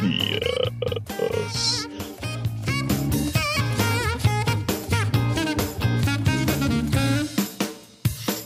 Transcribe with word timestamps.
días. 0.00 1.88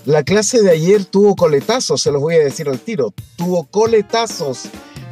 La 0.06 0.24
clase 0.24 0.62
de 0.62 0.70
ayer 0.70 1.04
tuvo 1.04 1.36
coletazos, 1.36 2.02
se 2.02 2.10
los 2.10 2.20
voy 2.20 2.34
a 2.34 2.40
decir 2.40 2.68
al 2.68 2.80
tiro. 2.80 3.14
Tuvo 3.36 3.66
coletazos 3.66 4.62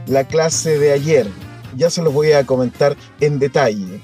la 0.07 0.27
clase 0.27 0.79
de 0.79 0.93
ayer. 0.93 1.31
Ya 1.77 1.91
se 1.91 2.03
los 2.03 2.13
voy 2.13 2.33
a 2.33 2.45
comentar 2.45 2.97
en 3.21 3.39
detalle. 3.39 4.03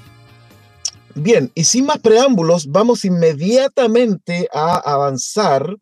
Bien, 1.15 1.51
y 1.55 1.63
sin 1.63 1.85
más 1.85 1.99
preámbulos, 1.99 2.67
vamos 2.67 3.03
inmediatamente 3.03 4.47
a 4.53 4.75
avanzar 4.75 5.75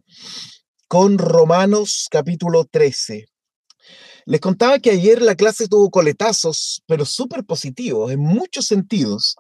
con 0.88 1.18
Romanos 1.18 2.08
capítulo 2.10 2.66
13. 2.66 3.33
Les 4.26 4.40
contaba 4.40 4.80
que 4.80 4.92
ayer 4.92 5.22
la 5.22 5.36
clase 5.36 5.68
tuvo 5.68 5.90
coletazos, 5.90 6.82
pero 6.88 7.06
súper 7.06 7.44
positivos 7.44 8.12
en 8.12 8.20
muchos 8.20 8.66
sentidos. 8.66 9.36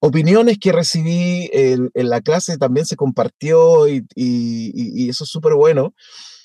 Opiniones 0.00 0.58
que 0.58 0.72
recibí 0.72 1.50
en, 1.52 1.90
la 1.94 2.20
clase 2.20 2.56
también 2.58 2.86
se 2.86 2.96
compartió 2.96 3.88
y, 3.88 5.08
eso 5.08 5.24
es 5.24 5.30
súper 5.30 5.54
bueno, 5.54 5.94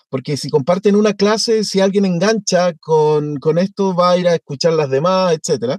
porque 0.09 0.37
si 0.37 0.49
comparten 0.49 0.95
una 0.95 1.13
clase, 1.13 1.63
si 1.63 1.79
alguien 1.79 2.05
engancha 2.05 2.73
con, 2.79 3.37
con 3.37 3.57
esto, 3.57 3.93
va 3.95 4.11
a 4.11 4.17
ir 4.17 4.27
a 4.27 4.35
escuchar 4.35 4.73
las 4.73 4.89
demás, 4.89 5.33
etc. 5.33 5.77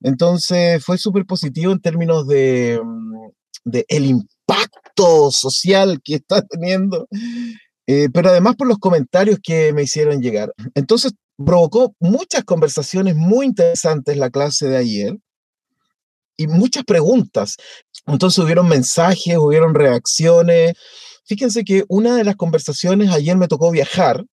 Entonces 0.00 0.84
fue 0.84 0.98
súper 0.98 1.26
positivo 1.26 1.72
en 1.72 1.80
términos 1.80 2.26
de, 2.26 2.80
el 3.88 4.06
impacto 4.06 5.30
social 5.30 6.00
que 6.02 6.16
está 6.16 6.42
teniendo 6.42 7.06
eh, 7.92 8.08
pero 8.14 8.30
además 8.30 8.54
por 8.54 8.68
los 8.68 8.78
comentarios 8.78 9.40
que 9.42 9.72
me 9.72 9.82
hicieron 9.82 10.20
llegar. 10.22 10.52
Entonces, 10.76 11.12
provocó 11.44 11.94
muchas 12.00 12.44
conversaciones 12.44 13.16
muy 13.16 13.46
interesantes 13.46 14.16
la 14.16 14.30
clase 14.30 14.68
de 14.68 14.76
ayer 14.76 15.18
y 16.36 16.46
muchas 16.46 16.84
preguntas. 16.84 17.56
Entonces 18.06 18.38
hubieron 18.38 18.68
mensajes, 18.68 19.36
hubieron 19.36 19.74
reacciones. 19.74 20.74
Fíjense 21.24 21.64
que 21.64 21.84
una 21.88 22.16
de 22.16 22.24
las 22.24 22.36
conversaciones, 22.36 23.10
ayer 23.10 23.36
me 23.36 23.48
tocó 23.48 23.70
viajar. 23.70 24.24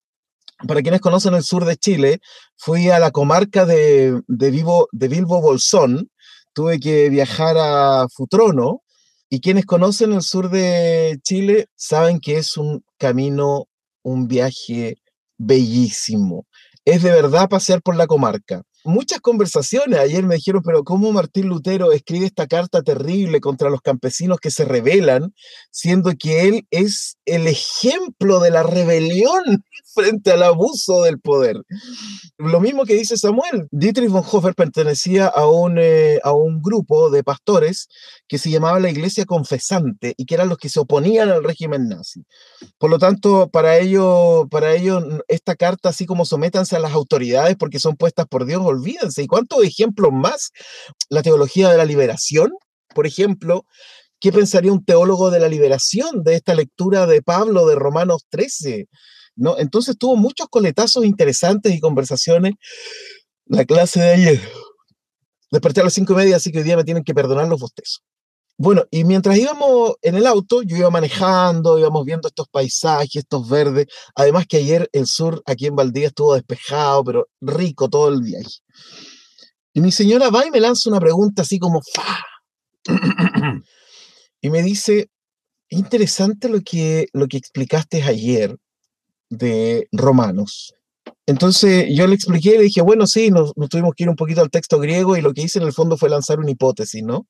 Para 0.68 0.82
quienes 0.82 1.02
conocen 1.02 1.36
el 1.36 1.44
sur 1.44 1.66
de 1.66 1.78
Chile, 1.78 2.20
fui 2.56 2.90
a 2.90 2.98
la 2.98 3.12
comarca 3.12 3.66
de, 3.66 4.22
de, 4.28 4.52
Vivo, 4.52 4.88
de 4.92 5.08
Bilbo 5.08 5.42
Bolsón. 5.42 6.10
Tuve 6.54 6.80
que 6.80 7.10
viajar 7.10 7.56
a 7.60 8.08
Futrono, 8.12 8.82
y 9.30 9.42
quienes 9.42 9.66
conocen 9.66 10.14
el 10.14 10.22
sur 10.22 10.50
de 10.50 11.20
Chile 11.22 11.68
saben 11.76 12.20
que 12.20 12.38
es 12.38 12.56
un 12.56 12.84
camino, 12.98 13.68
un 14.02 14.28
viaje 14.28 14.96
bellísimo. 15.38 16.48
Es 16.88 17.04
de 17.04 17.12
verdad 17.12 17.50
pasear 17.50 17.82
por 17.82 17.98
la 17.98 18.08
comarca. 18.08 18.64
Muchas 18.88 19.20
conversaciones 19.20 20.00
ayer 20.00 20.24
me 20.24 20.36
dijeron, 20.36 20.62
pero 20.64 20.86
¿cómo 20.86 21.12
Martín 21.12 21.50
Lutero 21.50 21.92
escribe 21.92 22.26
esta 22.26 22.48
carta 22.48 22.82
terrible 22.84 23.42
contra 23.42 23.70
los 23.70 23.82
campesinos 23.82 24.40
que 24.40 24.50
se 24.50 24.64
rebelan, 24.64 25.34
siendo 25.72 26.14
que 26.18 26.48
él 26.48 26.68
es 26.72 27.18
el 27.26 27.48
ejemplo 27.48 28.40
de 28.40 28.50
la 28.50 28.64
rebelión 28.64 29.44
frente 29.94 30.32
al 30.32 30.44
abuso 30.44 31.02
del 31.02 31.20
poder. 31.20 31.58
Lo 32.38 32.60
mismo 32.60 32.86
que 32.86 32.94
dice 32.94 33.18
Samuel. 33.18 33.68
Dietrich 33.72 34.10
Bonhoeffer 34.10 34.54
pertenecía 34.54 35.28
a 35.28 35.48
un, 35.48 35.78
eh, 35.80 36.20
a 36.24 36.34
un 36.34 36.62
grupo 36.62 37.10
de 37.10 37.24
pastores 37.24 37.88
que 38.28 38.38
se 38.38 38.52
llamaba 38.52 38.80
la 38.80 38.92
Iglesia 38.92 39.26
Confesante 39.26 40.14
y 40.16 40.26
que 40.26 40.36
eran 40.36 40.50
los 40.50 40.60
que 40.60 40.70
se 40.70 40.80
oponían 40.80 41.30
al 41.30 41.44
régimen 41.44 41.88
nazi. 41.88 42.24
Por 42.78 42.90
lo 42.92 43.00
tanto, 43.00 43.50
para 43.50 43.80
ellos, 43.80 44.46
para 44.52 44.76
ello, 44.76 45.02
esta 45.28 45.56
carta, 45.56 45.90
así 45.90 46.06
como 46.06 46.26
sométanse 46.26 46.76
a 46.76 46.80
las 46.80 46.94
autoridades 46.94 47.56
porque 47.58 47.80
son 47.80 47.96
puestas 47.96 48.28
por 48.28 48.46
Dios, 48.46 48.62
olvídense. 48.78 49.24
¿Y 49.24 49.28
cuántos 49.28 49.64
ejemplos 49.64 50.12
más? 50.12 50.52
La 51.10 51.22
teología 51.22 51.70
de 51.70 51.78
la 51.78 51.86
liberación, 51.86 52.52
por 52.94 53.08
ejemplo, 53.08 53.66
¿Qué 54.20 54.32
pensaría 54.32 54.74
un 54.74 54.84
teólogo 54.84 55.30
de 55.30 55.40
la 55.40 55.48
liberación 55.48 56.24
de 56.24 56.34
esta 56.34 56.56
lectura 56.56 57.06
de 57.06 57.22
Pablo 57.22 57.68
de 57.68 57.76
Romanos 57.76 58.26
13? 58.30 58.88
¿no? 59.36 59.58
Entonces 59.60 59.96
tuvo 59.98 60.16
muchos 60.16 60.48
coletazos 60.50 61.06
interesantes 61.06 61.74
y 61.74 61.80
conversaciones 61.80 62.56
la 63.46 63.64
clase 63.64 64.00
de 64.00 64.14
ayer. 64.14 64.42
Desperté 65.52 65.82
a 65.82 65.86
las 65.86 65.94
cinco 65.94 66.14
y 66.14 66.18
media, 66.18 66.36
así 66.36 66.52
que 66.52 66.58
hoy 66.58 66.64
día 66.64 66.76
me 66.76 66.84
tienen 66.84 67.04
que 67.04 67.14
perdonar 67.14 67.48
los 67.48 67.60
bostezos. 67.60 68.02
Bueno, 68.60 68.86
y 68.90 69.04
mientras 69.04 69.38
íbamos 69.38 69.94
en 70.02 70.16
el 70.16 70.26
auto, 70.26 70.64
yo 70.64 70.78
iba 70.78 70.90
manejando, 70.90 71.78
íbamos 71.78 72.04
viendo 72.06 72.28
estos 72.28 72.48
paisajes, 72.50 73.18
estos 73.18 73.48
verdes. 73.48 73.86
Además 74.16 74.48
que 74.48 74.58
ayer 74.58 74.90
el 74.94 75.06
sur 75.06 75.44
aquí 75.46 75.68
en 75.68 75.76
Valdivia 75.76 76.08
estuvo 76.08 76.34
despejado, 76.34 77.04
pero 77.04 77.28
rico 77.40 77.88
todo 77.88 78.10
el 78.10 78.22
viaje. 78.22 78.58
Y 79.74 79.82
mi 79.82 79.92
señora 79.92 80.32
va 80.32 80.44
y 80.46 80.50
me 80.50 80.60
lanza 80.60 80.90
una 80.90 81.00
pregunta 81.00 81.44
así 81.44 81.60
como 81.60 81.82
¡fa! 81.94 82.18
y 84.42 84.50
me 84.50 84.64
dice, 84.64 85.12
interesante 85.70 86.50
lo 86.50 86.62
que, 86.62 87.10
lo 87.14 87.28
que 87.28 87.38
explicaste 87.38 88.02
ayer 88.02 88.58
de 89.30 89.88
Romanos. 89.92 90.74
Entonces 91.28 91.88
yo 91.90 92.08
le 92.08 92.16
expliqué 92.16 92.56
y 92.56 92.58
le 92.58 92.64
dije, 92.64 92.82
bueno, 92.82 93.06
sí, 93.06 93.30
nos, 93.32 93.54
tuvimos 93.70 93.94
que 93.94 94.04
ir 94.04 94.10
un 94.10 94.16
poquito 94.16 94.42
al 94.42 94.50
texto 94.50 94.80
griego 94.80 95.18
y 95.18 95.22
lo 95.22 95.34
que 95.34 95.42
hice 95.42 95.60
en 95.60 95.66
el 95.66 95.74
fondo 95.74 95.98
fue 95.98 96.10
lanzar 96.10 96.40
una 96.40 96.52
hipótesis, 96.52 97.04
¿no? 97.04 97.28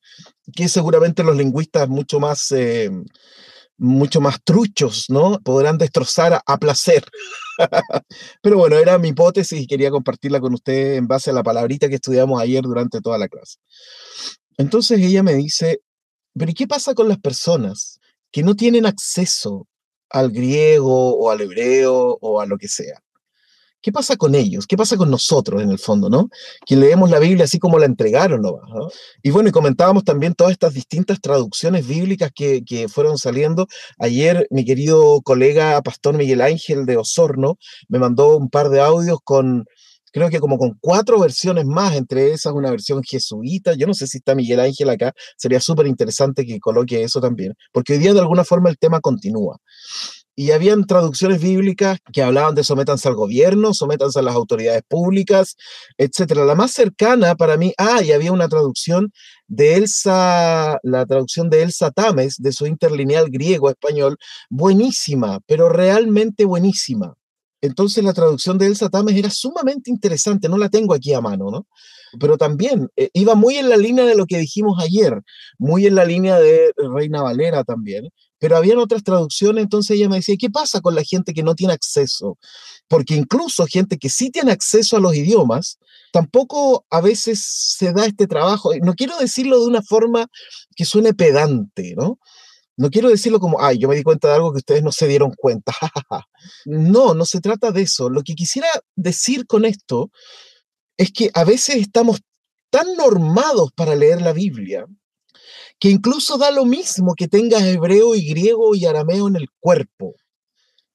Que 0.55 0.69
seguramente 0.69 1.23
los 1.23 1.35
lingüistas 1.35 1.89
mucho 1.89 2.19
más, 2.19 2.51
eh, 2.51 2.91
mucho 3.77 4.21
más 4.21 4.37
truchos, 4.43 5.05
¿no? 5.09 5.39
Podrán 5.39 5.79
destrozar 5.79 6.39
a, 6.45 6.57
placer. 6.57 7.03
Pero 8.43 8.57
bueno, 8.57 8.77
era 8.77 8.99
mi 8.99 9.09
hipótesis 9.09 9.59
y 9.61 9.67
quería 9.67 9.89
compartirla 9.89 10.39
con 10.39 10.53
ustedes 10.53 10.99
en 10.99 11.07
base 11.07 11.31
a 11.31 11.33
la 11.33 11.43
palabrita 11.43 11.89
que 11.89 11.95
estudiamos 11.95 12.39
ayer 12.39 12.61
durante 12.61 13.01
toda 13.01 13.17
la 13.17 13.27
clase. 13.27 13.57
Entonces 14.57 14.99
ella 14.99 15.23
me 15.23 15.33
dice, 15.33 15.81
pero 16.35 16.51
¿y 16.51 16.53
qué 16.53 16.67
pasa 16.67 16.93
con 16.93 17.07
las 17.07 17.19
personas 17.19 17.99
que 18.31 18.43
no 18.43 18.55
tienen 18.55 18.85
acceso 18.85 19.67
al 20.09 20.31
griego 20.31 21.17
o 21.17 21.31
al 21.31 21.41
hebreo 21.41 22.17
o 22.21 22.41
a 22.41 22.45
lo 22.45 22.57
que 22.57 22.67
sea. 22.67 23.01
¿Qué 23.87 23.93
pasa 23.93 24.17
con 24.17 24.35
ellos? 24.35 24.67
¿Qué 24.67 24.75
pasa 24.75 24.97
con 24.97 25.09
nosotros 25.09 25.63
en 25.63 25.71
el 25.71 25.79
fondo, 25.79 26.09
no? 26.09 26.27
Que 26.65 26.75
leemos 26.75 27.09
la 27.09 27.19
Biblia 27.19 27.45
así 27.45 27.57
como 27.57 27.79
la 27.79 27.85
entregaron, 27.85 28.41
¿no? 28.41 28.59
Y 29.23 29.31
bueno, 29.31 29.47
y 29.47 29.53
comentábamos 29.53 30.03
también 30.03 30.33
todas 30.33 30.51
estas 30.51 30.73
distintas 30.73 31.21
traducciones 31.21 31.87
bíblicas 31.87 32.33
que, 32.35 32.65
que 32.65 32.89
fueron 32.89 33.17
saliendo. 33.17 33.65
Ayer 33.97 34.45
mi 34.49 34.65
querido 34.65 35.21
colega 35.21 35.81
Pastor 35.83 36.17
Miguel 36.17 36.41
Ángel 36.41 36.85
de 36.85 36.97
Osorno 36.97 37.59
me 37.87 37.97
mandó 37.97 38.35
un 38.35 38.49
par 38.49 38.67
de 38.67 38.81
audios 38.81 39.19
con, 39.23 39.63
creo 40.11 40.29
que 40.29 40.41
como 40.41 40.57
con 40.57 40.77
cuatro 40.81 41.17
versiones 41.17 41.63
más, 41.63 41.95
entre 41.95 42.33
esas 42.33 42.51
una 42.51 42.71
versión 42.71 43.01
jesuita. 43.03 43.73
Yo 43.75 43.87
no 43.87 43.93
sé 43.93 44.05
si 44.05 44.17
está 44.17 44.35
Miguel 44.35 44.59
Ángel 44.59 44.89
acá, 44.89 45.13
sería 45.37 45.61
súper 45.61 45.87
interesante 45.87 46.45
que 46.45 46.59
coloque 46.59 47.03
eso 47.03 47.21
también, 47.21 47.53
porque 47.71 47.93
hoy 47.93 47.99
día 47.99 48.13
de 48.13 48.19
alguna 48.19 48.43
forma 48.43 48.69
el 48.69 48.77
tema 48.77 48.99
continúa. 48.99 49.61
Y 50.39 50.51
habían 50.51 50.85
traducciones 50.85 51.41
bíblicas 51.41 51.97
que 52.13 52.21
hablaban 52.21 52.53
de 52.53 52.63
sométanse 52.63 53.07
al 53.07 53.15
gobierno, 53.15 53.73
sométanse 53.73 54.19
a 54.19 54.21
las 54.21 54.35
autoridades 54.35 54.83
públicas, 54.87 55.57
etcétera. 55.97 56.45
La 56.45 56.53
más 56.53 56.71
cercana 56.71 57.35
para 57.35 57.57
mí, 57.57 57.73
ah, 57.79 58.03
y 58.03 58.11
había 58.11 58.31
una 58.31 58.47
traducción 58.47 59.11
de 59.47 59.75
Elsa, 59.77 60.77
la 60.83 61.07
traducción 61.07 61.49
de 61.49 61.63
Elsa 61.63 61.89
Tames, 61.89 62.35
de 62.37 62.51
su 62.51 62.67
interlineal 62.67 63.31
griego-español, 63.31 64.17
buenísima, 64.49 65.39
pero 65.47 65.69
realmente 65.69 66.45
buenísima. 66.45 67.15
Entonces 67.61 68.03
la 68.03 68.13
traducción 68.13 68.59
de 68.59 68.67
Elsa 68.67 68.89
Tames 68.89 69.15
era 69.15 69.31
sumamente 69.31 69.89
interesante, 69.89 70.47
no 70.47 70.59
la 70.59 70.69
tengo 70.69 70.93
aquí 70.93 71.13
a 71.13 71.21
mano, 71.21 71.49
¿no? 71.49 71.65
Pero 72.19 72.37
también 72.37 72.89
eh, 72.95 73.09
iba 73.13 73.33
muy 73.35 73.55
en 73.55 73.69
la 73.69 73.77
línea 73.77 74.05
de 74.05 74.15
lo 74.15 74.27
que 74.27 74.37
dijimos 74.37 74.81
ayer, 74.83 75.19
muy 75.57 75.87
en 75.87 75.95
la 75.95 76.05
línea 76.05 76.39
de 76.39 76.71
Reina 76.77 77.23
Valera 77.23 77.63
también, 77.63 78.09
pero 78.39 78.57
habían 78.57 78.77
otras 78.77 79.03
traducciones, 79.03 79.63
entonces 79.63 79.97
ella 79.97 80.09
me 80.09 80.17
decía, 80.17 80.35
¿qué 80.39 80.49
pasa 80.49 80.81
con 80.81 80.95
la 80.95 81.03
gente 81.03 81.33
que 81.33 81.43
no 81.43 81.55
tiene 81.55 81.73
acceso? 81.73 82.37
Porque 82.87 83.15
incluso 83.15 83.65
gente 83.65 83.97
que 83.97 84.09
sí 84.09 84.29
tiene 84.29 84.51
acceso 84.51 84.97
a 84.97 84.99
los 84.99 85.15
idiomas, 85.15 85.77
tampoco 86.11 86.85
a 86.89 87.01
veces 87.01 87.43
se 87.43 87.91
da 87.93 88.05
este 88.05 88.27
trabajo, 88.27 88.71
no 88.81 88.93
quiero 88.93 89.17
decirlo 89.17 89.59
de 89.59 89.67
una 89.67 89.81
forma 89.81 90.27
que 90.75 90.85
suene 90.85 91.13
pedante, 91.13 91.95
¿no? 91.97 92.19
No 92.79 92.91
quiero 92.91 93.09
decirlo 93.09 93.39
como, 93.39 93.59
ay, 93.59 93.79
yo 93.79 93.87
me 93.87 93.95
di 93.95 94.03
cuenta 94.03 94.27
de 94.27 94.35
algo 94.35 94.51
que 94.51 94.59
ustedes 94.59 94.83
no 94.83 94.91
se 94.91 95.07
dieron 95.07 95.33
cuenta. 95.35 95.73
no, 96.65 97.15
no 97.15 97.25
se 97.25 97.41
trata 97.41 97.71
de 97.71 97.81
eso. 97.81 98.07
Lo 98.07 98.21
que 98.21 98.35
quisiera 98.35 98.67
decir 98.95 99.47
con 99.47 99.65
esto 99.65 100.11
es 100.95 101.11
que 101.11 101.31
a 101.33 101.43
veces 101.43 101.77
estamos 101.77 102.21
tan 102.69 102.95
normados 102.95 103.71
para 103.75 103.95
leer 103.95 104.21
la 104.21 104.31
Biblia 104.31 104.85
que 105.79 105.89
incluso 105.89 106.37
da 106.37 106.51
lo 106.51 106.65
mismo 106.65 107.13
que 107.15 107.27
tengas 107.27 107.63
hebreo 107.63 108.15
y 108.15 108.27
griego 108.27 108.75
y 108.75 108.85
arameo 108.85 109.27
en 109.27 109.35
el 109.35 109.47
cuerpo. 109.59 110.15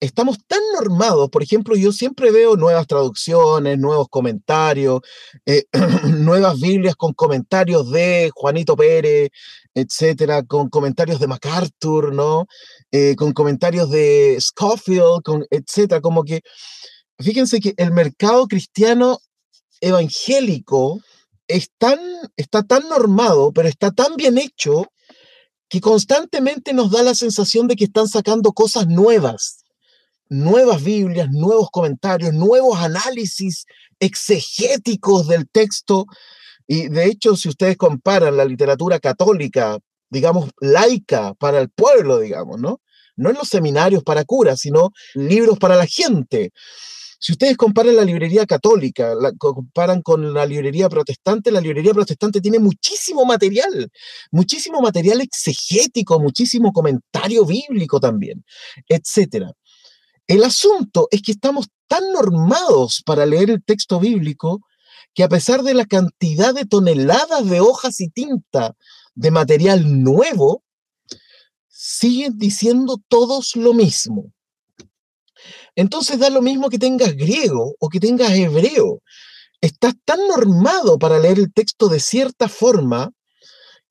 Estamos 0.01 0.39
tan 0.49 0.61
normados, 0.75 1.31
por 1.31 1.45
ejemplo, 1.45 1.77
yo 1.77 1.93
siempre 1.93 2.33
veo 2.33 2.57
nuevas 2.57 2.89
traducciones, 2.89 3.79
nuevos 3.79 4.09
comentarios, 4.09 5.01
eh, 5.47 5.63
nuevas 6.09 6.59
Biblias 6.59 6.97
con 6.97 7.13
comentarios 7.13 7.89
de 7.93 8.33
Juanito 8.35 8.75
Pérez, 8.75 9.31
etcétera, 9.75 10.43
con 10.43 10.69
comentarios 10.71 11.21
de 11.21 11.29
MacArthur, 11.29 12.13
¿no? 12.13 12.47
Eh, 12.91 13.15
con 13.15 13.33
comentarios 13.33 13.91
de 13.91 14.37
Scofield, 14.41 15.23
con, 15.23 15.47
etcétera, 15.51 16.01
como 16.01 16.25
que, 16.25 16.41
fíjense 17.21 17.61
que 17.61 17.75
el 17.77 17.93
mercado 17.93 18.49
cristiano 18.49 19.19
evangélico 19.81 21.01
está 21.57 22.63
tan 22.63 22.89
normado, 22.89 23.53
pero 23.53 23.69
está 23.69 23.91
tan 23.91 24.17
bien 24.17 24.39
hecho 24.39 24.87
que 25.69 25.81
constantemente 25.81 26.75
nos 26.75 26.91
da 26.91 27.03
la 27.03 27.15
sensación 27.15 27.67
de 27.67 27.77
que 27.77 27.85
están 27.85 28.07
sacando 28.07 28.53
cosas 28.53 28.89
nuevas, 28.89 29.65
nuevas 30.29 30.85
Biblias, 30.85 31.29
nuevos 31.31 31.69
comentarios, 31.71 32.35
nuevos 32.35 32.79
análisis 32.79 33.65
exegéticos 33.99 35.29
del 35.29 35.49
texto. 35.49 36.05
Y 36.67 36.89
de 36.89 37.07
hecho, 37.07 37.37
si 37.37 37.49
ustedes 37.49 37.77
comparan 37.77 38.37
la 38.37 38.45
literatura 38.45 38.99
católica, 38.99 39.79
digamos, 40.11 40.51
laica 40.61 41.35
para 41.35 41.59
el 41.59 41.71
pueblo, 41.71 42.19
digamos, 42.19 42.61
¿no? 42.61 42.81
No 43.17 43.31
en 43.31 43.37
los 43.37 43.49
seminarios 43.49 44.03
para 44.03 44.25
curas, 44.25 44.61
sino 44.61 44.91
libros 45.15 45.59
para 45.59 45.77
la 45.77 45.87
gente. 45.87 46.53
Si 47.25 47.31
ustedes 47.31 47.57
comparan 47.57 47.95
la 47.95 48.05
librería 48.05 48.47
católica, 48.47 49.15
la 49.15 49.31
comparan 49.39 50.03
con 50.03 50.35
la 50.35 50.45
librería 50.45 50.89
protestante, 50.89 51.53
la 51.53 51.61
librería 51.61 51.95
protestante 51.95 52.41
tiene 52.41 52.59
muchísimo 52.59 53.25
material, 53.25 53.93
muchísimo 54.33 54.81
material 54.81 55.21
exegético, 55.21 56.19
muchísimo 56.19 56.73
comentario 56.73 57.47
bíblico 57.47 58.01
también, 58.01 58.45
etcétera. 58.89 59.53
El 60.27 60.43
asunto 60.43 61.07
es 61.13 61.23
que 61.23 61.31
estamos 61.31 61.69
tan 61.87 62.13
normados 62.13 63.05
para 63.07 63.25
leer 63.25 63.51
el 63.51 63.63
texto 63.63 64.01
bíblico 64.01 64.61
que 65.15 65.23
a 65.23 65.29
pesar 65.29 65.63
de 65.63 65.75
la 65.75 65.87
cantidad 65.87 66.53
de 66.53 66.65
toneladas 66.65 67.49
de 67.49 67.61
hojas 67.61 68.01
y 68.01 68.09
tinta 68.09 68.75
de 69.15 69.31
material 69.31 70.03
nuevo, 70.03 70.65
siguen 71.69 72.37
diciendo 72.37 73.01
todos 73.07 73.55
lo 73.55 73.75
mismo. 73.75 74.33
Entonces 75.75 76.19
da 76.19 76.31
lo 76.31 76.43
mismo 76.43 76.69
que 76.69 76.79
tengas 76.79 77.17
griego 77.17 77.75
o 77.79 77.89
que 77.89 78.01
tengas 78.01 78.33
hebreo. 78.33 79.03
Estás 79.61 79.95
tan 80.05 80.19
normado 80.29 80.99
para 80.99 81.19
leer 81.19 81.39
el 81.39 81.53
texto 81.53 81.89
de 81.89 82.01
cierta 82.01 82.49
forma 82.49 83.13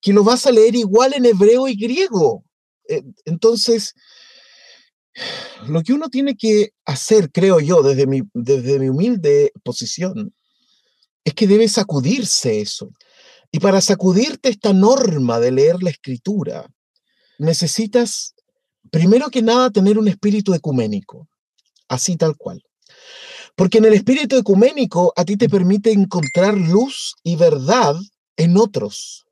que 0.01 0.13
lo 0.13 0.23
vas 0.23 0.45
a 0.45 0.51
leer 0.51 0.75
igual 0.75 1.13
en 1.13 1.25
hebreo 1.25 1.67
y 1.67 1.75
griego. 1.75 2.43
Eh, 2.87 3.03
entonces, 3.25 3.93
lo 5.67 5.81
que 5.81 5.93
uno 5.93 6.09
tiene 6.09 6.35
que 6.35 6.73
hacer, 6.85 7.31
creo 7.31 7.59
yo, 7.59 7.81
desde 7.83 8.07
mi, 8.07 8.21
desde 8.33 8.79
mi 8.79 8.89
humilde 8.89 9.51
posición, 9.63 10.33
es 11.23 11.33
que 11.33 11.47
debe 11.47 11.67
sacudirse 11.67 12.61
eso. 12.61 12.89
Y 13.51 13.59
para 13.59 13.81
sacudirte 13.81 14.49
esta 14.49 14.73
norma 14.73 15.39
de 15.39 15.51
leer 15.51 15.83
la 15.83 15.89
escritura, 15.89 16.67
necesitas, 17.37 18.33
primero 18.91 19.29
que 19.29 19.41
nada, 19.41 19.69
tener 19.71 19.97
un 19.97 20.07
espíritu 20.07 20.53
ecuménico 20.53 21.27
así 21.91 22.15
tal 22.15 22.37
cual. 22.37 22.63
Porque 23.55 23.79
en 23.79 23.85
el 23.85 23.93
espíritu 23.93 24.37
ecuménico 24.37 25.13
a 25.15 25.25
ti 25.25 25.35
te 25.35 25.49
permite 25.49 25.91
encontrar 25.91 26.55
luz 26.57 27.15
y 27.21 27.35
verdad 27.35 27.95
en 28.37 28.57
otros, 28.57 29.25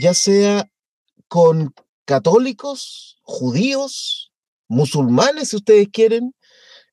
ya 0.00 0.14
sea 0.14 0.68
con 1.28 1.74
católicos, 2.06 3.18
judíos, 3.22 4.32
musulmanes, 4.68 5.50
si 5.50 5.56
ustedes 5.56 5.88
quieren, 5.92 6.34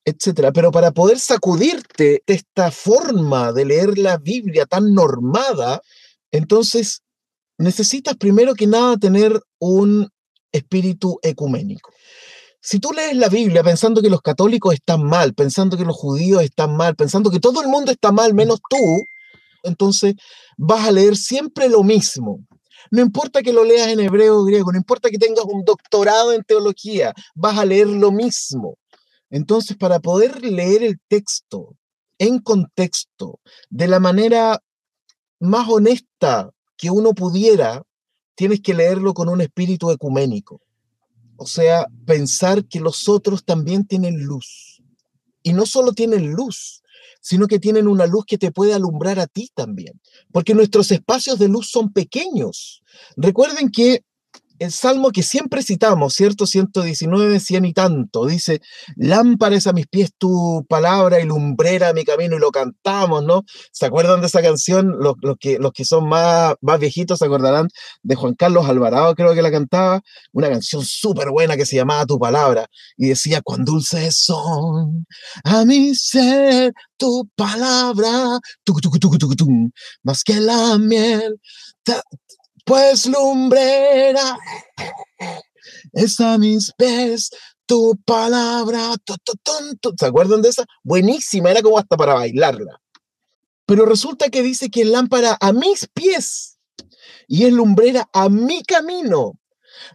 etcétera. 0.04 0.52
Pero 0.52 0.72
para 0.72 0.92
poder 0.92 1.18
sacudirte 1.18 2.22
de 2.28 2.34
esta 2.34 2.72
forma 2.72 3.54
de 3.54 3.66
leer 3.66 3.98
la 3.98 4.18
Biblia 4.18 4.66
tan 4.66 4.94
normada, 4.94 5.82
entonces 6.32 7.02
necesitas 7.58 8.18
primero 8.18 8.54
que 8.54 8.68
nada 8.68 8.98
tener 8.98 9.42
un 9.60 10.10
espíritu 10.52 11.20
ecuménico. 11.22 11.92
Si 12.62 12.80
tú 12.80 12.92
lees 12.92 13.16
la 13.16 13.30
Biblia 13.30 13.64
pensando 13.64 14.02
que 14.02 14.10
los 14.10 14.22
católicos 14.22 14.74
están 14.74 15.04
mal, 15.04 15.34
pensando 15.34 15.78
que 15.78 15.86
los 15.86 15.96
judíos 15.96 16.44
están 16.44 16.76
mal, 16.76 16.96
pensando 16.96 17.32
que 17.32 17.40
todo 17.40 17.62
el 17.62 17.70
mundo 17.70 17.92
está 17.92 18.12
mal 18.12 18.34
menos 18.34 18.60
tú, 18.70 19.06
entonces 19.64 20.16
vas 20.58 20.88
a 20.88 20.92
leer 20.92 21.16
siempre 21.16 21.70
lo 21.70 21.84
mismo. 21.84 22.40
No 22.92 23.02
importa 23.02 23.42
que 23.42 23.54
lo 23.54 23.64
leas 23.64 23.88
en 23.88 24.02
hebreo 24.02 24.40
o 24.40 24.44
griego, 24.44 24.72
no 24.72 24.78
importa 24.78 25.10
que 25.10 25.18
tengas 25.18 25.46
un 25.46 25.64
doctorado 25.64 26.34
en 26.34 26.44
teología, 26.44 27.14
vas 27.34 27.58
a 27.58 27.66
leer 27.66 27.88
lo 27.88 28.12
mismo. 28.12 28.78
Entonces, 29.30 29.78
para 29.78 30.00
poder 30.00 30.44
leer 30.44 30.84
el 30.84 31.00
texto 31.08 31.76
en 32.18 32.40
contexto, 32.40 33.40
de 33.70 33.88
la 33.88 34.00
manera 34.00 34.60
más 35.40 35.70
honesta 35.70 36.50
que 36.76 36.90
uno 36.90 37.14
pudiera, 37.14 37.84
tienes 38.36 38.62
que 38.62 38.74
leerlo 38.74 39.14
con 39.14 39.30
un 39.30 39.42
espíritu 39.42 39.92
ecuménico. 39.92 40.62
O 41.40 41.48
sea, 41.48 41.88
pensar 42.06 42.66
que 42.66 42.82
los 42.82 43.08
otros 43.08 43.46
también 43.46 43.88
tienen 43.88 44.24
luz. 44.26 44.84
Y 45.42 45.54
no 45.54 45.66
solo 45.66 45.94
tienen 45.94 46.34
luz, 46.34 46.84
sino 47.22 47.48
que 47.48 47.60
tienen 47.60 47.88
una 47.88 48.08
luz 48.08 48.26
que 48.26 48.38
te 48.38 48.52
puede 48.52 48.74
alumbrar 48.74 49.22
a 49.22 49.28
ti 49.28 49.50
también. 49.56 50.02
Porque 50.34 50.54
nuestros 50.54 50.92
espacios 50.92 51.40
de 51.40 51.48
luz 51.48 51.70
son 51.72 51.94
pequeños. 51.94 52.84
Recuerden 53.16 53.72
que 53.72 54.04
el 54.60 54.72
salmo 54.72 55.12
que 55.12 55.24
siempre 55.24 55.64
citamos, 55.64 56.14
¿cierto? 56.14 56.46
119, 56.46 57.40
100 57.40 57.66
y 57.66 57.74
tanto, 57.74 58.26
dice, 58.26 58.62
lámpara 58.96 59.56
es 59.56 59.68
a 59.68 59.74
mis 59.74 59.88
pies 59.88 60.12
tu 60.18 60.66
palabra 60.68 61.20
y 61.20 61.26
lumbrera 61.26 61.94
mi 61.94 62.04
camino, 62.04 62.36
y 62.36 62.40
lo 62.40 62.52
cantamos, 62.52 63.24
¿no? 63.24 63.44
¿Se 63.72 63.86
acuerdan 63.86 64.22
de 64.22 64.28
esa 64.28 64.42
canción? 64.42 64.96
Los, 65.00 65.16
que, 65.40 65.60
los 65.60 65.72
que 65.72 65.86
son 65.86 66.08
más, 66.08 66.56
más 66.62 66.80
viejitos 66.80 67.20
se 67.20 67.26
acordarán 67.26 67.70
de 68.04 68.16
Juan 68.16 68.36
Carlos 68.36 68.68
Alvarado, 68.68 69.16
creo 69.16 69.34
que 69.34 69.42
la 69.42 69.52
cantaba, 69.52 70.02
una 70.34 70.50
canción 70.50 70.84
súper 70.86 71.30
buena 71.30 71.58
que 71.58 71.66
se 71.66 71.76
llamaba 71.76 72.06
Tu 72.06 72.20
Palabra, 72.20 72.68
y 72.98 73.08
decía, 73.08 73.42
cuán 73.42 73.66
dulces 73.66 74.18
son 74.18 75.06
a 75.44 75.66
mi 75.66 75.96
ser 75.96 76.74
tu 76.98 77.30
palabra, 77.36 78.40
más 80.04 80.24
que 80.24 80.40
la 80.40 80.78
miel, 80.78 81.40
pues 82.70 83.08
lumbrera 83.08 84.38
es 85.92 86.20
a 86.20 86.38
mis 86.38 86.72
pies 86.78 87.32
tu 87.66 87.98
palabra. 88.06 88.94
¿Se 89.98 90.06
acuerdan 90.06 90.44
de 90.44 90.50
esa? 90.50 90.66
Buenísima, 90.84 91.50
era 91.50 91.64
como 91.64 91.80
hasta 91.80 91.98
para 91.98 92.14
bailarla. 92.14 92.80
Pero 93.66 93.88
resulta 93.88 94.30
que 94.30 94.44
dice 94.44 94.70
que 94.70 94.82
es 94.82 94.88
lámpara 94.88 95.36
a 95.42 95.52
mis 95.52 95.88
pies 95.92 96.60
y 97.28 97.46
es 97.46 97.54
lumbrera 97.54 98.08
a 98.14 98.30
mi 98.30 98.62
camino. 98.62 99.40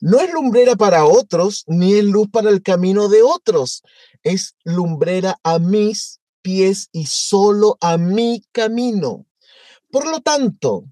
No 0.00 0.19
es 0.19 0.33
lumbrera 0.33 0.75
para 0.75 1.04
otros, 1.04 1.62
ni 1.69 1.95
es 1.95 2.04
luz 2.04 2.26
para 2.33 2.50
el 2.50 2.61
camino 2.61 3.09
de 3.09 3.23
otros. 3.23 3.85
Es 4.25 4.57
lumbrera 4.64 5.38
a 5.45 5.61
mis 5.61 6.19
pies 6.43 6.88
y 6.90 7.07
solo 7.07 7.78
a 7.81 7.99
mi 7.99 8.43
camino. 8.50 9.26
Por 9.93 10.09
lo 10.09 10.21
tanto, 10.23 10.87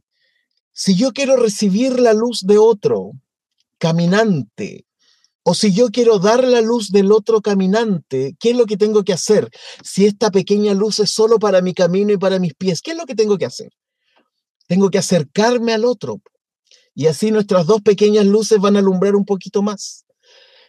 si 0.73 0.97
yo 0.97 1.13
quiero 1.13 1.37
recibir 1.37 2.01
la 2.01 2.13
luz 2.13 2.41
de 2.43 2.59
otro 2.59 3.13
caminante, 3.79 4.87
o 5.45 5.55
si 5.55 5.73
yo 5.73 5.89
quiero 5.91 6.19
dar 6.19 6.45
la 6.45 6.61
luz 6.61 6.91
del 6.91 7.11
otro 7.11 7.41
caminante, 7.41 8.37
¿qué 8.39 8.51
es 8.51 8.57
lo 8.57 8.67
que 8.67 8.77
tengo 8.77 9.03
que 9.03 9.13
hacer? 9.13 9.51
Si 9.83 10.07
esta 10.07 10.31
pequeña 10.31 10.73
luz 10.73 11.01
es 11.01 11.11
solo 11.11 11.39
para 11.39 11.61
mi 11.61 11.75
camino 11.75 12.13
y 12.13 12.17
para 12.17 12.39
mis 12.39 12.55
pies, 12.55 12.81
¿qué 12.81 12.93
es 12.93 12.97
lo 12.97 13.07
que 13.07 13.17
tengo 13.17 13.37
que 13.39 13.47
hacer? 13.47 13.73
Tengo 14.69 14.89
que 14.91 14.99
acercarme 14.99 15.73
al 15.73 15.85
otro. 15.85 16.21
Y 16.95 17.07
así 17.07 17.31
nuestras 17.33 17.67
dos 17.67 17.83
pequeñas 17.83 18.27
luces 18.27 18.61
van 18.61 18.77
a 18.77 18.79
alumbrar 18.79 19.17
un 19.17 19.25
poquito 19.25 19.63
más. 19.63 20.02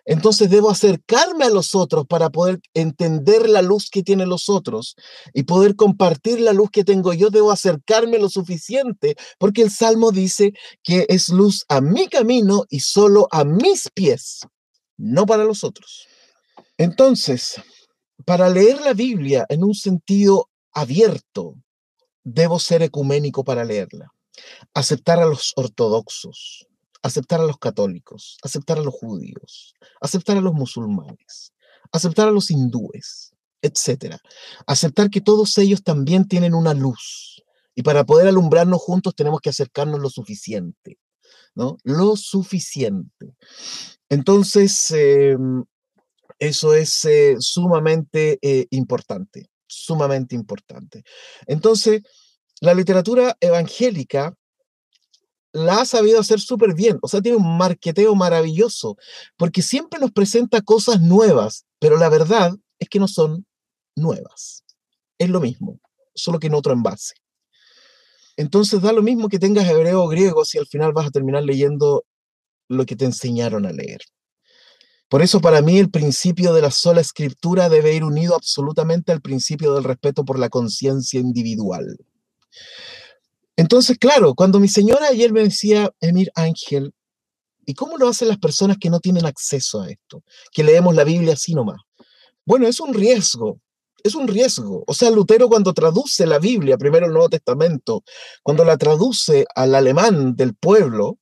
Entonces 0.05 0.49
debo 0.49 0.69
acercarme 0.69 1.45
a 1.45 1.49
los 1.49 1.75
otros 1.75 2.05
para 2.05 2.29
poder 2.29 2.59
entender 2.73 3.49
la 3.49 3.61
luz 3.61 3.89
que 3.89 4.03
tienen 4.03 4.29
los 4.29 4.49
otros 4.49 4.95
y 5.33 5.43
poder 5.43 5.75
compartir 5.75 6.41
la 6.41 6.53
luz 6.53 6.69
que 6.71 6.83
tengo 6.83 7.13
yo. 7.13 7.29
Debo 7.29 7.51
acercarme 7.51 8.19
lo 8.19 8.29
suficiente 8.29 9.15
porque 9.37 9.61
el 9.61 9.71
Salmo 9.71 10.11
dice 10.11 10.53
que 10.83 11.05
es 11.09 11.29
luz 11.29 11.63
a 11.69 11.79
mi 11.81 12.07
camino 12.07 12.65
y 12.69 12.81
solo 12.81 13.27
a 13.31 13.43
mis 13.45 13.89
pies, 13.93 14.41
no 14.97 15.25
para 15.25 15.45
los 15.45 15.63
otros. 15.63 16.07
Entonces, 16.77 17.61
para 18.25 18.49
leer 18.49 18.81
la 18.81 18.93
Biblia 18.93 19.45
en 19.49 19.63
un 19.63 19.73
sentido 19.73 20.49
abierto, 20.73 21.55
debo 22.23 22.59
ser 22.59 22.81
ecuménico 22.83 23.43
para 23.43 23.63
leerla. 23.63 24.11
Aceptar 24.73 25.19
a 25.19 25.25
los 25.25 25.53
ortodoxos, 25.55 26.67
aceptar 27.03 27.41
a 27.41 27.43
los 27.43 27.59
católicos, 27.59 28.37
aceptar 28.41 28.79
a 28.79 28.81
los 28.81 28.93
judíos, 28.93 29.75
aceptar 30.01 30.37
a 30.37 30.41
los 30.41 30.53
musulmanes, 30.53 31.53
aceptar 31.91 32.29
a 32.29 32.31
los 32.31 32.49
hindúes, 32.49 33.33
etc. 33.61 34.17
Aceptar 34.65 35.09
que 35.09 35.21
todos 35.21 35.57
ellos 35.57 35.83
también 35.83 36.27
tienen 36.27 36.53
una 36.53 36.73
luz 36.73 37.43
Y 37.75 37.81
para 37.81 38.03
poder 38.03 38.27
alumbrarnos 38.27 38.81
juntos 38.81 39.15
tenemos 39.15 39.41
que 39.41 39.49
acercarnos 39.49 39.99
lo 39.99 40.09
suficiente, 40.09 40.99
¿no? 41.55 41.77
Lo 41.83 42.15
suficiente. 42.15 43.35
Entonces, 44.09 44.91
em, 44.91 45.63
eso 46.37 46.75
es 46.75 47.05
eh, 47.05 47.35
sumamente 47.39 48.37
eh, 48.43 48.67
importante, 48.69 49.49
sumamente 49.65 50.35
importante. 50.35 51.03
Entonces, 51.47 52.03
la 52.61 52.75
literatura 52.75 53.35
evangélica 53.39 54.35
la 55.53 55.81
ha 55.81 55.85
sabido 55.85 56.19
hacer 56.19 56.39
súper 56.39 56.73
bien, 56.73 56.97
o 57.01 57.07
sea, 57.07 57.21
tiene 57.21 57.37
un 57.37 57.57
marqueteo 57.57 58.15
maravilloso, 58.15 58.97
porque 59.37 59.61
siempre 59.61 59.99
nos 59.99 60.11
presenta 60.11 60.61
cosas 60.61 60.99
nuevas, 60.99 61.65
pero 61.79 61.95
la 61.95 62.09
verdad 62.09 62.53
es 62.79 62.89
que 62.89 62.99
no 62.99 63.07
son 63.07 63.45
nuevas. 63.95 64.63
Es 65.19 65.29
lo 65.29 65.39
mismo, 65.39 65.79
solo 66.15 66.39
que 66.39 66.47
en 66.47 66.55
otro 66.55 66.73
envase. 66.73 67.13
Entonces 68.35 68.81
da 68.81 68.91
lo 68.91 69.03
mismo 69.03 69.29
que 69.29 69.37
tengas 69.37 69.69
hebreo 69.69 70.03
o 70.03 70.07
griego 70.07 70.43
si 70.43 70.57
al 70.57 70.65
final 70.65 70.91
vas 70.91 71.07
a 71.07 71.11
terminar 71.11 71.43
leyendo 71.43 72.03
lo 72.67 72.85
que 72.85 72.95
te 72.95 73.05
enseñaron 73.05 73.67
a 73.67 73.71
leer. 73.71 74.01
Por 75.07 75.21
eso 75.21 75.39
para 75.39 75.61
mí 75.61 75.77
el 75.77 75.91
principio 75.91 76.53
de 76.53 76.63
la 76.63 76.71
sola 76.71 77.01
escritura 77.01 77.69
debe 77.69 77.93
ir 77.93 78.03
unido 78.03 78.35
absolutamente 78.35 79.11
al 79.11 79.21
principio 79.21 79.75
del 79.75 79.83
respeto 79.83 80.25
por 80.25 80.39
la 80.39 80.49
conciencia 80.49 81.19
individual. 81.19 81.97
Entonces, 83.55 83.97
claro, 83.97 84.33
cuando 84.33 84.59
mi 84.59 84.67
señora 84.67 85.07
ayer 85.07 85.31
me 85.31 85.43
decía, 85.43 85.91
Emir 86.01 86.31
Ángel, 86.35 86.93
¿y 87.65 87.73
cómo 87.73 87.97
lo 87.97 88.07
hacen 88.07 88.27
las 88.27 88.39
personas 88.39 88.77
que 88.79 88.89
no 88.89 88.99
tienen 88.99 89.25
acceso 89.25 89.81
a 89.81 89.89
esto? 89.89 90.23
Que 90.51 90.63
leemos 90.63 90.95
la 90.95 91.03
Biblia 91.03 91.33
así 91.33 91.53
nomás. 91.53 91.81
Bueno, 92.45 92.67
es 92.67 92.79
un 92.79 92.93
riesgo, 92.93 93.59
es 94.03 94.15
un 94.15 94.27
riesgo. 94.27 94.83
O 94.87 94.93
sea, 94.93 95.11
Lutero 95.11 95.47
cuando 95.49 95.73
traduce 95.73 96.25
la 96.25 96.39
Biblia, 96.39 96.77
primero 96.77 97.05
el 97.05 97.13
Nuevo 97.13 97.29
Testamento, 97.29 98.03
cuando 98.41 98.65
la 98.65 98.77
traduce 98.77 99.45
al 99.55 99.75
alemán 99.75 100.35
del 100.35 100.55
pueblo, 100.55 101.19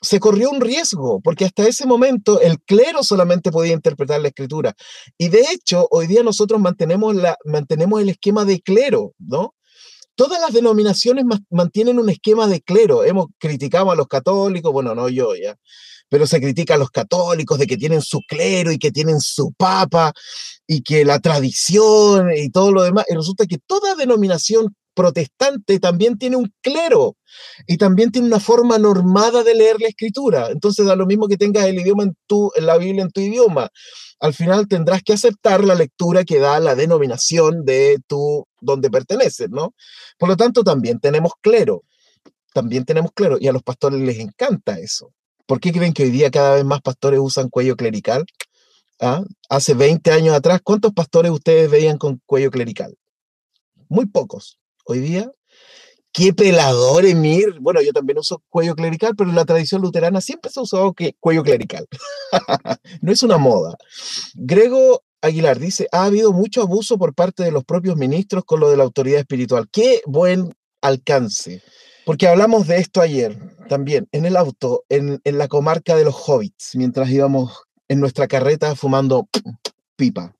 se 0.00 0.18
corrió 0.18 0.50
un 0.50 0.60
riesgo, 0.60 1.20
porque 1.22 1.44
hasta 1.44 1.66
ese 1.66 1.86
momento 1.86 2.40
el 2.40 2.60
clero 2.60 3.04
solamente 3.04 3.52
podía 3.52 3.72
interpretar 3.72 4.20
la 4.20 4.28
escritura. 4.28 4.74
Y 5.16 5.28
de 5.28 5.42
hecho, 5.52 5.86
hoy 5.90 6.08
día 6.08 6.24
nosotros 6.24 6.60
mantenemos, 6.60 7.14
la, 7.14 7.36
mantenemos 7.44 8.00
el 8.00 8.08
esquema 8.08 8.44
de 8.44 8.60
clero, 8.60 9.14
¿no? 9.18 9.54
Todas 10.14 10.40
las 10.40 10.52
denominaciones 10.52 11.24
mantienen 11.50 11.98
un 11.98 12.10
esquema 12.10 12.46
de 12.46 12.60
clero. 12.60 13.04
Hemos 13.04 13.26
criticado 13.38 13.90
a 13.90 13.96
los 13.96 14.06
católicos, 14.06 14.72
bueno, 14.72 14.94
no 14.94 15.08
yo 15.08 15.34
ya, 15.34 15.56
pero 16.08 16.26
se 16.26 16.40
critica 16.40 16.74
a 16.74 16.78
los 16.78 16.90
católicos 16.90 17.58
de 17.58 17.66
que 17.66 17.78
tienen 17.78 18.02
su 18.02 18.20
clero 18.28 18.70
y 18.72 18.78
que 18.78 18.92
tienen 18.92 19.20
su 19.20 19.52
papa 19.52 20.12
y 20.66 20.82
que 20.82 21.04
la 21.04 21.20
tradición 21.20 22.30
y 22.36 22.50
todo 22.50 22.72
lo 22.72 22.82
demás. 22.82 23.06
Y 23.08 23.14
resulta 23.14 23.46
que 23.46 23.58
toda 23.58 23.94
denominación 23.94 24.76
protestante 24.94 25.78
también 25.78 26.18
tiene 26.18 26.36
un 26.36 26.52
clero 26.60 27.16
y 27.66 27.76
también 27.76 28.10
tiene 28.10 28.28
una 28.28 28.40
forma 28.40 28.78
normada 28.78 29.42
de 29.42 29.54
leer 29.54 29.80
la 29.80 29.88
escritura. 29.88 30.48
Entonces 30.50 30.86
da 30.86 30.96
lo 30.96 31.06
mismo 31.06 31.28
que 31.28 31.36
tengas 31.36 31.66
el 31.66 31.78
idioma 31.78 32.04
en 32.04 32.16
tu, 32.26 32.50
la 32.56 32.76
Biblia 32.76 33.02
en 33.02 33.10
tu 33.10 33.20
idioma. 33.20 33.70
Al 34.20 34.34
final 34.34 34.68
tendrás 34.68 35.02
que 35.02 35.14
aceptar 35.14 35.64
la 35.64 35.74
lectura 35.74 36.24
que 36.24 36.38
da 36.38 36.60
la 36.60 36.74
denominación 36.74 37.64
de 37.64 37.98
tu 38.06 38.46
donde 38.60 38.90
perteneces, 38.90 39.50
¿no? 39.50 39.74
Por 40.18 40.28
lo 40.28 40.36
tanto, 40.36 40.62
también 40.62 41.00
tenemos 41.00 41.32
clero. 41.40 41.82
También 42.54 42.84
tenemos 42.84 43.12
clero 43.12 43.38
y 43.40 43.48
a 43.48 43.52
los 43.52 43.62
pastores 43.62 44.00
les 44.00 44.18
encanta 44.18 44.78
eso. 44.78 45.12
¿Por 45.46 45.58
qué 45.58 45.72
creen 45.72 45.92
que 45.92 46.04
hoy 46.04 46.10
día 46.10 46.30
cada 46.30 46.54
vez 46.54 46.64
más 46.64 46.80
pastores 46.82 47.18
usan 47.20 47.48
cuello 47.48 47.76
clerical? 47.76 48.24
¿Ah? 49.00 49.24
Hace 49.48 49.74
20 49.74 50.12
años 50.12 50.34
atrás, 50.34 50.60
¿cuántos 50.62 50.92
pastores 50.92 51.32
ustedes 51.32 51.70
veían 51.70 51.98
con 51.98 52.20
cuello 52.24 52.50
clerical? 52.50 52.96
Muy 53.88 54.06
pocos. 54.06 54.58
Hoy 54.84 55.00
día, 55.00 55.30
qué 56.12 56.32
pelador, 56.32 57.04
Emir. 57.04 57.58
Bueno, 57.60 57.80
yo 57.82 57.92
también 57.92 58.18
uso 58.18 58.42
cuello 58.48 58.74
clerical, 58.74 59.14
pero 59.16 59.30
en 59.30 59.36
la 59.36 59.44
tradición 59.44 59.80
luterana 59.80 60.20
siempre 60.20 60.50
se 60.50 60.60
ha 60.60 60.62
usado 60.62 60.92
que, 60.92 61.14
cuello 61.20 61.42
clerical. 61.42 61.86
no 63.00 63.12
es 63.12 63.22
una 63.22 63.38
moda. 63.38 63.76
Grego 64.34 65.02
Aguilar 65.20 65.58
dice, 65.58 65.88
ha 65.92 66.04
habido 66.04 66.32
mucho 66.32 66.62
abuso 66.62 66.98
por 66.98 67.14
parte 67.14 67.44
de 67.44 67.52
los 67.52 67.64
propios 67.64 67.96
ministros 67.96 68.44
con 68.44 68.60
lo 68.60 68.70
de 68.70 68.76
la 68.76 68.84
autoridad 68.84 69.20
espiritual. 69.20 69.68
Qué 69.70 70.02
buen 70.04 70.52
alcance. 70.80 71.62
Porque 72.04 72.26
hablamos 72.26 72.66
de 72.66 72.78
esto 72.78 73.00
ayer 73.00 73.38
también, 73.68 74.08
en 74.10 74.26
el 74.26 74.36
auto, 74.36 74.84
en, 74.88 75.20
en 75.22 75.38
la 75.38 75.46
comarca 75.46 75.94
de 75.94 76.04
los 76.04 76.16
hobbits, 76.26 76.74
mientras 76.74 77.08
íbamos 77.08 77.62
en 77.86 78.00
nuestra 78.00 78.26
carreta 78.26 78.74
fumando 78.74 79.28
pipa. 79.96 80.34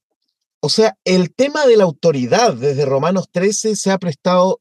O 0.65 0.69
sea, 0.69 0.97
el 1.05 1.35
tema 1.35 1.67
de 1.67 1.77
la 1.77 1.83
autoridad 1.83 2.55
desde 2.55 2.85
Romanos 2.85 3.27
13 3.33 3.75
se 3.75 3.91
ha 3.91 3.99
prestado 3.99 4.61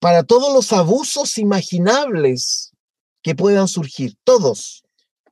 para 0.00 0.24
todos 0.24 0.52
los 0.52 0.72
abusos 0.72 1.38
imaginables 1.38 2.72
que 3.22 3.36
puedan 3.36 3.68
surgir. 3.68 4.16
Todos, 4.24 4.82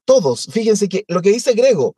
todos. 0.04 0.46
Fíjense 0.52 0.88
que 0.88 1.04
lo 1.08 1.20
que 1.20 1.32
dice 1.32 1.52
Grego, 1.54 1.96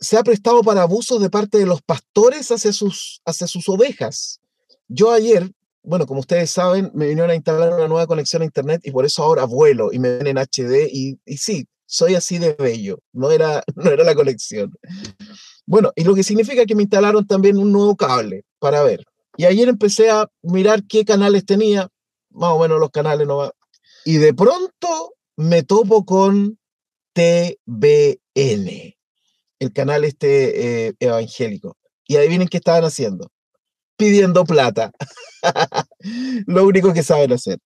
se 0.00 0.16
ha 0.16 0.24
prestado 0.24 0.64
para 0.64 0.82
abusos 0.82 1.20
de 1.20 1.30
parte 1.30 1.58
de 1.58 1.66
los 1.66 1.80
pastores 1.80 2.50
hacia 2.50 2.72
sus, 2.72 3.20
hacia 3.24 3.46
sus 3.46 3.68
ovejas. 3.68 4.40
Yo 4.88 5.12
ayer, 5.12 5.48
bueno, 5.84 6.06
como 6.06 6.18
ustedes 6.18 6.50
saben, 6.50 6.90
me 6.92 7.06
vinieron 7.06 7.30
a 7.30 7.36
instalar 7.36 7.72
una 7.72 7.86
nueva 7.86 8.08
conexión 8.08 8.42
a 8.42 8.46
Internet 8.46 8.80
y 8.82 8.90
por 8.90 9.06
eso 9.06 9.22
ahora 9.22 9.44
vuelo 9.44 9.92
y 9.92 10.00
me 10.00 10.16
ven 10.16 10.26
en 10.26 10.38
HD 10.38 10.88
y, 10.90 11.20
y 11.24 11.36
sí, 11.36 11.68
soy 11.86 12.16
así 12.16 12.38
de 12.38 12.54
bello, 12.54 12.98
no 13.12 13.30
era, 13.30 13.62
no 13.76 13.92
era 13.92 14.02
la 14.02 14.16
conexión. 14.16 14.74
Bueno, 15.68 15.92
y 15.94 16.04
lo 16.04 16.14
que 16.14 16.22
significa 16.22 16.64
que 16.64 16.74
me 16.74 16.84
instalaron 16.84 17.26
también 17.26 17.58
un 17.58 17.70
nuevo 17.70 17.94
cable 17.94 18.46
para 18.58 18.82
ver. 18.82 19.04
Y 19.36 19.44
ayer 19.44 19.68
empecé 19.68 20.08
a 20.08 20.26
mirar 20.40 20.82
qué 20.84 21.04
canales 21.04 21.44
tenía, 21.44 21.90
más 22.30 22.52
o 22.52 22.58
menos 22.58 22.80
los 22.80 22.88
canales 22.88 23.26
no 23.26 23.36
va. 23.36 23.52
Y 24.06 24.16
de 24.16 24.32
pronto 24.32 25.12
me 25.36 25.62
topo 25.64 26.06
con 26.06 26.58
TBN, 27.12 28.96
el 29.58 29.72
canal 29.74 30.04
este 30.04 30.86
eh, 30.86 30.94
evangélico. 31.00 31.76
Y 32.06 32.16
adivinen 32.16 32.48
qué 32.48 32.56
estaban 32.56 32.84
haciendo. 32.84 33.30
Pidiendo 33.98 34.44
plata. 34.44 34.90
Lo 36.46 36.64
único 36.64 36.94
que 36.94 37.02
saben 37.02 37.34
hacer. 37.34 37.58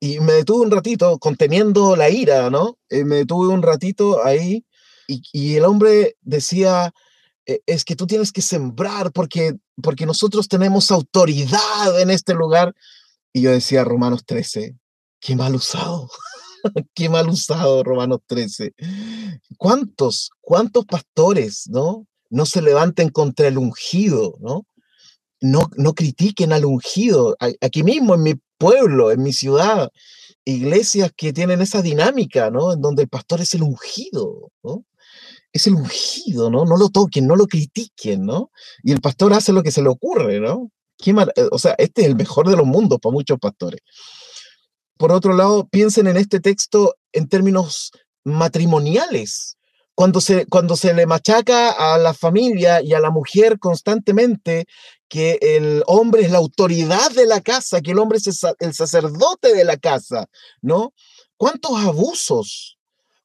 Y 0.00 0.20
me 0.20 0.32
detuve 0.32 0.64
un 0.64 0.70
ratito 0.70 1.18
conteniendo 1.18 1.96
la 1.96 2.08
ira, 2.08 2.48
¿no? 2.48 2.78
Eh, 2.88 3.04
me 3.04 3.16
detuve 3.16 3.48
un 3.48 3.60
ratito 3.60 4.24
ahí 4.24 4.64
y, 5.06 5.20
y 5.34 5.56
el 5.56 5.66
hombre 5.66 6.16
decía, 6.22 6.94
es 7.46 7.84
que 7.84 7.96
tú 7.96 8.06
tienes 8.06 8.32
que 8.32 8.42
sembrar 8.42 9.12
porque, 9.12 9.56
porque 9.82 10.06
nosotros 10.06 10.48
tenemos 10.48 10.90
autoridad 10.90 12.00
en 12.00 12.10
este 12.10 12.34
lugar. 12.34 12.74
Y 13.32 13.42
yo 13.42 13.50
decía, 13.50 13.84
Romanos 13.84 14.24
13, 14.26 14.76
qué 15.20 15.36
mal 15.36 15.54
usado, 15.54 16.10
qué 16.94 17.08
mal 17.08 17.28
usado 17.28 17.84
Romanos 17.84 18.20
13. 18.26 18.74
¿Cuántos, 19.56 20.30
cuántos 20.40 20.84
pastores, 20.86 21.68
no? 21.68 22.06
No 22.28 22.46
se 22.46 22.62
levanten 22.62 23.10
contra 23.10 23.46
el 23.46 23.58
ungido, 23.58 24.36
¿no? 24.40 24.66
No, 25.40 25.70
no 25.76 25.94
critiquen 25.94 26.52
al 26.52 26.64
ungido. 26.64 27.36
Aquí 27.60 27.82
mismo, 27.82 28.14
en 28.14 28.22
mi 28.22 28.34
pueblo, 28.58 29.12
en 29.12 29.22
mi 29.22 29.32
ciudad, 29.32 29.90
iglesias 30.44 31.12
que 31.16 31.32
tienen 31.32 31.60
esa 31.60 31.82
dinámica, 31.82 32.50
¿no? 32.50 32.72
En 32.72 32.80
donde 32.80 33.02
el 33.02 33.08
pastor 33.08 33.40
es 33.40 33.54
el 33.54 33.62
ungido, 33.62 34.50
¿no? 34.62 34.84
Es 35.52 35.66
el 35.66 35.74
ungido, 35.74 36.50
¿no? 36.50 36.64
No 36.64 36.76
lo 36.76 36.88
toquen, 36.88 37.26
no 37.26 37.36
lo 37.36 37.46
critiquen, 37.46 38.24
¿no? 38.24 38.50
Y 38.82 38.92
el 38.92 39.00
pastor 39.00 39.32
hace 39.32 39.52
lo 39.52 39.62
que 39.62 39.70
se 39.70 39.82
le 39.82 39.88
ocurre, 39.88 40.40
¿no? 40.40 40.70
Eh, 41.04 41.48
o 41.50 41.58
sea, 41.58 41.74
este 41.78 42.02
es 42.02 42.08
el 42.08 42.16
mejor 42.16 42.48
de 42.48 42.56
los 42.56 42.66
mundos 42.66 42.98
para 43.00 43.12
muchos 43.12 43.38
pastores. 43.38 43.80
Por 44.96 45.12
otro 45.12 45.34
lado, 45.34 45.68
piensen 45.68 46.06
en 46.06 46.16
este 46.16 46.40
texto 46.40 46.94
en 47.12 47.28
términos 47.28 47.90
matrimoniales. 48.24 49.56
Cuando 49.94 50.20
se, 50.20 50.46
cuando 50.46 50.76
se 50.76 50.92
le 50.92 51.06
machaca 51.06 51.70
a 51.70 51.96
la 51.96 52.12
familia 52.12 52.82
y 52.82 52.92
a 52.92 53.00
la 53.00 53.10
mujer 53.10 53.58
constantemente 53.58 54.66
que 55.08 55.38
el 55.40 55.82
hombre 55.86 56.22
es 56.22 56.30
la 56.30 56.38
autoridad 56.38 57.10
de 57.12 57.26
la 57.26 57.40
casa, 57.40 57.80
que 57.80 57.92
el 57.92 57.98
hombre 57.98 58.18
es 58.18 58.44
el 58.58 58.74
sacerdote 58.74 59.54
de 59.54 59.64
la 59.64 59.78
casa, 59.78 60.26
¿no? 60.60 60.92
¿Cuántos 61.38 61.72
abusos? 61.78 62.78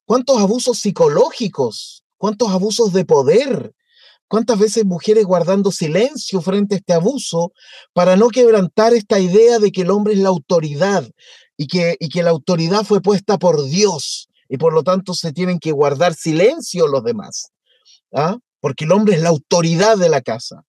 ¿Cuántos 0.06 0.38
abusos 0.38 0.78
psicológicos? 0.78 2.01
Cuántos 2.22 2.50
abusos 2.50 2.92
de 2.92 3.04
poder, 3.04 3.74
cuántas 4.28 4.56
veces 4.56 4.84
mujeres 4.84 5.24
guardando 5.24 5.72
silencio 5.72 6.40
frente 6.40 6.76
a 6.76 6.78
este 6.78 6.92
abuso 6.92 7.52
para 7.92 8.14
no 8.14 8.28
quebrantar 8.28 8.94
esta 8.94 9.18
idea 9.18 9.58
de 9.58 9.72
que 9.72 9.80
el 9.80 9.90
hombre 9.90 10.14
es 10.14 10.20
la 10.20 10.28
autoridad 10.28 11.04
y 11.56 11.66
que, 11.66 11.96
y 11.98 12.08
que 12.10 12.22
la 12.22 12.30
autoridad 12.30 12.84
fue 12.84 13.00
puesta 13.00 13.38
por 13.38 13.64
Dios 13.64 14.28
y 14.48 14.56
por 14.56 14.72
lo 14.72 14.84
tanto 14.84 15.14
se 15.14 15.32
tienen 15.32 15.58
que 15.58 15.72
guardar 15.72 16.14
silencio 16.14 16.86
los 16.86 17.02
demás, 17.02 17.50
¿ah? 18.14 18.38
porque 18.60 18.84
el 18.84 18.92
hombre 18.92 19.16
es 19.16 19.22
la 19.22 19.30
autoridad 19.30 19.98
de 19.98 20.08
la 20.08 20.20
casa. 20.20 20.64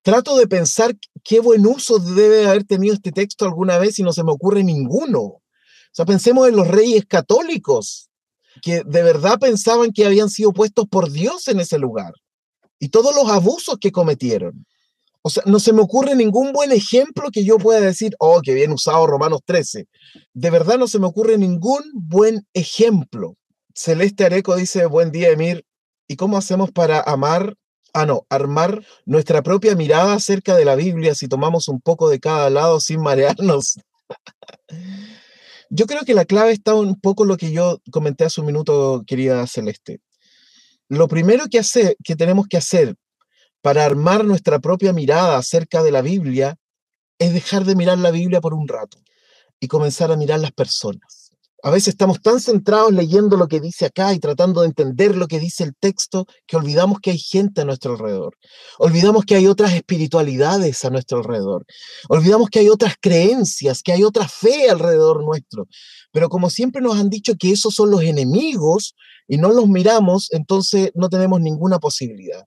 Trato 0.00 0.38
de 0.38 0.46
pensar 0.46 0.96
qué 1.22 1.40
buen 1.40 1.66
uso 1.66 1.98
debe 1.98 2.46
haber 2.46 2.64
tenido 2.64 2.94
este 2.94 3.12
texto 3.12 3.44
alguna 3.44 3.76
vez 3.76 3.98
y 3.98 4.02
no 4.02 4.14
se 4.14 4.24
me 4.24 4.32
ocurre 4.32 4.64
ninguno. 4.64 5.20
O 5.20 5.42
sea, 5.92 6.06
pensemos 6.06 6.48
en 6.48 6.56
los 6.56 6.66
reyes 6.66 7.04
católicos, 7.04 8.07
que 8.62 8.82
de 8.84 9.02
verdad 9.02 9.38
pensaban 9.38 9.92
que 9.92 10.06
habían 10.06 10.30
sido 10.30 10.52
puestos 10.52 10.86
por 10.88 11.10
Dios 11.10 11.48
en 11.48 11.60
ese 11.60 11.78
lugar 11.78 12.12
y 12.78 12.88
todos 12.88 13.14
los 13.14 13.28
abusos 13.28 13.76
que 13.80 13.92
cometieron. 13.92 14.66
O 15.22 15.30
sea, 15.30 15.42
no 15.46 15.58
se 15.58 15.72
me 15.72 15.82
ocurre 15.82 16.14
ningún 16.14 16.52
buen 16.52 16.72
ejemplo 16.72 17.30
que 17.32 17.44
yo 17.44 17.58
pueda 17.58 17.80
decir, 17.80 18.14
oh, 18.18 18.40
qué 18.42 18.54
bien 18.54 18.72
usado 18.72 19.06
Romanos 19.06 19.40
13. 19.44 19.86
De 20.32 20.50
verdad 20.50 20.78
no 20.78 20.86
se 20.86 20.98
me 20.98 21.06
ocurre 21.06 21.36
ningún 21.36 21.82
buen 21.92 22.46
ejemplo. 22.54 23.34
Celeste 23.74 24.24
Areco 24.24 24.56
dice, 24.56 24.86
buen 24.86 25.10
día, 25.10 25.30
Emir. 25.30 25.64
¿Y 26.06 26.16
cómo 26.16 26.38
hacemos 26.38 26.70
para 26.70 27.00
amar, 27.00 27.54
ah, 27.92 28.06
no, 28.06 28.26
armar 28.30 28.82
nuestra 29.04 29.42
propia 29.42 29.74
mirada 29.74 30.14
acerca 30.14 30.56
de 30.56 30.64
la 30.64 30.76
Biblia 30.76 31.14
si 31.14 31.28
tomamos 31.28 31.68
un 31.68 31.80
poco 31.80 32.08
de 32.08 32.20
cada 32.20 32.48
lado 32.48 32.80
sin 32.80 33.00
marearnos? 33.02 33.76
yo 35.70 35.86
creo 35.86 36.02
que 36.04 36.14
la 36.14 36.24
clave 36.24 36.52
está 36.52 36.74
un 36.74 37.00
poco 37.00 37.24
lo 37.24 37.36
que 37.36 37.52
yo 37.52 37.80
comenté 37.90 38.24
hace 38.24 38.40
un 38.40 38.46
minuto, 38.46 39.04
querida 39.06 39.46
Celeste. 39.46 40.00
Lo 40.88 41.08
primero 41.08 41.44
que, 41.50 41.60
que 42.02 42.16
tenemos 42.16 42.46
que 42.48 42.56
hacer 42.56 42.96
para 43.60 43.84
armar 43.84 44.24
nuestra 44.24 44.58
propia 44.58 44.92
mirada 44.92 45.36
acerca 45.36 45.82
de 45.82 45.90
la 45.90 46.02
Biblia 46.02 46.56
es 47.18 47.34
dejar 47.34 47.64
de 47.64 47.74
mirar 47.74 47.98
la 47.98 48.10
Biblia 48.10 48.40
por 48.40 48.54
un 48.54 48.68
rato 48.68 48.98
y 49.60 49.68
comenzar 49.68 50.10
a 50.12 50.16
mirar 50.16 50.40
las 50.40 50.52
personas. 50.52 51.17
A 51.64 51.70
veces 51.70 51.88
estamos 51.88 52.20
tan 52.22 52.38
centrados 52.38 52.92
leyendo 52.92 53.36
lo 53.36 53.48
que 53.48 53.58
dice 53.58 53.86
acá 53.86 54.14
y 54.14 54.20
tratando 54.20 54.60
de 54.60 54.68
entender 54.68 55.16
lo 55.16 55.26
que 55.26 55.40
dice 55.40 55.64
el 55.64 55.74
texto 55.74 56.26
que 56.46 56.56
olvidamos 56.56 57.00
que 57.00 57.10
hay 57.10 57.18
gente 57.18 57.62
a 57.62 57.64
nuestro 57.64 57.94
alrededor. 57.94 58.36
Olvidamos 58.78 59.24
que 59.24 59.34
hay 59.34 59.48
otras 59.48 59.72
espiritualidades 59.72 60.84
a 60.84 60.90
nuestro 60.90 61.18
alrededor. 61.18 61.66
Olvidamos 62.08 62.48
que 62.48 62.60
hay 62.60 62.68
otras 62.68 62.94
creencias, 63.00 63.82
que 63.82 63.90
hay 63.92 64.04
otra 64.04 64.28
fe 64.28 64.70
alrededor 64.70 65.24
nuestro. 65.24 65.66
Pero 66.12 66.28
como 66.28 66.48
siempre 66.48 66.80
nos 66.80 66.96
han 66.96 67.10
dicho 67.10 67.34
que 67.36 67.50
esos 67.50 67.74
son 67.74 67.90
los 67.90 68.02
enemigos 68.02 68.94
y 69.26 69.38
no 69.38 69.50
los 69.50 69.68
miramos, 69.68 70.28
entonces 70.30 70.92
no 70.94 71.08
tenemos 71.08 71.40
ninguna 71.40 71.80
posibilidad. 71.80 72.44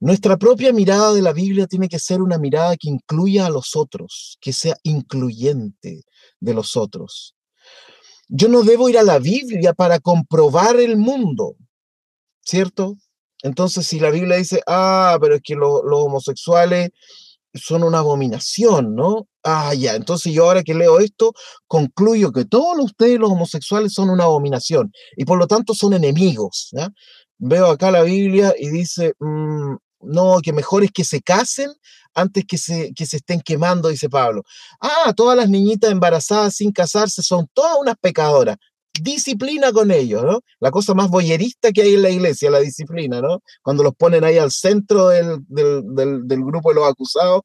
Nuestra 0.00 0.36
propia 0.36 0.72
mirada 0.72 1.14
de 1.14 1.22
la 1.22 1.32
Biblia 1.32 1.68
tiene 1.68 1.88
que 1.88 2.00
ser 2.00 2.20
una 2.20 2.36
mirada 2.36 2.76
que 2.76 2.90
incluya 2.90 3.46
a 3.46 3.50
los 3.50 3.76
otros, 3.76 4.38
que 4.40 4.52
sea 4.52 4.76
incluyente 4.82 6.02
de 6.40 6.54
los 6.54 6.76
otros. 6.76 7.33
Yo 8.28 8.48
no 8.48 8.62
debo 8.62 8.88
ir 8.88 8.98
a 8.98 9.02
la 9.02 9.18
Biblia 9.18 9.72
para 9.74 9.98
comprobar 10.00 10.76
el 10.76 10.96
mundo, 10.96 11.56
¿cierto? 12.42 12.96
Entonces, 13.42 13.86
si 13.86 14.00
la 14.00 14.10
Biblia 14.10 14.36
dice, 14.36 14.62
ah, 14.66 15.18
pero 15.20 15.36
es 15.36 15.42
que 15.42 15.54
los 15.54 15.82
homosexuales 15.84 16.90
son 17.54 17.82
una 17.84 17.98
abominación, 17.98 18.94
¿no? 18.94 19.28
Ah, 19.42 19.74
ya, 19.74 19.94
entonces 19.94 20.32
yo 20.32 20.44
ahora 20.44 20.62
que 20.62 20.74
leo 20.74 20.98
esto, 20.98 21.32
concluyo 21.66 22.32
que 22.32 22.44
todos 22.46 22.78
ustedes 22.82 23.18
los 23.18 23.30
homosexuales 23.30 23.92
son 23.92 24.10
una 24.10 24.24
abominación 24.24 24.90
y 25.16 25.24
por 25.24 25.38
lo 25.38 25.46
tanto 25.46 25.74
son 25.74 25.92
enemigos. 25.92 26.70
¿ya? 26.72 26.88
Veo 27.38 27.66
acá 27.66 27.90
la 27.90 28.02
Biblia 28.02 28.54
y 28.58 28.70
dice, 28.70 29.12
mm, 29.20 29.76
no, 30.06 30.40
que 30.42 30.52
mejor 30.52 30.84
es 30.84 30.90
que 30.92 31.04
se 31.04 31.20
casen 31.20 31.72
antes 32.14 32.44
que 32.46 32.58
se, 32.58 32.92
que 32.94 33.06
se 33.06 33.18
estén 33.18 33.40
quemando, 33.40 33.88
dice 33.88 34.08
Pablo. 34.08 34.44
Ah, 34.80 35.12
todas 35.16 35.36
las 35.36 35.48
niñitas 35.48 35.90
embarazadas 35.90 36.56
sin 36.56 36.72
casarse 36.72 37.22
son 37.22 37.48
todas 37.52 37.76
unas 37.80 37.96
pecadoras. 38.00 38.56
Disciplina 39.00 39.72
con 39.72 39.90
ellos, 39.90 40.22
¿no? 40.22 40.40
La 40.60 40.70
cosa 40.70 40.94
más 40.94 41.10
boyerista 41.10 41.72
que 41.72 41.82
hay 41.82 41.94
en 41.94 42.02
la 42.02 42.10
iglesia, 42.10 42.50
la 42.50 42.60
disciplina, 42.60 43.20
¿no? 43.20 43.42
Cuando 43.62 43.82
los 43.82 43.94
ponen 43.94 44.22
ahí 44.22 44.38
al 44.38 44.52
centro 44.52 45.08
del, 45.08 45.40
grupo 45.48 46.70
de 46.70 46.74
los 46.76 46.88
acusados 46.88 47.42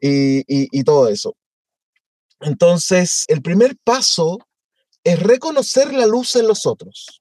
y, 0.00 0.42
y 0.48 0.82
todo 0.82 1.08
eso. 1.08 1.36
Entonces, 2.40 3.24
el 3.28 3.42
primer 3.42 3.76
paso 3.84 4.38
es 5.04 5.20
reconocer 5.20 5.94
la 5.94 6.06
luz 6.06 6.34
en 6.34 6.48
los 6.48 6.66
otros 6.66 7.17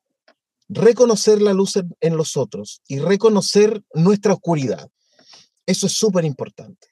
reconocer 0.70 1.42
la 1.42 1.54
luz 1.54 1.74
en, 2.02 2.18
los 2.18 2.38
otros 2.38 2.82
y 2.88 3.00
reconocer 3.00 3.84
nuestra 3.94 4.34
oscuridad. 4.34 4.90
Eso 5.66 5.88
es 5.88 5.94
súper 5.94 6.26
importante. 6.26 6.88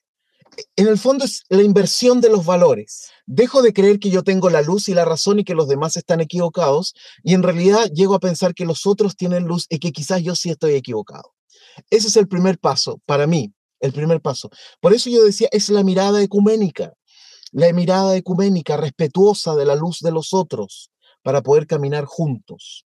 En 0.77 0.87
el 0.87 0.97
fondo 0.97 1.25
es 1.25 1.43
la 1.49 1.63
inversión 1.63 2.21
de 2.21 2.29
los 2.29 2.45
valores. 2.45 3.09
Dejo 3.25 3.61
de 3.61 3.73
creer 3.73 3.99
que 3.99 4.09
yo 4.09 4.23
tengo 4.23 4.49
la 4.49 4.61
luz 4.61 4.87
y 4.87 4.93
la 4.93 5.03
razón 5.03 5.39
y 5.39 5.43
que 5.43 5.55
los 5.55 5.67
demás 5.67 5.97
están 5.97 6.21
equivocados 6.21 6.93
y 7.23 7.33
en 7.33 7.43
realidad 7.43 7.89
llego 7.93 8.15
a 8.15 8.19
pensar 8.19 8.53
que 8.53 8.65
los 8.65 8.85
otros 8.85 9.17
tienen 9.17 9.43
luz 9.43 9.65
y 9.69 9.79
que 9.79 9.91
quizás 9.91 10.21
yo 10.21 10.35
sí 10.35 10.49
estoy 10.49 10.75
equivocado. 10.75 11.33
Ese 11.89 12.07
es 12.07 12.15
el 12.15 12.27
primer 12.27 12.57
paso 12.57 13.01
para 13.05 13.27
mí, 13.27 13.53
el 13.81 13.91
primer 13.91 14.21
paso. 14.21 14.49
Por 14.79 14.93
eso 14.93 15.09
yo 15.09 15.23
decía, 15.23 15.49
es 15.51 15.69
la 15.69 15.83
mirada 15.83 16.21
ecuménica, 16.21 16.93
la 17.51 17.71
mirada 17.73 18.15
ecuménica 18.15 18.77
respetuosa 18.77 19.55
de 19.55 19.65
la 19.65 19.75
luz 19.75 19.99
de 19.99 20.11
los 20.11 20.33
otros 20.33 20.89
para 21.21 21.41
poder 21.41 21.67
caminar 21.67 22.05
juntos. 22.05 22.84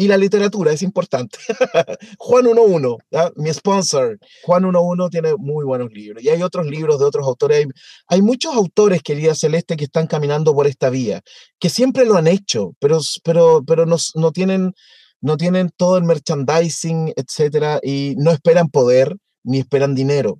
Y 0.00 0.06
la 0.06 0.16
literatura 0.16 0.70
es 0.70 0.82
importante. 0.82 1.38
Juan 2.18 2.44
1.1, 2.44 3.32
mi 3.34 3.52
sponsor. 3.52 4.16
Juan 4.44 4.62
1.1 4.62 5.10
tiene 5.10 5.34
muy 5.36 5.64
buenos 5.64 5.90
libros. 5.90 6.22
Y 6.22 6.28
hay 6.28 6.40
otros 6.40 6.66
libros 6.66 7.00
de 7.00 7.04
otros 7.04 7.26
autores. 7.26 7.66
Hay, 8.06 8.22
muchos 8.22 8.54
autores, 8.54 9.02
querida 9.02 9.34
Celeste, 9.34 9.76
que 9.76 9.86
están 9.86 10.06
caminando 10.06 10.54
por 10.54 10.68
esta 10.68 10.88
vía, 10.88 11.20
que 11.58 11.68
siempre 11.68 12.04
lo 12.04 12.14
han 12.14 12.28
hecho, 12.28 12.76
pero, 12.78 13.00
pero, 13.24 13.64
pero 13.66 13.86
no, 13.86 13.96
no, 14.14 14.30
tienen, 14.30 14.72
no 15.20 15.36
tienen 15.36 15.68
todo 15.76 15.98
el 15.98 16.04
merchandising, 16.04 17.12
etcétera, 17.16 17.80
y 17.82 18.14
no 18.18 18.30
esperan 18.30 18.68
poder 18.68 19.16
ni 19.42 19.58
esperan 19.58 19.96
dinero. 19.96 20.38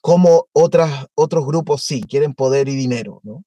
Como 0.00 0.46
otras, 0.52 1.06
otros 1.16 1.44
grupos 1.44 1.82
sí, 1.82 2.00
quieren 2.02 2.32
poder 2.32 2.68
y 2.68 2.76
dinero, 2.76 3.18
¿no? 3.24 3.42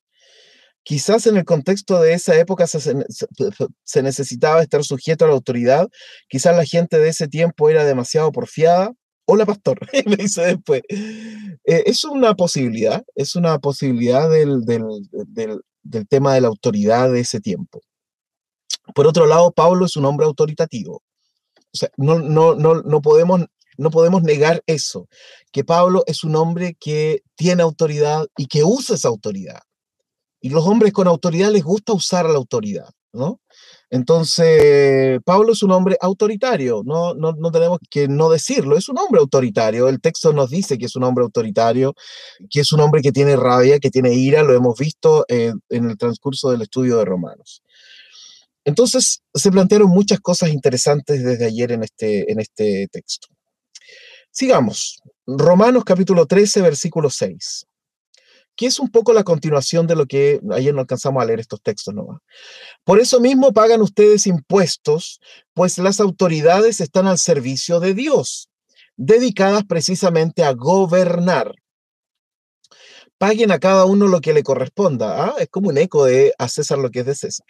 Quizás 0.85 1.25
en 1.25 1.35
el 1.35 1.45
contexto 1.45 1.99
de 1.99 2.13
esa 2.13 2.37
época 2.37 2.67
se, 2.67 4.03
necesitaba 4.03 4.61
estar 4.61 4.83
sujeto 4.83 5.25
a 5.25 5.27
la 5.27 5.33
autoridad, 5.33 5.89
quizás 6.29 6.55
la 6.55 6.63
gente 6.63 6.99
de 6.99 7.09
ese 7.09 7.27
tiempo 7.27 7.71
era 7.71 7.83
demasiado 7.83 8.31
porfiada. 8.31 8.91
Hola, 9.25 9.47
pastor, 9.47 9.79
me 10.05 10.15
dice 10.15 10.43
después. 10.43 10.83
Eh, 10.91 11.83
es 11.87 12.03
una 12.03 12.35
posibilidad, 12.35 13.03
es 13.15 13.35
una 13.35 13.57
posibilidad 13.57 14.29
del, 14.29 14.61
tema 16.07 16.35
de 16.35 16.41
la 16.41 16.49
autoridad 16.49 17.11
de 17.11 17.21
ese 17.21 17.39
tiempo. 17.39 17.81
Por 18.93 19.07
otro 19.07 19.25
lado, 19.25 19.51
Pablo 19.53 19.87
es 19.87 19.97
un 19.97 20.05
hombre 20.05 20.27
autoritativo. 20.27 21.01
O 21.57 21.77
sea, 21.77 21.89
no, 21.97 22.19
no, 22.19 22.53
no, 22.53 22.83
no, 22.83 23.01
podemos, 23.01 23.41
no 23.79 23.89
podemos 23.89 24.21
negar 24.21 24.61
eso, 24.67 25.07
que 25.51 25.63
Pablo 25.63 26.03
es 26.05 26.23
un 26.23 26.35
hombre 26.35 26.77
que 26.79 27.23
tiene 27.33 27.63
autoridad 27.63 28.27
y 28.37 28.45
que 28.45 28.63
usa 28.63 28.95
esa 28.95 29.07
autoridad. 29.07 29.61
Y 30.45 30.49
los 30.49 30.63
hombres 30.67 30.93
con 30.93 31.07
autoridad 31.07 31.49
les 31.49 31.63
gusta 31.63 31.93
usar 31.93 32.29
la 32.29 32.35
autoridad, 32.35 32.91
¿no? 33.13 33.41
Entonces, 33.89 35.19
Pablo 35.25 35.53
es 35.53 35.63
un 35.63 35.71
hombre 35.71 35.97
autoritario, 35.99 36.83
no, 36.85 37.15
no, 37.15 37.51
tenemos 37.51 37.79
que 37.89 38.07
no 38.07 38.29
decirlo, 38.29 38.77
es 38.77 38.87
un 38.87 38.99
hombre 38.99 39.21
autoritario, 39.21 39.89
el 39.89 39.99
texto 39.99 40.33
nos 40.33 40.51
dice 40.51 40.77
que 40.77 40.85
es 40.85 40.95
un 40.95 41.03
hombre 41.03 41.23
autoritario, 41.23 41.95
que 42.47 42.59
es 42.59 42.71
un 42.71 42.81
hombre 42.81 43.01
que 43.01 43.11
tiene 43.11 43.35
rabia, 43.35 43.79
que 43.79 43.89
tiene 43.89 44.13
ira, 44.13 44.43
lo 44.43 44.53
hemos 44.53 44.77
visto 44.77 45.25
eh, 45.29 45.51
en 45.69 45.89
el 45.89 45.97
transcurso 45.97 46.51
del 46.51 46.61
estudio 46.61 46.97
de 46.99 47.05
Romanos. 47.05 47.63
Entonces, 48.65 49.23
se 49.33 49.51
plantearon 49.51 49.89
muchas 49.89 50.19
cosas 50.19 50.51
interesantes 50.51 51.23
desde 51.23 51.45
ayer 51.45 51.71
en 51.71 51.81
este, 51.81 52.31
en 52.31 52.39
este 52.39 52.87
texto. 52.91 53.29
Sigamos. 54.29 55.01
Romanos 55.25 55.83
capítulo 55.83 56.27
13, 56.27 56.61
versículo 56.61 57.09
6 57.09 57.65
que 58.55 58.65
es 58.65 58.79
un 58.79 58.89
poco 58.89 59.13
la 59.13 59.23
continuación 59.23 59.87
de 59.87 59.95
lo 59.95 60.05
que 60.05 60.39
ayer 60.51 60.73
no 60.73 60.81
alcanzamos 60.81 61.21
a 61.21 61.25
leer 61.25 61.39
estos 61.39 61.61
textos 61.61 61.93
nomás. 61.93 62.21
Por 62.83 62.99
eso 62.99 63.19
mismo 63.19 63.51
pagan 63.53 63.81
ustedes 63.81 64.27
impuestos, 64.27 65.19
pues 65.53 65.77
las 65.77 65.99
autoridades 65.99 66.81
están 66.81 67.07
al 67.07 67.17
servicio 67.17 67.79
de 67.79 67.93
Dios, 67.93 68.49
dedicadas 68.95 69.63
precisamente 69.65 70.43
a 70.43 70.53
gobernar. 70.53 71.53
Paguen 73.17 73.51
a 73.51 73.59
cada 73.59 73.85
uno 73.85 74.07
lo 74.07 74.21
que 74.21 74.33
le 74.33 74.43
corresponda. 74.43 75.25
¿ah? 75.25 75.35
Es 75.39 75.47
como 75.49 75.69
un 75.69 75.77
eco 75.77 76.05
de 76.05 76.33
a 76.37 76.47
César 76.49 76.77
lo 76.77 76.91
que 76.91 76.99
es 76.99 77.05
de 77.05 77.15
César. 77.15 77.45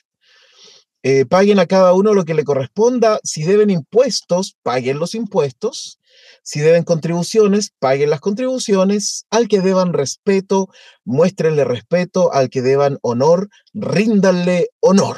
Eh, 1.02 1.26
paguen 1.26 1.60
a 1.60 1.68
cada 1.68 1.94
uno 1.94 2.14
lo 2.14 2.26
que 2.26 2.34
le 2.34 2.44
corresponda. 2.44 3.20
Si 3.24 3.44
deben 3.44 3.70
impuestos, 3.70 4.58
paguen 4.64 5.00
los 5.00 5.14
impuestos. 5.16 6.00
Si 6.44 6.60
deben 6.60 6.84
contribuciones, 6.84 7.72
paguen 7.80 8.10
las 8.10 8.20
contribuciones. 8.20 9.26
Al 9.30 9.48
que 9.48 9.62
deban 9.62 9.94
respeto, 9.94 10.70
muéstrenle 11.04 11.64
respeto. 11.64 12.32
Al 12.34 12.50
que 12.50 12.62
deban 12.62 12.98
honor, 13.02 13.50
ríndanle 13.74 14.70
honor. 14.80 15.18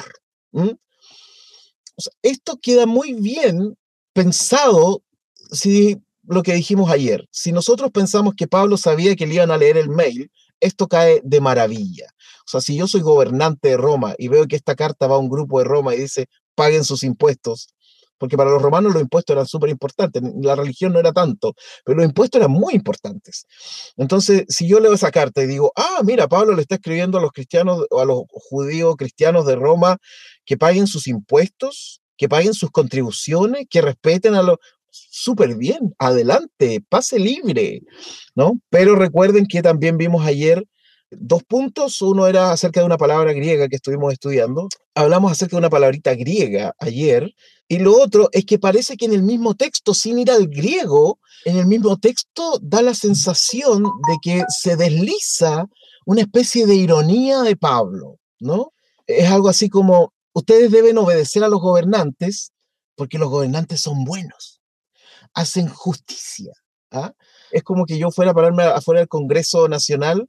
esto 2.22 2.58
queda 2.60 2.86
muy 2.86 3.12
bien 3.12 3.76
pensado 4.12 5.02
si 5.52 5.98
lo 6.24 6.42
que 6.42 6.54
dijimos 6.54 6.90
ayer. 6.90 7.26
Si 7.30 7.52
nosotros 7.52 7.90
pensamos 7.90 8.34
que 8.34 8.46
Pablo 8.46 8.76
sabía 8.76 9.16
que 9.16 9.26
le 9.26 9.34
iban 9.34 9.50
a 9.50 9.56
leer 9.56 9.76
el 9.76 9.88
mail, 9.88 10.30
esto 10.60 10.88
cae 10.88 11.20
de 11.24 11.40
maravilla. 11.40 12.06
O 12.46 12.50
sea, 12.50 12.60
si 12.60 12.76
yo 12.76 12.86
soy 12.86 13.00
gobernante 13.00 13.68
de 13.68 13.76
Roma 13.76 14.14
y 14.18 14.28
veo 14.28 14.46
que 14.46 14.56
esta 14.56 14.74
carta 14.74 15.06
va 15.06 15.16
a 15.16 15.18
un 15.18 15.28
grupo 15.28 15.58
de 15.58 15.64
Roma 15.64 15.94
y 15.94 16.00
dice, 16.00 16.28
paguen 16.54 16.84
sus 16.84 17.02
impuestos, 17.02 17.68
porque 18.18 18.36
para 18.36 18.50
los 18.50 18.60
romanos 18.62 18.92
los 18.92 19.02
impuestos 19.02 19.34
eran 19.34 19.46
súper 19.46 19.70
importantes, 19.70 20.22
la 20.40 20.54
religión 20.54 20.92
no 20.92 21.00
era 21.00 21.12
tanto, 21.12 21.54
pero 21.84 21.98
los 21.98 22.06
impuestos 22.06 22.40
eran 22.40 22.50
muy 22.50 22.74
importantes. 22.74 23.46
Entonces, 23.96 24.44
si 24.48 24.68
yo 24.68 24.80
leo 24.80 24.92
esa 24.92 25.10
carta 25.10 25.42
y 25.42 25.46
digo, 25.46 25.72
ah, 25.76 26.00
mira, 26.04 26.28
Pablo 26.28 26.54
le 26.54 26.62
está 26.62 26.76
escribiendo 26.76 27.18
a 27.18 27.20
los 27.20 27.32
cristianos 27.32 27.86
o 27.90 28.00
a 28.00 28.04
los 28.04 28.22
judíos 28.28 28.96
cristianos 28.96 29.46
de 29.46 29.56
Roma 29.56 29.98
que 30.44 30.56
paguen 30.56 30.86
sus 30.86 31.06
impuestos, 31.06 32.00
que 32.16 32.28
paguen 32.28 32.54
sus 32.54 32.70
contribuciones, 32.70 33.66
que 33.70 33.80
respeten 33.80 34.34
a 34.34 34.42
los... 34.42 34.56
súper 34.90 35.56
bien, 35.56 35.94
adelante, 35.98 36.82
pase 36.88 37.18
libre, 37.18 37.82
¿no? 38.34 38.60
Pero 38.70 38.96
recuerden 38.96 39.46
que 39.46 39.62
también 39.62 39.96
vimos 39.96 40.26
ayer 40.26 40.64
dos 41.10 41.42
puntos. 41.44 42.02
Uno 42.02 42.26
era 42.26 42.52
acerca 42.52 42.80
de 42.80 42.86
una 42.86 42.98
palabra 42.98 43.32
griega 43.32 43.68
que 43.68 43.76
estuvimos 43.76 44.12
estudiando. 44.12 44.68
Hablamos 44.94 45.32
acerca 45.32 45.56
de 45.56 45.60
una 45.60 45.70
palabrita 45.70 46.14
griega 46.14 46.74
ayer. 46.78 47.34
Y 47.68 47.78
lo 47.78 48.00
otro 48.00 48.30
es 48.32 48.46
que 48.46 48.58
parece 48.58 48.96
que 48.96 49.04
en 49.04 49.12
el 49.12 49.22
mismo 49.22 49.54
texto, 49.54 49.92
sin 49.92 50.18
ir 50.18 50.30
al 50.30 50.48
griego, 50.48 51.20
en 51.44 51.58
el 51.58 51.66
mismo 51.66 51.98
texto 51.98 52.58
da 52.62 52.80
la 52.80 52.94
sensación 52.94 53.82
de 53.82 54.16
que 54.22 54.44
se 54.48 54.76
desliza 54.76 55.66
una 56.06 56.22
especie 56.22 56.66
de 56.66 56.74
ironía 56.74 57.42
de 57.42 57.56
Pablo, 57.56 58.18
¿no? 58.40 58.72
Es 59.06 59.30
algo 59.30 59.50
así 59.50 59.68
como, 59.68 60.14
ustedes 60.32 60.70
deben 60.70 60.96
obedecer 60.96 61.44
a 61.44 61.48
los 61.48 61.60
gobernantes 61.60 62.52
porque 62.96 63.18
los 63.18 63.28
gobernantes 63.28 63.80
son 63.80 64.04
buenos, 64.04 64.60
hacen 65.34 65.68
justicia. 65.68 66.52
¿ah? 66.90 67.12
Es 67.50 67.62
como 67.62 67.84
que 67.84 67.98
yo 67.98 68.10
fuera 68.10 68.32
a 68.32 68.34
pararme 68.34 68.64
afuera 68.64 69.00
del 69.00 69.08
Congreso 69.08 69.68
Nacional 69.68 70.28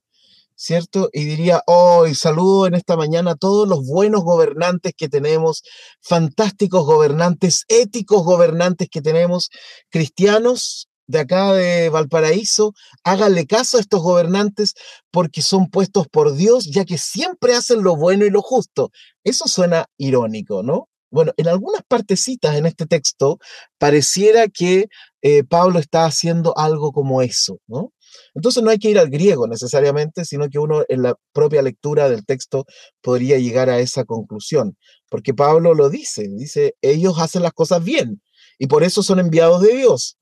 ¿cierto? 0.60 1.10
Y 1.13 1.24
diría, 1.24 1.63
hoy 1.67 2.13
saludo 2.15 2.67
en 2.67 2.76
esta 2.76 2.98
mañana 2.98 3.32
a 3.32 3.36
todos 3.36 3.65
los 3.67 3.86
buenos 3.88 4.24
gobernantes 4.24 4.93
que 4.95 5.08
tenemos, 5.08 5.63
fantásticos 6.02 6.86
gobernantes, 6.86 7.63
éticos 7.69 8.24
gobernantes 8.26 8.89
que 8.91 9.02
tenemos, 9.02 9.50
cristianos 9.89 10.89
de 11.08 11.19
acá 11.19 11.54
de 11.54 11.88
Valparaíso, 11.89 12.74
háganle 13.06 13.48
caso 13.48 13.78
a 13.78 13.80
estos 13.80 14.02
gobernantes 14.02 14.74
porque 15.12 15.41
son 15.41 15.69
puestos 15.69 16.08
por 16.10 16.36
Dios, 16.36 16.65
ya 16.65 16.84
que 16.84 16.98
siempre 16.98 17.56
hacen 17.56 17.82
lo 17.82 17.95
bueno 17.95 18.26
y 18.26 18.30
lo 18.30 18.41
justo. 18.41 18.91
Eso 19.24 19.48
suena 19.48 19.86
irónico, 19.98 20.62
¿no? 20.62 20.89
Bueno, 21.10 21.32
en 21.38 21.48
algunas 21.48 21.82
partecitas 21.88 22.56
en 22.58 22.65
este 22.65 22.86
texto 22.86 23.39
pareciera 23.78 24.48
que 24.50 24.88
eh, 25.22 25.43
Pablo 25.45 25.80
está 25.80 26.06
haciendo 26.06 26.56
algo 26.58 26.91
como 26.91 27.22
eso, 27.22 27.60
¿no? 27.65 27.93
Entonces 28.34 28.63
no 28.63 28.69
hay 28.69 28.79
que 28.79 28.89
ir 28.89 28.99
al 28.99 29.10
griego 29.10 29.47
necesariamente, 29.47 30.25
sino 30.25 30.49
que 30.49 30.60
uno 30.60 30.84
en 30.88 31.03
la 31.03 31.15
propia 31.34 31.62
lectura 31.62 32.10
del 32.10 32.25
texto 32.25 32.65
podría 33.01 33.38
llegar 33.38 33.69
a 33.69 33.79
esa 33.79 34.05
conclusión, 34.05 34.77
porque 35.10 35.34
Pablo 35.34 35.73
lo 35.73 35.89
dice, 35.89 36.27
dice, 36.27 36.75
ellos 36.82 37.19
hacen 37.19 37.43
las 37.43 37.53
cosas 37.53 37.84
bien 37.84 38.21
y 38.58 38.67
por 38.67 38.84
eso 38.84 39.03
son 39.03 39.19
enviados 39.19 39.62
de 39.62 39.75
Dios. 39.75 40.17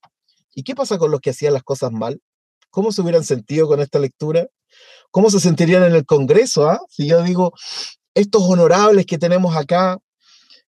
¿Y 0.53 0.63
qué 0.63 0.75
pasa 0.75 0.97
con 0.97 1.11
los 1.11 1.21
que 1.21 1.31
hacían 1.31 1.53
las 1.53 1.63
cosas 1.63 1.91
mal? 1.91 2.21
¿Cómo 2.69 2.91
se 2.91 3.01
hubieran 3.01 3.23
sentido 3.23 3.67
con 3.67 3.79
esta 3.79 3.99
lectura? 3.99 4.47
¿Cómo 5.11 5.29
se 5.29 5.39
sentirían 5.39 5.83
en 5.83 5.95
el 5.95 6.05
Congreso? 6.05 6.69
Ah? 6.69 6.79
Si 6.89 7.07
yo 7.07 7.21
digo, 7.23 7.53
estos 8.13 8.43
honorables 8.43 9.05
que 9.05 9.17
tenemos 9.17 9.55
acá, 9.55 9.99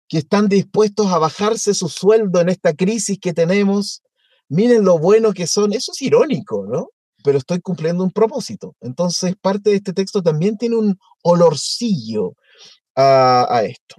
que 0.08 0.18
están 0.18 0.48
dispuestos 0.48 1.06
a 1.08 1.18
bajarse 1.18 1.72
su 1.74 1.88
sueldo 1.88 2.40
en 2.40 2.48
esta 2.48 2.74
crisis 2.74 3.18
que 3.20 3.32
tenemos, 3.32 4.02
miren 4.48 4.84
lo 4.84 4.98
bueno 4.98 5.32
que 5.32 5.46
son, 5.46 5.72
eso 5.72 5.92
es 5.92 6.02
irónico, 6.02 6.66
¿no? 6.68 6.88
Pero 7.22 7.38
estoy 7.38 7.60
cumpliendo 7.60 8.04
un 8.04 8.10
propósito. 8.10 8.74
Entonces, 8.80 9.34
parte 9.40 9.70
de 9.70 9.76
este 9.76 9.92
texto 9.92 10.22
también 10.22 10.56
tiene 10.56 10.76
un 10.76 10.98
olorcillo 11.22 12.34
a, 12.96 13.62
esto. 13.64 13.96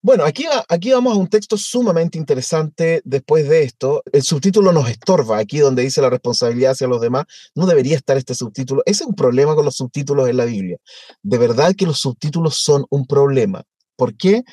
Bueno, 0.00 0.24
aquí, 0.24 0.46
aquí 0.68 0.92
vamos 0.92 1.14
a 1.14 1.16
un 1.18 1.28
texto 1.28 1.56
sumamente 1.56 2.18
interesante 2.18 3.02
después 3.04 3.48
de 3.48 3.64
esto. 3.64 4.02
El 4.12 4.22
subtítulo 4.22 4.72
nos 4.72 4.88
estorba, 4.88 5.38
aquí 5.38 5.58
donde 5.58 5.82
dice 5.82 6.00
la 6.00 6.10
responsabilidad 6.10 6.72
hacia 6.72 6.86
los 6.86 7.00
demás, 7.00 7.24
no 7.54 7.66
debería 7.66 7.96
estar 7.96 8.16
este 8.16 8.34
subtítulo. 8.34 8.82
Ese 8.86 9.02
es 9.02 9.08
un 9.08 9.16
problema 9.16 9.56
con 9.56 9.64
los 9.64 9.76
subtítulos 9.76 10.28
en 10.28 10.36
la 10.36 10.44
Biblia. 10.44 10.78
De 11.22 11.38
verdad 11.38 11.74
que 11.74 11.86
los 11.86 11.98
subtítulos 11.98 12.56
son 12.58 12.84
un 12.90 13.06
problema. 13.06 13.64
¿Por 13.96 14.16
qué? 14.16 14.44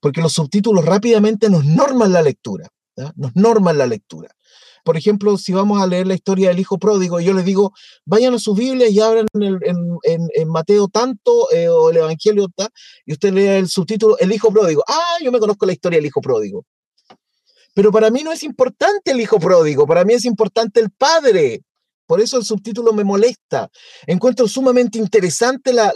Porque 0.00 0.20
los 0.20 0.32
subtítulos 0.32 0.84
rápidamente 0.84 1.50
nos 1.50 1.64
norman 1.64 2.12
la 2.12 2.22
lectura. 2.22 2.68
Nos 3.16 3.34
norman 3.34 3.76
la 3.76 3.86
lectura 3.86 4.35
por 4.86 4.96
ejemplo, 4.96 5.36
si 5.36 5.52
vamos 5.52 5.82
a 5.82 5.86
leer 5.88 6.06
la 6.06 6.14
historia 6.14 6.50
del 6.50 6.60
hijo 6.60 6.78
pródigo, 6.78 7.18
yo 7.18 7.32
les 7.32 7.44
digo, 7.44 7.72
vayan 8.04 8.34
a 8.34 8.38
su 8.38 8.54
Biblia 8.54 8.88
y 8.88 9.00
abran 9.00 9.26
en, 9.34 10.48
Mateo 10.48 10.86
tanto 10.86 11.50
eh, 11.50 11.68
o 11.68 11.90
el 11.90 11.96
Evangelio, 11.96 12.46
y 13.04 13.12
usted 13.12 13.32
lee 13.32 13.46
el 13.46 13.68
subtítulo, 13.68 14.16
el 14.18 14.30
hijo 14.30 14.52
pródigo. 14.52 14.84
Ah, 14.86 15.16
yo 15.20 15.32
me 15.32 15.40
conozco 15.40 15.66
la 15.66 15.72
historia 15.72 15.98
del 15.98 16.06
hijo 16.06 16.20
pródigo. 16.20 16.64
Pero 17.74 17.90
para 17.90 18.10
mí 18.10 18.22
no 18.22 18.30
es 18.30 18.44
importante 18.44 19.10
el 19.10 19.20
hijo 19.20 19.40
pródigo, 19.40 19.88
para 19.88 20.04
mí 20.04 20.14
es 20.14 20.24
importante 20.24 20.78
el 20.78 20.90
padre. 20.92 21.62
Por 22.06 22.20
eso 22.20 22.36
el 22.36 22.44
subtítulo 22.44 22.92
me 22.92 23.02
molesta. 23.02 23.68
Encuentro 24.06 24.46
sumamente 24.46 24.98
interesante 24.98 25.72
la, 25.72 25.92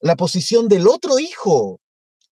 la 0.00 0.16
posición 0.16 0.68
del 0.68 0.86
otro 0.86 1.18
hijo 1.18 1.80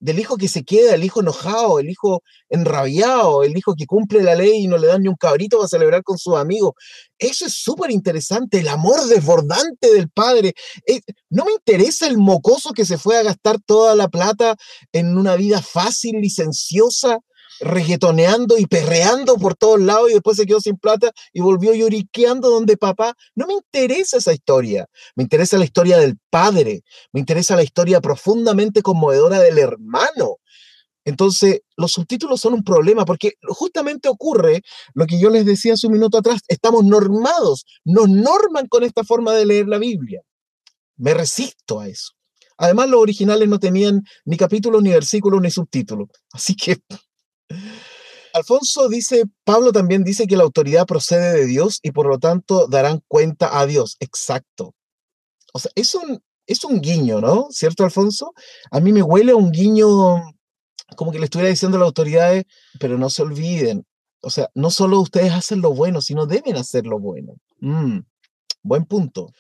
del 0.01 0.19
hijo 0.19 0.37
que 0.37 0.49
se 0.49 0.65
queda, 0.65 0.95
el 0.95 1.05
hijo 1.05 1.21
enojado, 1.21 1.79
el 1.79 1.91
hijo 1.91 2.23
enrabiado, 2.49 3.45
el 3.45 3.57
hijo 3.57 3.75
que 3.77 3.87
cumple 3.87 4.23
la 4.23 4.35
ley 4.35 4.65
y 4.65 4.67
no 4.67 4.79
le 4.79 4.87
dan 4.87 5.03
ni 5.03 5.09
un 5.09 5.15
cabrito 5.15 5.59
para 5.59 5.69
celebrar 5.69 6.03
con 6.03 6.19
sus 6.19 6.37
amigos. 6.37 6.73
Eso 7.19 7.47
es 7.47 7.55
súper 7.55 7.91
interesante, 7.91 8.61
el 8.61 8.69
amor 8.69 9.05
desbordante 9.07 9.93
del 9.93 10.09
padre. 10.09 10.55
Eh, 10.87 11.01
no 11.29 11.45
me 11.45 11.53
interesa 11.53 12.07
el 12.07 12.17
mocoso 12.17 12.73
que 12.73 12.87
se 12.87 12.99
fue 12.99 13.19
a 13.19 13.23
gastar 13.23 13.61
toda 13.61 13.95
la 13.95 14.09
plata 14.09 14.57
en 14.93 15.17
una 15.17 15.37
vida 15.37 15.61
fácil, 15.61 16.21
licenciosa, 16.21 17.19
reggaetoneando 17.61 18.59
y 18.59 18.67
perreando 18.67 19.37
por 19.37 19.55
todos 19.55 19.81
lados 19.81 20.11
y 20.11 20.15
después 20.15 20.37
se 20.37 20.47
quedó 20.47 20.61
sin 20.61 20.77
plata 20.77 21.13
y 21.33 21.41
volvió 21.41 21.75
lloriqueando 21.75 22.51
donde 22.51 22.77
papá. 22.77 23.15
No 23.35 23.47
me 23.47 23.55
interesa 23.55 24.17
esa 24.17 24.33
historia. 24.33 24.87
Me 25.15 25.23
interesa 25.23 25.59
la 25.59 25.65
historia 25.65 25.99
del 25.99 26.19
padre. 26.31 26.83
Me 27.13 27.21
interesa 27.21 27.57
la 27.57 27.63
historia 27.63 28.01
profundamente 28.01 28.83
conmovedora 28.83 29.41
del 29.41 29.59
hermano. 29.59 30.37
Entonces, 31.05 31.61
los 31.77 31.93
subtítulos 31.93 32.41
son 32.41 32.55
un 32.55 32.63
problema 32.63 33.05
porque 33.05 33.33
justamente 33.49 34.09
ocurre 34.09 34.63
lo 34.95 35.07
que 35.07 35.19
yo 35.19 35.31
les 35.31 35.47
decía 35.47 35.75
hace 35.75 35.87
un 35.87 35.95
minuto 35.95 36.19
atrás. 36.19 36.41
Estamos 36.49 36.85
normados, 36.85 37.65
nos 37.85 38.09
norman 38.09 38.67
con 38.69 38.85
esta 38.85 39.03
forma 39.05 39.33
de 39.33 39.47
leer 39.47 39.67
la 39.67 39.79
Biblia. 39.79 40.23
Me 40.97 41.15
resisto 41.15 41.81
a 41.81 41.89
eso. 41.89 42.13
Además, 42.59 42.91
los 42.91 43.01
originales 43.01 43.49
no 43.49 43.59
tenían 43.59 44.03
ni 44.27 44.37
capítulos, 44.37 44.83
ni 44.83 44.91
versículos, 44.91 45.41
ni 45.41 45.51
subtítulos. 45.51 46.09
Así 46.31 46.55
que 46.55 46.77
Alfonso 48.33 48.89
dice, 48.89 49.25
Pablo 49.45 49.73
también 49.73 50.05
dice 50.05 50.27
que 50.27 50.37
la 50.37 50.45
autoridad 50.45 50.87
procede 50.87 51.33
de 51.33 51.47
Dios 51.47 51.81
y 51.83 51.91
por 51.91 52.07
lo 52.07 52.19
tanto 52.19 52.69
darán 52.69 53.03
cuenta 53.09 53.59
a 53.59 53.67
Dios. 53.67 53.97
Exacto. 54.01 54.75
O 55.53 55.59
sea, 55.59 55.73
es 55.75 55.95
un, 55.95 56.23
es 56.47 56.65
un 56.65 56.81
guiño, 56.81 57.21
¿no? 57.21 57.49
¿Cierto, 57.51 57.85
Alfonso? 57.85 58.33
A 58.71 58.81
mí 58.81 58.93
me 58.93 59.03
huele 59.03 59.33
a 59.33 59.37
un 59.37 59.51
guiño 59.51 60.23
como 60.97 61.13
que 61.13 61.19
le 61.19 61.25
estuviera 61.25 61.51
diciendo 61.51 61.77
a 61.77 61.81
las 61.81 61.87
autoridades, 61.87 62.45
pero 62.79 62.99
no 62.99 63.11
se 63.11 63.23
olviden. 63.23 63.87
O 64.23 64.31
sea, 64.31 64.51
no 64.55 64.71
solo 64.71 65.01
ustedes 65.01 65.33
hacen 65.33 65.61
lo 65.61 65.75
bueno, 65.75 66.01
sino 66.01 66.27
deben 66.27 66.57
hacer 66.57 66.87
lo 66.87 66.99
bueno. 66.99 67.35
Mm, 67.61 68.01
buen 68.63 68.85
punto. 68.85 69.33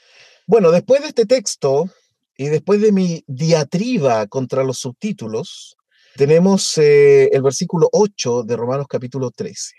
Bueno, 0.46 0.70
después 0.70 1.02
de 1.02 1.08
este 1.08 1.26
texto 1.26 1.90
y 2.36 2.46
después 2.46 2.80
de 2.80 2.92
mi 2.92 3.24
diatriba 3.26 4.26
contra 4.26 4.64
los 4.64 4.78
subtítulos, 4.78 5.76
tenemos 6.16 6.76
eh, 6.78 7.28
el 7.32 7.42
versículo 7.42 7.88
8 7.92 8.42
de 8.44 8.56
Romanos 8.56 8.86
capítulo 8.88 9.30
13, 9.30 9.74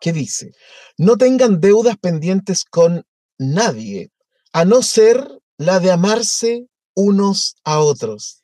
que 0.00 0.12
dice, 0.12 0.52
no 0.98 1.16
tengan 1.16 1.60
deudas 1.60 1.96
pendientes 1.98 2.64
con 2.64 3.04
nadie, 3.38 4.10
a 4.52 4.64
no 4.64 4.82
ser 4.82 5.28
la 5.58 5.80
de 5.80 5.90
amarse 5.90 6.66
unos 6.94 7.56
a 7.64 7.80
otros. 7.80 8.42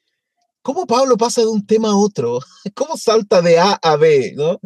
¿Cómo 0.63 0.87
Pablo 0.87 1.17
pasa 1.17 1.41
de 1.41 1.49
un 1.49 1.67
tema 1.67 1.91
a 1.91 1.97
otro? 1.97 2.39
¿Cómo 2.75 2.97
salta 2.97 3.43
de 3.43 3.59
A 3.59 3.73
a 3.83 3.97
B? 3.97 4.35
¿no? 4.37 4.61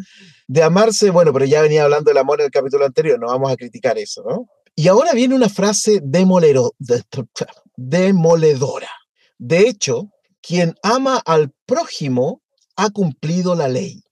De 0.47 0.63
amarse, 0.63 1.11
bueno, 1.11 1.33
pero 1.33 1.47
ya 1.47 1.63
venía 1.63 1.85
hablando 1.85 2.11
del 2.11 2.19
amor 2.19 2.41
en 2.41 2.47
el 2.47 2.51
capítulo 2.51 2.85
anterior, 2.85 3.19
no 3.19 3.29
vamos 3.29 3.51
a 3.51 3.57
criticar 3.57 3.97
eso, 3.97 4.23
¿no? 4.29 4.49
Y 4.79 4.89
ahora 4.89 5.15
viene 5.15 5.35
una 5.35 5.49
frase 5.49 6.01
demolero, 6.03 6.75
demoledora. 7.77 8.91
De 9.39 9.61
hecho, 9.61 10.11
quien 10.43 10.75
ama 10.83 11.23
al 11.25 11.51
prójimo 11.65 12.43
ha 12.77 12.91
cumplido 12.91 13.55
la 13.55 13.69
ley. 13.69 14.03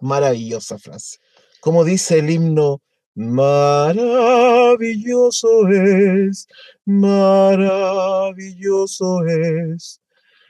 Maravillosa 0.00 0.78
frase. 0.78 1.18
Como 1.60 1.84
dice 1.84 2.20
el 2.20 2.30
himno, 2.30 2.80
maravilloso 3.14 5.68
es, 5.68 6.46
maravilloso 6.84 9.26
es. 9.26 10.00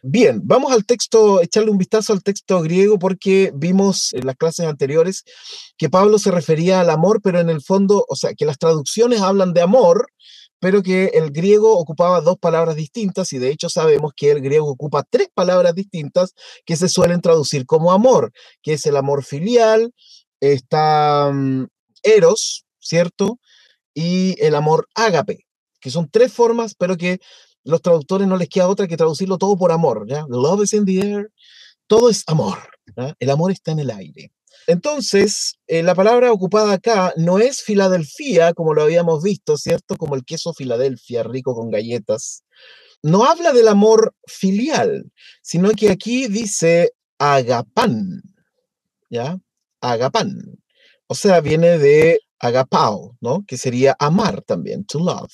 Bien, 0.03 0.41
vamos 0.45 0.73
al 0.73 0.85
texto, 0.85 1.41
echarle 1.43 1.71
un 1.71 1.79
vistazo 1.79 2.13
al 2.13 2.23
texto 2.23 2.61
griego 2.63 2.99
porque 2.99 3.51
vimos 3.55 4.13
en 4.15 4.27
las 4.27 4.37
clases 4.37 4.67
anteriores 4.67 5.25
que 5.77 5.91
Pablo 5.91 6.19
se 6.19 6.31
refería 6.31 6.81
al 6.81 6.91
amor, 6.91 7.21
pero 7.23 7.41
en 7.41 7.51
el 7.51 7.63
fondo, 7.63 8.05
o 8.09 8.15
sea, 8.15 8.35
que 8.35 8.45
las 8.45 8.59
traducciones 8.59 9.23
hablan 9.23 9.53
de 9.55 9.63
amor, 9.63 10.13
pero 10.61 10.83
que 10.83 11.07
el 11.15 11.31
griego 11.31 11.77
ocupaba 11.79 12.21
dos 12.21 12.39
palabras 12.39 12.77
distintas 12.77 13.33
y 13.33 13.39
de 13.39 13.51
hecho 13.51 13.69
sabemos 13.69 14.13
que 14.17 14.31
el 14.31 14.41
griego 14.41 14.69
ocupa 14.69 15.05
tres 15.09 15.29
palabras 15.33 15.75
distintas 15.75 16.35
que 16.65 16.77
se 16.77 16.89
suelen 16.89 17.21
traducir 17.21 17.67
como 17.67 17.93
amor, 17.93 18.33
que 18.63 18.75
es 18.75 18.87
el 18.87 18.97
amor 18.97 19.25
filial, 19.25 19.93
está 20.41 21.31
mm, 21.33 21.67
eros, 22.03 22.65
¿cierto? 22.81 23.39
Y 23.95 24.37
el 24.43 24.55
amor 24.55 24.89
ágape, 24.95 25.47
que 25.81 25.91
son 25.91 26.09
tres 26.11 26.33
formas, 26.33 26.75
pero 26.75 26.97
que 26.97 27.21
los 27.65 27.83
traductores 27.83 28.27
no 28.29 28.37
les 28.37 28.49
queda 28.49 28.69
otra 28.69 28.89
que 28.89 28.97
traducirlo 28.97 29.39
todo 29.39 29.57
por 29.57 29.73
amor, 29.73 30.07
¿ya? 30.09 30.25
love 30.29 30.65
is 30.65 30.73
in 30.73 30.85
the 30.85 31.01
air, 31.01 31.31
todo 31.87 32.11
es 32.11 32.25
amor, 32.27 32.59
el 33.19 33.31
amor 33.31 33.53
está 33.53 33.73
en 33.73 33.81
el 33.81 33.91
aire. 33.91 34.33
Entonces, 34.69 35.59
eh, 35.67 35.83
la 35.83 35.95
palabra 35.95 36.31
ocupada 36.31 36.75
acá 36.75 37.15
no 37.17 37.39
es 37.39 37.63
Filadelfia, 37.63 38.53
como 38.53 38.75
lo 38.75 38.83
habíamos 38.83 39.23
visto, 39.23 39.57
¿cierto? 39.57 39.97
Como 39.97 40.15
el 40.15 40.27
queso 40.27 40.53
Filadelfia, 40.53 41.23
rico 41.23 41.55
con 41.55 41.71
galletas. 41.71 42.45
No 43.03 43.25
habla 43.25 43.55
del 43.55 43.67
amor 43.69 44.15
filial, 44.27 45.11
sino 45.41 45.71
que 45.71 45.91
aquí 45.91 46.27
dice 46.29 46.93
agapán, 47.19 48.21
¿ya? 49.09 49.39
Agapán. 49.81 50.59
O 51.07 51.15
sea, 51.15 51.41
viene 51.41 51.79
de 51.79 52.21
agapao, 52.39 53.17
¿no? 53.23 53.45
Que 53.47 53.57
sería 53.57 53.97
amar 53.99 54.43
también, 54.43 54.85
to 54.85 54.99
love. 54.99 55.33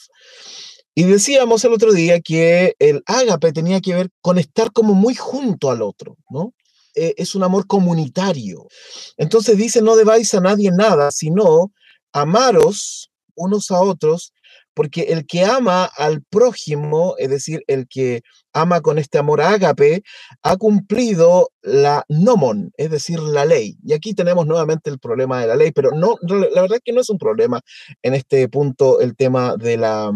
Y 0.95 1.03
decíamos 1.03 1.65
el 1.65 1.73
otro 1.73 1.93
día 1.93 2.21
que 2.21 2.77
el 2.79 3.03
ágape 3.07 3.53
tenía 3.53 3.81
que 3.81 3.97
ver 3.97 4.11
con 4.21 4.39
estar 4.39 4.71
como 4.73 4.95
muy 4.95 5.17
junto 5.17 5.73
al 5.73 5.83
otro, 5.83 6.19
¿no? 6.31 6.55
Eh, 6.95 7.15
es 7.17 7.35
un 7.35 7.43
amor 7.43 7.67
comunitario. 7.67 8.69
Entonces 9.17 9.57
dice, 9.57 9.83
no 9.83 9.97
debáis 9.97 10.33
a 10.35 10.41
nadie 10.41 10.71
nada, 10.71 11.11
sino 11.11 11.73
amaros 12.13 13.11
unos 13.35 13.71
a 13.71 13.81
otros, 13.81 14.33
porque 14.75 15.03
el 15.03 15.27
que 15.27 15.45
ama 15.45 15.85
al 15.85 16.23
prójimo, 16.23 17.15
es 17.19 17.31
decir, 17.31 17.63
el 17.67 17.87
que 17.89 18.23
ama 18.53 18.81
con 18.81 18.99
este 18.99 19.19
amor 19.19 19.41
ágape, 19.41 20.03
ha 20.43 20.57
cumplido 20.57 21.51
la 21.63 22.05
nomon, 22.09 22.73
es 22.77 22.91
decir, 22.91 23.21
la 23.21 23.45
ley. 23.45 23.77
Y 23.85 23.93
aquí 23.93 24.15
tenemos 24.15 24.47
nuevamente 24.47 24.91
el 24.91 24.99
problema 24.99 25.41
de 25.41 25.47
la 25.47 25.57
ley, 25.57 25.73
pero 25.73 25.93
no, 25.93 26.17
la 26.23 26.63
verdad 26.63 26.77
es 26.77 26.83
que 26.85 26.93
no 26.93 27.01
es 27.01 27.11
un 27.11 27.19
problema 27.19 27.61
en 28.03 28.15
este 28.15 28.49
punto 28.49 29.01
el 29.01 29.17
tema 29.17 29.57
de 29.57 29.77
la, 29.77 30.13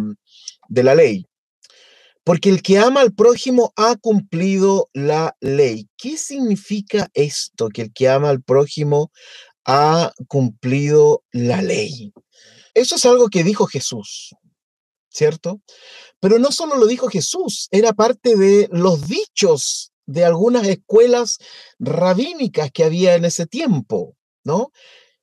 de 0.69 0.83
la 0.83 0.95
ley. 0.95 1.25
Porque 2.29 2.51
el 2.51 2.61
que 2.61 2.77
ama 2.77 3.01
al 3.01 3.15
prójimo 3.15 3.73
ha 3.75 3.97
cumplido 3.97 4.91
la 4.93 5.35
ley. 5.41 5.89
¿Qué 5.97 6.19
significa 6.19 7.09
esto? 7.15 7.71
Que 7.71 7.81
el 7.81 7.93
que 7.95 8.07
ama 8.11 8.29
al 8.29 8.43
prójimo 8.43 9.11
ha 9.65 10.13
cumplido 10.27 11.25
la 11.33 11.63
ley. 11.63 12.13
Eso 12.75 12.97
es 12.97 13.07
algo 13.07 13.31
que 13.31 13.45
dijo 13.45 13.65
Jesús, 13.65 14.35
¿cierto? 15.09 15.63
Pero 16.21 16.39
no 16.39 16.53
solo 16.53 16.77
lo 16.77 16.85
dijo 16.85 17.09
Jesús, 17.09 17.67
era 17.71 17.95
parte 17.95 18.37
de 18.37 18.69
los 18.73 19.09
dichos 19.09 19.93
de 20.05 20.27
algunas 20.27 20.69
escuelas 20.69 21.39
rabínicas 21.79 22.71
que 22.71 22.85
había 22.85 23.15
en 23.15 23.25
ese 23.25 23.47
tiempo, 23.47 24.19
¿no? 24.45 24.71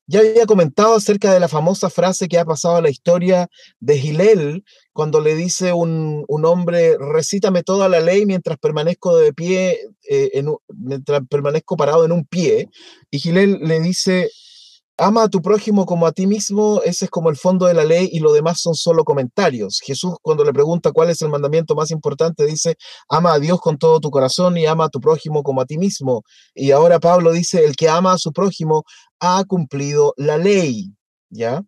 Ya 0.08 0.20
había 0.20 0.46
comentado 0.46 0.96
acerca 0.96 1.34
de 1.34 1.39
la 1.39 1.48
famosa 1.48 1.89
frase 1.89 2.28
que 2.28 2.38
ha 2.38 2.46
pasado 2.46 2.76
a 2.76 2.82
la 2.82 2.89
historia 2.91 3.48
de 3.80 3.98
Gilel, 3.98 4.63
cuando 4.94 5.20
le 5.20 5.36
dice 5.36 5.74
un, 5.74 6.24
un 6.28 6.46
hombre, 6.46 6.96
recítame 6.98 7.63
toda 7.63 7.89
la 7.89 8.00
ley 8.00 8.26
mientras 8.26 8.58
permanezco 8.60 9.18
de 9.18 9.34
pie, 9.34 9.80
eh, 10.10 10.30
en, 10.34 10.54
mientras 10.70 11.22
permanezco 11.28 11.76
parado 11.76 12.06
en 12.06 12.12
un 12.12 12.24
pie. 12.26 12.70
Y 13.10 13.20
Gilel 13.20 13.60
le 13.62 13.80
dice, 13.80 14.30
ama 14.98 15.24
a 15.24 15.30
tu 15.30 15.41
prójimo 15.41 15.86
como 15.86 16.08
a 16.08 16.12
ti 16.12 16.26
mismo, 16.28 16.82
ese 16.84 17.06
es 17.06 17.12
como 17.12 17.30
el 17.30 17.36
fondo 17.36 17.65
de 17.65 17.74
la 17.74 17.84
ley 17.84 18.10
y 18.12 18.20
lo 18.20 18.32
demás 18.32 18.62
son 18.62 18.76
solo 18.76 19.04
comentarios. 19.04 19.82
Jesús 19.84 20.15
cuando 20.22 20.44
le 20.46 20.54
pregunta 20.54 20.91
cuál 20.91 21.10
es 21.10 21.22
el 21.22 21.30
mandamiento 21.30 21.76
más 21.76 21.91
importante, 21.91 22.46
dice, 22.46 22.78
ama 23.10 23.34
a 23.34 23.39
Dios 23.39 23.60
con 23.60 23.78
todo 23.78 24.00
tu 24.00 24.10
corazón 24.10 24.58
y 24.58 24.65
ama 24.65 24.86
a 24.86 24.89
tu 24.89 25.02
prójimo 25.02 25.44
como 25.44 25.62
a 25.62 25.65
ti 25.65 25.78
mismo. 25.78 26.24
Y 26.54 26.72
ahora 26.72 27.00
Pablo 27.00 27.32
dice, 27.34 27.65
el 27.65 27.76
que 27.76 27.89
ama 27.89 28.13
a 28.13 28.18
su 28.18 28.32
prójimo 28.32 28.86
ha 29.19 29.43
cumplido 29.45 30.13
la 30.17 30.38
ley, 30.38 30.93
¿ya? 31.30 31.63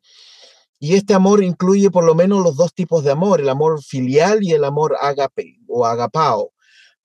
Y 0.80 0.96
este 0.96 1.14
amor 1.14 1.44
incluye 1.44 1.90
por 1.90 2.06
lo 2.06 2.14
menos 2.16 2.44
los 2.44 2.56
dos 2.56 2.74
tipos 2.74 3.04
de 3.04 3.12
amor, 3.12 3.42
el 3.42 3.50
amor 3.50 3.82
filial 3.84 4.40
y 4.44 4.52
el 4.52 4.64
amor 4.64 4.96
agape 5.02 5.58
o 5.68 5.86
agapao, 5.86 6.54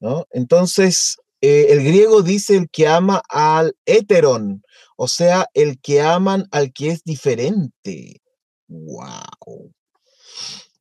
¿no? 0.01 0.27
Entonces, 0.31 1.17
eh, 1.41 1.69
el 1.71 1.83
griego 1.83 2.23
dice 2.23 2.57
el 2.57 2.69
que 2.71 2.87
ama 2.87 3.23
al 3.29 3.75
heteron, 3.87 4.63
o 4.97 5.09
sea, 5.09 5.47
el 5.55 5.81
que 5.81 6.01
aman 6.03 6.47
al 6.51 6.73
que 6.73 6.91
es 6.91 7.03
diferente. 7.03 8.21
¡Wow! 8.69 9.73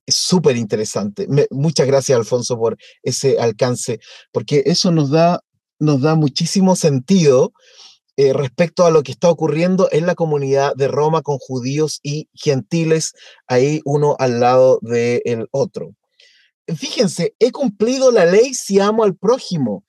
Es 0.05 0.15
súper 0.15 0.57
interesante. 0.57 1.27
muchas 1.51 1.87
gracias, 1.87 2.17
Alfonso, 2.17 2.57
por 2.57 2.77
ese 3.03 3.39
alcance, 3.39 3.99
porque 4.31 4.63
eso 4.65 4.91
nos 4.91 5.09
da, 5.09 5.41
nos 5.79 6.01
da 6.01 6.15
muchísimo 6.15 6.75
sentido 6.75 7.53
eh, 8.21 8.33
respecto 8.33 8.85
a 8.85 8.91
lo 8.91 9.01
que 9.01 9.11
está 9.11 9.31
ocurriendo 9.31 9.89
en 9.91 10.05
la 10.05 10.13
comunidad 10.13 10.75
de 10.75 10.87
Roma 10.87 11.23
con 11.23 11.39
judíos 11.39 11.99
y 12.03 12.29
gentiles, 12.35 13.13
ahí 13.47 13.81
uno 13.83 14.15
al 14.19 14.39
lado 14.39 14.77
del 14.83 15.47
otro. 15.49 15.95
Fíjense, 16.67 17.33
he 17.39 17.51
cumplido 17.51 18.11
la 18.11 18.27
ley 18.27 18.53
si 18.53 18.79
amo 18.79 19.05
al 19.05 19.15
prójimo. 19.15 19.83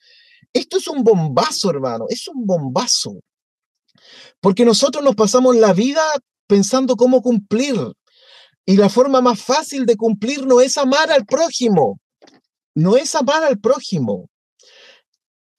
Esto 0.55 0.79
es 0.79 0.88
un 0.88 1.05
bombazo, 1.05 1.68
hermano, 1.68 2.07
es 2.09 2.27
un 2.27 2.47
bombazo. 2.47 3.21
Porque 4.40 4.64
nosotros 4.64 5.05
nos 5.05 5.14
pasamos 5.14 5.55
la 5.57 5.75
vida 5.75 6.03
pensando 6.47 6.97
cómo 6.97 7.21
cumplir. 7.21 7.77
Y 8.64 8.79
la 8.79 8.88
forma 8.88 9.21
más 9.21 9.42
fácil 9.42 9.85
de 9.85 9.97
cumplir 9.97 10.47
no 10.47 10.62
es 10.62 10.79
amar 10.79 11.12
al 11.12 11.27
prójimo. 11.27 12.01
No 12.75 12.97
es 12.97 13.14
amar 13.14 13.45
al 13.45 13.59
prójimo. 13.59 14.31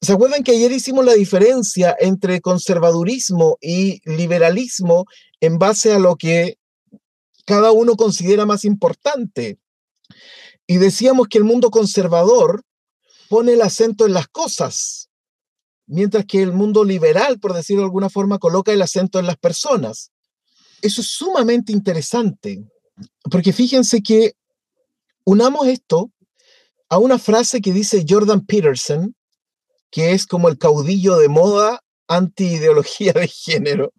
¿Se 0.04 0.12
acuerdan 0.12 0.44
que 0.44 0.52
ayer 0.52 0.70
hicimos 0.74 1.06
la 1.06 1.13
diferencia 1.13 1.96
entre 1.98 2.42
conservadurismo 2.42 3.58
y 3.62 4.02
liberalismo 4.04 5.06
en 5.39 5.58
base 5.58 5.94
a 5.94 6.00
lo 6.00 6.18
que 6.18 6.58
cada 7.46 7.72
uno 7.72 7.96
considera 7.96 8.46
más 8.46 8.66
importante? 8.66 9.60
Y 10.68 10.76
decíamos 10.76 11.30
que 11.30 11.38
el 11.38 11.46
mundo 11.46 11.70
conservador 11.70 12.63
pone 13.30 13.54
el 13.54 13.62
acento 13.62 14.06
en 14.06 14.12
las 14.12 14.28
cosas, 14.28 15.10
mientras 15.86 16.26
que 16.26 16.44
el 16.44 16.52
mundo 16.52 16.84
liberal, 16.84 17.39
por 17.39 17.54
decirlo 17.54 17.84
de 17.84 17.86
alguna 17.86 18.10
forma, 18.10 18.39
coloca 18.39 18.74
el 18.74 18.82
acento 18.82 19.20
en 19.20 19.26
las 19.26 19.38
personas. 19.38 20.12
Eso 20.82 21.00
es 21.00 21.08
sumamente 21.08 21.72
interesante, 21.72 22.62
porque 23.32 23.54
fíjense 23.54 24.04
que 24.04 24.34
unamos 25.24 25.66
esto 25.68 26.12
a 26.89 26.98
una 26.98 27.18
frase 27.18 27.62
que 27.62 27.72
dice 27.72 28.06
Jordan 28.06 28.46
Peterson, 28.46 29.16
que 29.93 30.12
es 30.12 30.25
como 30.25 30.49
el 30.49 30.58
caudillo 30.58 31.17
de 31.17 31.29
moda 31.29 31.79
anti-ideología 32.08 33.13
de 33.13 33.27
género. 33.27 33.93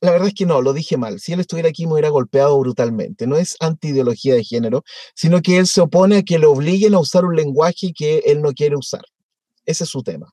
La 0.00 0.12
verdad 0.12 0.28
es 0.28 0.34
que 0.34 0.46
no, 0.46 0.62
lo 0.62 0.72
dije 0.72 0.96
mal. 0.96 1.18
Si 1.18 1.32
él 1.32 1.40
estuviera 1.40 1.68
aquí 1.68 1.86
me 1.86 1.94
hubiera 1.94 2.10
golpeado 2.10 2.58
brutalmente. 2.60 3.26
No 3.26 3.36
es 3.36 3.56
anti-ideología 3.58 4.34
de 4.36 4.44
género, 4.44 4.84
sino 5.14 5.42
que 5.42 5.58
él 5.58 5.66
se 5.66 5.80
opone 5.80 6.18
a 6.18 6.22
que 6.22 6.38
le 6.38 6.46
obliguen 6.46 6.94
a 6.94 7.00
usar 7.00 7.24
un 7.24 7.34
lenguaje 7.34 7.92
que 7.92 8.18
él 8.24 8.40
no 8.40 8.52
quiere 8.52 8.76
usar. 8.76 9.02
Ese 9.66 9.82
es 9.82 9.90
su 9.90 10.02
tema. 10.02 10.32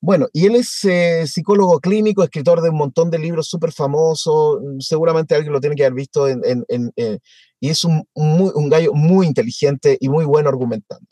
Bueno, 0.00 0.26
y 0.34 0.46
él 0.46 0.56
es 0.56 0.84
eh, 0.84 1.26
psicólogo 1.26 1.80
clínico, 1.80 2.22
escritor 2.24 2.60
de 2.60 2.70
un 2.70 2.76
montón 2.76 3.10
de 3.10 3.20
libros 3.20 3.48
súper 3.48 3.72
famosos, 3.72 4.58
seguramente 4.80 5.34
alguien 5.34 5.52
lo 5.52 5.60
tiene 5.60 5.76
que 5.76 5.84
haber 5.84 5.94
visto, 5.94 6.28
eh, 6.28 7.18
y 7.60 7.68
es 7.68 7.84
un, 7.84 8.04
un 8.14 8.68
gallo 8.68 8.92
muy 8.94 9.28
inteligente 9.28 9.96
y 10.00 10.08
muy 10.08 10.24
bueno 10.24 10.48
argumentando. 10.48 11.06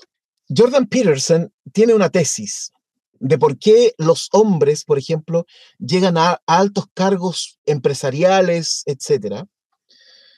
Jordan 0.54 0.86
Peterson 0.86 1.52
tiene 1.72 1.94
una 1.94 2.10
tesis 2.10 2.72
de 3.20 3.38
por 3.38 3.58
qué 3.58 3.94
los 3.98 4.28
hombres, 4.32 4.84
por 4.84 4.98
ejemplo, 4.98 5.46
llegan 5.78 6.16
a 6.16 6.40
altos 6.46 6.86
cargos 6.94 7.58
empresariales, 7.66 8.82
etcétera, 8.86 9.46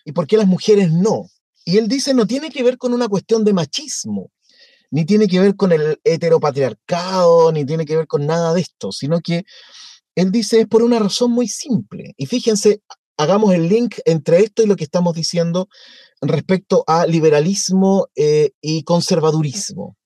y 0.05 0.12
por 0.12 0.27
qué 0.27 0.37
las 0.37 0.48
mujeres 0.48 0.90
no. 0.90 1.29
Y 1.64 1.79
él 1.79 1.88
dice, 1.88 2.12
no 2.12 2.27
tiene 2.27 2.51
que 2.51 2.62
ver 2.62 2.77
con 2.77 2.92
una 2.92 3.09
cuestión 3.09 3.44
de 3.44 3.53
machismo, 3.53 4.31
ni 4.90 5.05
tiene 5.07 5.29
que 5.29 5.38
ver 5.38 5.57
con 5.57 5.72
el 5.72 6.01
heteropatriarcado, 6.03 7.53
ni 7.53 7.64
tiene 7.64 7.87
que 7.87 7.96
ver 7.96 8.07
con 8.07 8.27
nada 8.27 8.53
de 8.53 8.61
esto, 8.61 8.90
sino 8.92 9.20
que 9.20 9.44
él 10.14 10.31
dice 10.31 10.61
es 10.61 10.66
por 10.66 10.83
una 10.83 10.98
razón 10.98 11.31
muy 11.31 11.48
simple. 11.48 12.14
Y 12.16 12.27
fíjense, 12.27 12.83
hagamos 13.16 13.55
el 13.55 13.68
link 13.68 13.98
entre 14.05 14.40
esto 14.40 14.62
y 14.62 14.66
lo 14.66 14.77
que 14.77 14.85
estamos 14.85 15.14
diciendo 15.14 15.68
respecto 16.20 16.85
a 16.87 17.07
liberalismo 17.07 18.09
eh, 18.16 18.51
y 18.61 18.83
conservadurismo. 18.83 19.96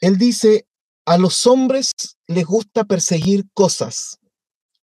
Él 0.00 0.18
dice, 0.18 0.66
a 1.04 1.18
los 1.18 1.46
hombres 1.46 1.92
les 2.26 2.44
gusta 2.44 2.84
perseguir 2.84 3.46
cosas, 3.54 4.18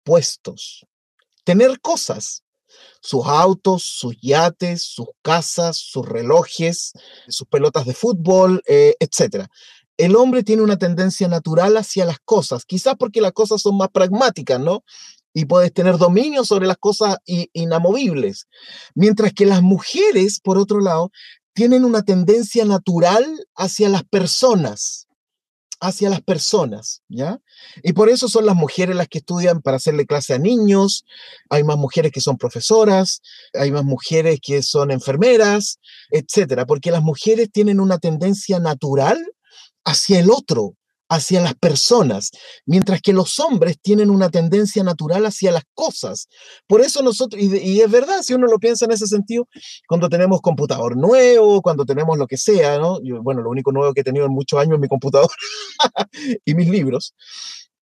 puestos, 0.04 0.86
tener 1.44 1.80
cosas, 1.80 2.44
sus 3.02 3.26
autos, 3.26 3.84
sus 3.84 4.16
yates, 4.22 4.84
sus 4.84 5.08
casas, 5.22 5.78
sus 5.78 6.08
relojes, 6.08 6.94
sus 7.28 7.48
pelotas 7.48 7.86
de 7.86 7.94
fútbol, 7.94 8.62
eh, 8.68 8.96
etc. 9.00 9.48
El 9.98 10.16
hombre 10.16 10.44
tiene 10.44 10.62
una 10.62 10.78
tendencia 10.78 11.28
natural 11.28 11.78
hacia 11.78 12.06
las 12.06 12.20
cosas, 12.24 12.66
quizás 12.66 12.96
porque 12.98 13.22
las 13.22 13.34
cosas 13.34 13.62
son 13.62 13.78
más 13.78 13.90
pragmáticas, 13.90 14.60
¿no? 14.60 14.84
Y 15.34 15.46
puedes 15.46 15.74
tener 15.74 15.98
dominio 15.98 16.44
sobre 16.44 16.68
las 16.68 16.78
cosas 16.78 17.18
inamovibles. 17.26 18.48
Mientras 18.96 19.32
que 19.34 19.46
las 19.46 19.62
mujeres, 19.62 20.42
por 20.42 20.58
otro 20.58 20.82
lado, 20.82 21.10
tienen 21.54 21.86
una 21.86 22.04
tendencia 22.04 22.66
natural 22.66 23.26
hacia 23.56 23.90
las 23.90 24.04
personas, 24.04 25.08
hacia 25.80 26.10
las 26.10 26.22
personas, 26.22 27.02
¿ya? 27.10 27.40
Y 27.84 27.94
por 27.94 28.10
eso 28.10 28.28
son 28.28 28.46
las 28.46 28.56
mujeres 28.56 28.96
las 28.96 29.08
que 29.08 29.18
estudian 29.18 29.62
para 29.62 29.78
hacerle 29.78 30.06
clase 30.06 30.34
a 30.34 30.40
niños, 30.40 31.06
hay 31.50 31.64
más 31.64 31.78
mujeres 31.78 32.12
que 32.12 32.22
son 32.22 32.38
profesoras, 32.38 33.22
hay 33.54 33.72
más 33.72 33.84
mujeres 33.84 34.40
que 34.42 34.62
son 34.62 34.92
enfermeras, 34.92 35.80
etcétera, 36.10 36.66
porque 36.66 36.92
las 36.92 37.02
mujeres 37.02 37.50
tienen 37.52 37.80
una 37.80 37.98
tendencia 37.98 38.60
natural 38.60 39.18
hacia 39.84 40.20
el 40.20 40.30
otro, 40.30 40.76
hacia 41.12 41.42
las 41.42 41.56
personas, 41.56 42.32
mientras 42.66 43.02
que 43.02 43.12
los 43.12 43.38
hombres 43.40 43.78
tienen 43.82 44.10
una 44.10 44.30
tendencia 44.30 44.82
natural 44.82 45.26
hacia 45.26 45.52
las 45.52 45.64
cosas. 45.74 46.30
Por 46.68 46.80
eso 46.80 47.04
nosotros, 47.04 47.42
y, 47.42 47.82
es 47.82 47.92
verdad, 47.92 48.22
si 48.22 48.34
uno 48.34 48.48
lo 48.48 48.60
piensa 48.60 48.86
en 48.86 48.92
ese 48.92 49.08
sentido, 49.08 49.46
cuando 49.90 50.08
tenemos 50.08 50.40
computador 50.40 50.96
nuevo, 50.96 51.62
cuando 51.62 51.84
tenemos 51.86 52.18
lo 52.18 52.28
que 52.28 52.38
sea, 52.38 52.78
¿no? 52.78 53.00
bueno, 53.22 53.42
lo 53.42 53.50
único 53.50 53.74
nuevo 53.74 53.94
que 53.94 54.02
he 54.02 54.04
tenido 54.06 54.26
en 54.26 54.32
muchos 54.32 54.58
años 54.58 54.76
es 54.76 54.80
mi 54.80 54.88
computador 54.88 55.30
y 56.46 56.56
mis 56.56 56.70
libros 56.70 57.14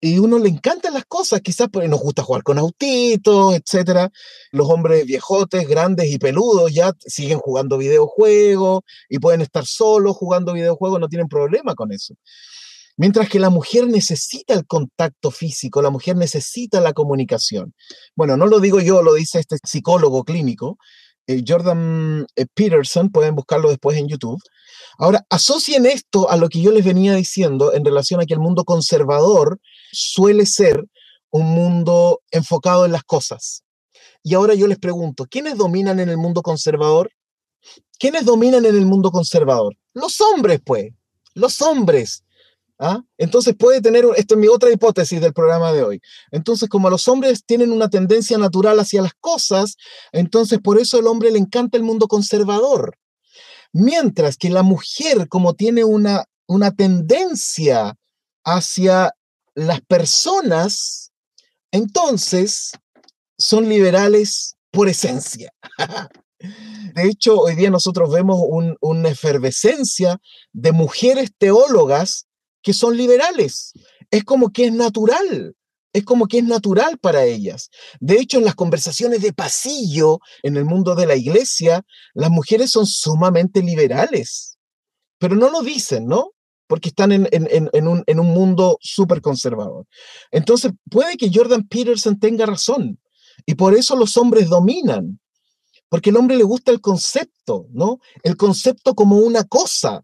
y 0.02 0.18
uno 0.20 0.39
le 0.39 0.50
encantan 0.50 0.94
las 0.94 1.06
cosas, 1.06 1.42
quizás 1.42 1.68
porque 1.72 1.89
nos 1.89 2.00
gusta 2.00 2.24
jugar 2.24 2.42
con 2.44 2.58
autitos, 2.58 3.54
etcétera. 3.54 4.10
Los 4.52 4.70
hombres 4.70 5.06
viejotes, 5.06 5.68
grandes 5.68 6.08
y 6.10 6.18
peludos 6.18 6.74
ya 6.74 6.94
siguen 7.00 7.39
jugando 7.39 7.78
videojuegos 7.78 8.82
y 9.10 9.20
pueden 9.20 9.42
estar 9.42 9.65
solos 9.65 10.15
jugando 10.15 10.54
videojuegos, 10.54 11.02
no 11.02 11.10
tienen 11.10 11.28
problema 11.28 11.76
con 11.76 11.92
eso. 11.92 12.15
Mientras 13.00 13.30
que 13.30 13.40
la 13.40 13.50
mujer 13.50 13.88
necesita 13.88 14.54
el 14.54 14.68
contacto 14.68 15.32
físico, 15.32 15.82
la 15.82 15.90
mujer 15.90 16.18
necesita 16.18 16.82
la 16.82 16.92
comunicación. 16.92 17.74
Bueno, 18.14 18.36
no 18.36 18.46
lo 18.46 18.60
digo 18.60 18.82
yo, 18.82 19.02
lo 19.02 19.14
dice 19.14 19.40
este 19.40 19.56
psicólogo 19.64 20.26
clínico, 20.26 20.78
eh, 21.26 21.42
Jordan 21.48 22.28
eh, 22.36 22.46
Peterson, 22.54 23.10
pueden 23.10 23.36
buscarlo 23.36 23.70
después 23.70 23.98
en 23.98 24.10
YouTube. 24.10 24.42
Ahora, 24.98 25.26
asocien 25.30 25.86
esto 25.86 26.30
a 26.30 26.36
lo 26.36 26.50
que 26.50 26.60
yo 26.60 26.74
les 26.74 26.84
venía 26.84 27.16
diciendo 27.16 27.74
en 27.74 27.86
relación 27.86 28.20
a 28.20 28.26
que 28.26 28.34
el 28.34 28.42
mundo 28.42 28.66
conservador 28.66 29.62
suele 29.94 30.46
ser 30.46 30.84
un 31.30 31.46
mundo 31.46 32.20
enfocado 32.32 32.86
en 32.86 32.92
las 32.92 33.04
cosas. 33.04 33.64
Y 34.24 34.34
ahora 34.34 34.56
yo 34.56 34.68
les 34.68 34.78
pregunto, 34.78 35.26
¿quiénes 35.26 35.56
dominan 35.56 36.02
en 36.02 36.10
el 36.10 36.18
mundo 36.18 36.42
conservador? 36.42 37.10
¿Quiénes 37.98 38.26
dominan 38.26 38.66
en 38.66 38.76
el 38.76 38.86
mundo 38.86 39.10
conservador? 39.10 39.78
Los 39.94 40.20
hombres, 40.20 40.60
pues. 40.66 40.92
Los 41.34 41.62
hombres. 41.62 42.26
¿Ah? 42.82 43.02
Entonces 43.18 43.56
puede 43.60 43.82
tener, 43.82 44.06
esto 44.15 44.36
es 44.36 44.39
mi 44.39 44.48
otra 44.48 44.72
hipótesis 44.72 45.20
del 45.20 45.34
programa 45.34 45.74
de 45.74 45.84
hoy. 45.84 46.02
Entonces, 46.32 46.70
como 46.70 46.89
los 46.89 47.10
hombres 47.10 47.44
tienen 47.46 47.74
una 47.74 47.89
tendencia 47.89 48.38
natural 48.38 48.80
hacia 48.80 49.02
las 49.02 49.12
cosas, 49.20 49.76
entonces 50.13 50.60
por 50.60 50.80
eso 50.80 50.98
el 50.98 51.08
hombre 51.08 51.30
le 51.30 51.39
encanta 51.39 51.78
el 51.78 51.84
mundo 51.84 52.08
conservador. 52.08 52.96
Mientras 53.74 54.38
que 54.38 54.50
la 54.50 54.63
mujer, 54.63 55.28
como 55.28 55.56
tiene 55.56 55.84
una, 55.84 56.24
una 56.48 56.72
tendencia 56.72 57.96
hacia 58.46 59.13
las 59.56 59.82
personas, 59.82 61.12
entonces 61.72 62.72
son 63.38 63.68
liberales 63.68 64.56
por 64.72 64.88
esencia. 64.88 65.52
De 66.39 67.10
hecho, 67.10 67.38
hoy 67.42 67.56
día 67.56 67.70
nosotros 67.70 68.10
vemos 68.10 68.39
una 68.80 69.10
efervescencia 69.10 70.18
de 70.54 70.72
mujeres 70.72 71.32
teólogas 71.38 72.29
que 72.62 72.74
son 72.74 72.98
liberales. 72.98 73.74
Es 74.12 74.24
como 74.24 74.52
que 74.52 74.65
es 74.65 74.74
natural 74.74 75.56
es 75.93 76.04
como 76.04 76.28
que 76.28 76.39
es 76.39 76.43
natural 76.43 76.98
para 77.00 77.26
ellas. 77.26 77.69
De 78.00 78.19
hecho, 78.19 78.38
en 78.38 78.45
las 78.45 78.56
conversaciones 78.56 79.22
de 79.22 79.34
pasillo 79.34 80.19
en 80.43 80.58
el 80.58 80.65
mundo 80.65 80.95
de 80.95 81.08
la 81.08 81.15
iglesia, 81.15 81.84
las 82.13 82.30
mujeres 82.30 82.72
son 82.72 82.86
sumamente 82.86 83.62
liberales, 83.62 84.58
pero 85.17 85.36
no 85.36 85.50
lo 85.50 85.62
dicen, 85.62 86.08
¿no? 86.08 86.32
Porque 86.67 86.89
están 86.89 87.12
en, 87.12 87.28
un, 87.88 88.04
en 88.06 88.19
un 88.19 88.28
mundo 88.28 88.78
súper 88.82 89.22
conservador. 89.22 89.88
Entonces, 90.30 90.72
puede 90.89 91.17
que 91.17 91.32
Jordan 91.34 91.67
Peterson 91.67 92.19
tenga 92.19 92.45
razón, 92.45 93.00
y 93.45 93.56
por 93.56 93.74
eso 93.74 93.95
los 93.95 94.17
hombres 94.17 94.50
dominan, 94.50 95.19
porque 95.88 96.12
al 96.12 96.17
hombre 96.17 96.38
le 96.38 96.43
gusta 96.43 96.72
el 96.72 96.82
concepto, 96.82 97.65
¿no? 97.72 98.00
El 98.22 98.38
concepto 98.38 98.93
como 98.93 99.17
una 99.17 99.43
cosa. 99.45 100.04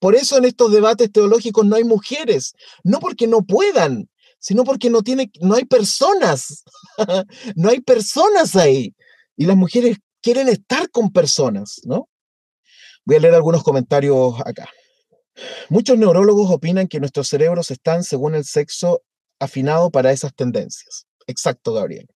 Por 0.00 0.16
eso 0.16 0.38
en 0.38 0.46
estos 0.46 0.72
debates 0.72 1.12
teológicos 1.12 1.64
no 1.64 1.76
hay 1.76 1.84
mujeres, 1.84 2.54
no 2.82 2.98
porque 2.98 3.26
no 3.26 3.42
puedan, 3.42 4.08
sino 4.40 4.64
porque 4.64 4.90
no, 4.90 5.02
tiene, 5.02 5.30
no 5.40 5.54
hay 5.54 5.66
personas, 5.66 6.64
no 7.54 7.68
hay 7.68 7.80
personas 7.80 8.56
ahí. 8.56 8.94
Y 9.36 9.46
las 9.46 9.56
mujeres 9.56 9.98
quieren 10.22 10.48
estar 10.48 10.90
con 10.90 11.12
personas, 11.12 11.80
¿no? 11.84 12.08
Voy 13.04 13.16
a 13.16 13.20
leer 13.20 13.34
algunos 13.34 13.62
comentarios 13.62 14.34
acá. 14.44 14.68
Muchos 15.68 15.98
neurólogos 15.98 16.50
opinan 16.50 16.88
que 16.88 17.00
nuestros 17.00 17.28
cerebros 17.28 17.70
están, 17.70 18.02
según 18.02 18.34
el 18.34 18.44
sexo, 18.44 19.02
afinados 19.38 19.90
para 19.90 20.12
esas 20.12 20.34
tendencias. 20.34 21.06
Exacto, 21.26 21.72
Gabriel. 21.74 22.06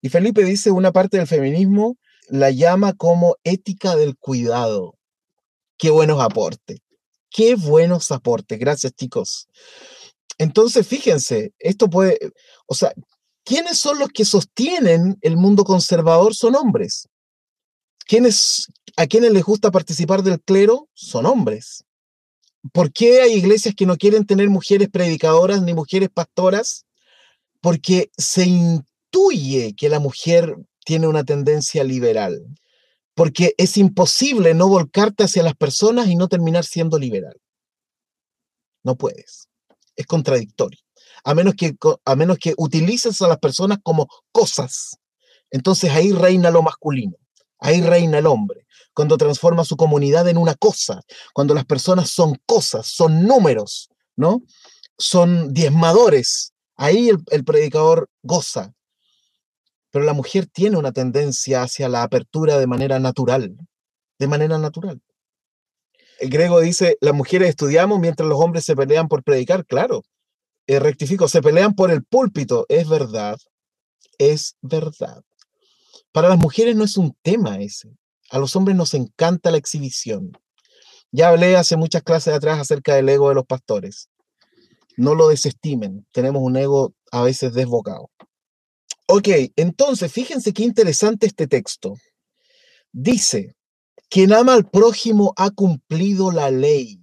Y 0.00 0.08
Felipe 0.08 0.42
dice, 0.44 0.70
una 0.70 0.92
parte 0.92 1.18
del 1.18 1.26
feminismo 1.26 1.96
la 2.28 2.50
llama 2.50 2.92
como 2.94 3.36
ética 3.44 3.94
del 3.96 4.16
cuidado. 4.16 4.94
Qué 5.78 5.90
buenos 5.90 6.20
aportes. 6.20 6.80
Qué 7.30 7.54
buenos 7.54 8.10
aportes. 8.10 8.58
Gracias, 8.58 8.92
chicos. 8.94 9.48
Entonces, 10.38 10.86
fíjense, 10.86 11.52
esto 11.58 11.88
puede, 11.88 12.18
o 12.66 12.74
sea, 12.74 12.92
¿quiénes 13.44 13.78
son 13.78 13.98
los 13.98 14.10
que 14.10 14.24
sostienen 14.24 15.16
el 15.22 15.36
mundo 15.36 15.64
conservador? 15.64 16.34
Son 16.34 16.54
hombres. 16.54 17.08
¿Quiénes, 18.06 18.66
¿A 18.96 19.06
quienes 19.06 19.32
les 19.32 19.44
gusta 19.44 19.70
participar 19.70 20.22
del 20.22 20.40
clero? 20.40 20.88
Son 20.94 21.26
hombres. 21.26 21.84
¿Por 22.72 22.92
qué 22.92 23.22
hay 23.22 23.34
iglesias 23.34 23.74
que 23.74 23.86
no 23.86 23.96
quieren 23.96 24.26
tener 24.26 24.48
mujeres 24.48 24.88
predicadoras 24.88 25.62
ni 25.62 25.74
mujeres 25.74 26.08
pastoras? 26.12 26.84
Porque 27.60 28.10
se 28.16 28.44
intuye 28.44 29.74
que 29.76 29.88
la 29.88 30.00
mujer 30.00 30.56
tiene 30.84 31.08
una 31.08 31.24
tendencia 31.24 31.82
liberal. 31.84 32.44
Porque 33.16 33.54
es 33.58 33.76
imposible 33.76 34.54
no 34.54 34.68
volcarte 34.68 35.24
hacia 35.24 35.42
las 35.42 35.56
personas 35.56 36.06
y 36.06 36.14
no 36.14 36.28
terminar 36.28 36.64
siendo 36.64 37.00
liberal. 37.00 37.36
No 38.84 38.94
puedes 38.94 39.48
es 39.96 40.06
contradictorio. 40.06 40.78
A 41.24 41.34
menos, 41.34 41.54
que, 41.54 41.74
a 42.04 42.14
menos 42.14 42.38
que 42.38 42.54
utilices 42.56 43.20
a 43.22 43.28
las 43.28 43.38
personas 43.38 43.78
como 43.82 44.08
cosas. 44.30 44.98
Entonces 45.50 45.90
ahí 45.90 46.12
reina 46.12 46.50
lo 46.50 46.62
masculino, 46.62 47.16
ahí 47.58 47.80
reina 47.80 48.18
el 48.18 48.26
hombre, 48.26 48.66
cuando 48.94 49.16
transforma 49.16 49.64
su 49.64 49.76
comunidad 49.76 50.28
en 50.28 50.38
una 50.38 50.54
cosa, 50.54 51.00
cuando 51.32 51.54
las 51.54 51.64
personas 51.64 52.10
son 52.10 52.36
cosas, 52.46 52.86
son 52.86 53.26
números, 53.26 53.90
¿no? 54.14 54.42
Son 54.98 55.52
diezmadores. 55.52 56.52
Ahí 56.76 57.08
el, 57.08 57.18
el 57.30 57.44
predicador 57.44 58.08
goza. 58.22 58.72
Pero 59.96 60.04
la 60.04 60.12
mujer 60.12 60.44
tiene 60.46 60.76
una 60.76 60.92
tendencia 60.92 61.62
hacia 61.62 61.88
la 61.88 62.02
apertura 62.02 62.58
de 62.58 62.66
manera 62.66 62.98
natural, 62.98 63.56
de 64.18 64.26
manera 64.26 64.58
natural. 64.58 65.00
El 66.18 66.28
griego 66.28 66.60
dice, 66.60 66.98
las 67.00 67.14
mujeres 67.14 67.48
estudiamos 67.48 67.98
mientras 67.98 68.28
los 68.28 68.38
hombres 68.38 68.66
se 68.66 68.76
pelean 68.76 69.08
por 69.08 69.24
predicar, 69.24 69.64
claro. 69.64 70.02
Eh, 70.66 70.80
rectifico, 70.80 71.28
se 71.28 71.40
pelean 71.40 71.74
por 71.74 71.90
el 71.90 72.04
púlpito, 72.04 72.66
es 72.68 72.86
verdad, 72.86 73.38
es 74.18 74.58
verdad. 74.60 75.22
Para 76.12 76.28
las 76.28 76.38
mujeres 76.38 76.76
no 76.76 76.84
es 76.84 76.98
un 76.98 77.16
tema 77.22 77.58
ese. 77.58 77.88
A 78.28 78.38
los 78.38 78.54
hombres 78.54 78.76
nos 78.76 78.92
encanta 78.92 79.50
la 79.50 79.56
exhibición. 79.56 80.32
Ya 81.10 81.30
hablé 81.30 81.56
hace 81.56 81.78
muchas 81.78 82.02
clases 82.02 82.34
atrás 82.34 82.60
acerca 82.60 82.94
del 82.96 83.08
ego 83.08 83.30
de 83.30 83.34
los 83.36 83.46
pastores. 83.46 84.10
No 84.98 85.14
lo 85.14 85.28
desestimen. 85.28 86.06
Tenemos 86.12 86.42
un 86.42 86.58
ego 86.58 86.92
a 87.10 87.22
veces 87.22 87.54
desbocado. 87.54 88.10
Ok, 89.08 89.28
entonces 89.56 90.12
fíjense 90.12 90.52
qué 90.52 90.64
interesante 90.64 91.26
este 91.26 91.46
texto. 91.46 91.94
Dice, 92.92 93.54
quien 94.08 94.32
ama 94.32 94.54
al 94.54 94.68
prójimo 94.68 95.32
ha 95.36 95.50
cumplido 95.50 96.32
la 96.32 96.50
ley. 96.50 97.00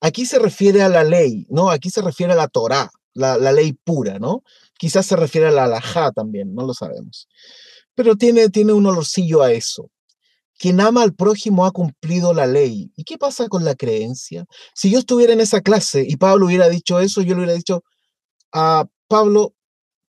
Aquí 0.00 0.26
se 0.26 0.38
refiere 0.38 0.82
a 0.82 0.90
la 0.90 1.02
ley, 1.02 1.46
¿no? 1.48 1.70
Aquí 1.70 1.88
se 1.88 2.02
refiere 2.02 2.34
a 2.34 2.36
la 2.36 2.48
Torá, 2.48 2.90
la, 3.14 3.38
ley 3.52 3.72
pura, 3.72 4.18
¿no? 4.18 4.42
Quizás 4.78 5.06
se 5.06 5.16
refiere 5.16 5.48
a 5.48 5.50
la 5.50 5.64
alajá 5.64 6.12
también, 6.12 6.54
no 6.54 6.66
lo 6.66 6.74
sabemos. 6.74 7.26
Pero 7.94 8.16
tiene, 8.16 8.50
tiene 8.50 8.74
un 8.74 8.84
olorcillo 8.84 9.42
a 9.42 9.52
eso. 9.52 9.90
Quien 10.58 10.80
ama 10.80 11.02
al 11.02 11.14
prójimo 11.14 11.64
ha 11.64 11.70
cumplido 11.70 12.34
la 12.34 12.46
ley. 12.46 12.92
¿Y 12.96 13.04
qué 13.04 13.16
pasa 13.16 13.48
con 13.48 13.64
la 13.64 13.74
creencia? 13.74 14.44
Si 14.74 14.90
yo 14.90 14.98
estuviera 14.98 15.32
en 15.32 15.40
esa 15.40 15.62
clase 15.62 16.04
y 16.06 16.16
Pablo 16.16 16.46
hubiera 16.46 16.68
dicho 16.68 17.00
eso, 17.00 17.22
yo 17.22 17.34
le 17.34 17.40
hubiera 17.40 17.54
dicho 17.54 17.82
a 18.52 18.86
Pablo, 19.08 19.54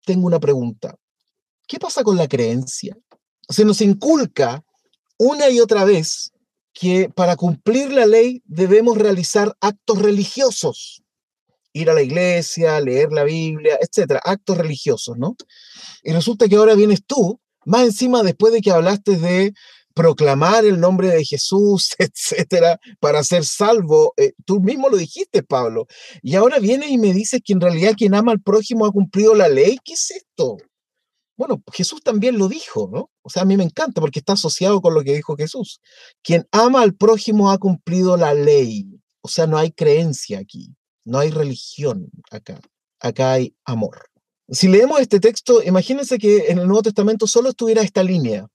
tengo 0.06 0.28
una 0.28 0.40
pregunta. 0.40 0.96
¿Qué 1.68 1.80
pasa 1.80 2.04
con 2.04 2.16
la 2.16 2.28
creencia? 2.28 2.98
Se 3.50 3.66
nos 3.66 3.82
inculca 3.82 4.64
una 5.18 5.50
y 5.50 5.60
otra 5.60 5.84
vez 5.84 6.32
que 6.74 7.10
para 7.10 7.36
cumplir 7.36 7.92
la 7.92 8.06
ley 8.06 8.42
debemos 8.46 8.98
realizar 8.98 9.56
actos 9.62 10.00
religiosos, 10.00 11.04
ir 11.74 11.90
a 11.90 11.94
la 11.94 12.02
iglesia, 12.02 12.80
leer 12.80 13.12
la 13.12 13.24
Biblia, 13.24 13.78
etcétera, 13.82 14.22
actos 14.24 14.58
religiosos, 14.58 15.18
¿no? 15.18 15.36
Y 16.04 16.12
resulta 16.12 16.48
que 16.48 16.56
ahora 16.56 16.76
vienes 16.76 17.04
tú, 17.06 17.40
más 17.66 17.84
encima 17.84 18.24
después 18.24 18.54
de 18.54 18.62
que 18.62 18.72
hablaste 18.72 19.18
de 19.18 19.54
proclamar 19.96 20.66
el 20.66 20.80
nombre 20.80 21.08
de 21.08 21.26
Jesús, 21.26 21.96
etcétera, 21.98 22.80
para 23.00 23.24
ser 23.24 23.46
salvo. 23.46 24.14
Eh, 24.18 24.34
tú 24.46 24.60
mismo 24.60 24.90
lo 24.90 24.98
dijiste, 24.98 25.42
Pablo. 25.42 25.88
Y 26.22 26.36
ahora 26.36 26.60
vienes 26.60 26.92
y 26.92 27.00
me 27.00 27.14
dices 27.14 27.42
que 27.44 27.54
en 27.54 27.62
realidad 27.62 27.94
quien 27.98 28.14
ama 28.14 28.34
al 28.34 28.42
prójimo 28.42 28.86
ha 28.86 28.92
cumplido 28.92 29.34
la 29.34 29.48
ley. 29.48 29.78
¿Qué 29.84 29.94
es 29.94 30.12
esto? 30.12 30.58
Bueno, 31.38 31.64
Jesús 31.74 32.02
también 32.02 32.38
lo 32.38 32.48
dijo, 32.48 32.90
¿no? 32.94 33.10
O 33.22 33.30
sea, 33.30 33.42
a 33.44 33.46
mí 33.46 33.58
me 33.58 33.64
encanta 33.64 34.00
porque 34.00 34.20
está 34.20 34.34
asociado 34.34 34.82
con 34.82 34.94
lo 34.94 35.04
que 35.04 35.16
dijo 35.16 35.36
Jesús. 35.36 35.82
Quien 36.22 36.48
ama 36.52 36.82
al 36.82 36.96
prójimo 36.96 37.52
ha 37.52 37.58
cumplido 37.58 38.16
la 38.16 38.34
ley. 38.34 38.86
O 39.22 39.28
sea, 39.28 39.48
no 39.48 39.58
hay 39.58 39.72
creencia 39.72 40.40
aquí. 40.40 40.76
no 41.06 41.20
hay 41.20 41.30
religión 41.30 42.10
acá, 42.32 42.60
acá 43.00 43.34
hay 43.34 43.56
amor. 43.64 44.10
Si 44.50 44.68
leemos 44.68 45.00
este 45.00 45.20
texto, 45.20 45.64
imagínense 45.64 46.18
que 46.18 46.48
en 46.50 46.60
el 46.60 46.68
Nuevo 46.68 46.84
Testamento 46.84 47.28
solo 47.28 47.50
estuviera 47.50 47.82
esta 47.82 48.04
línea. 48.04 48.48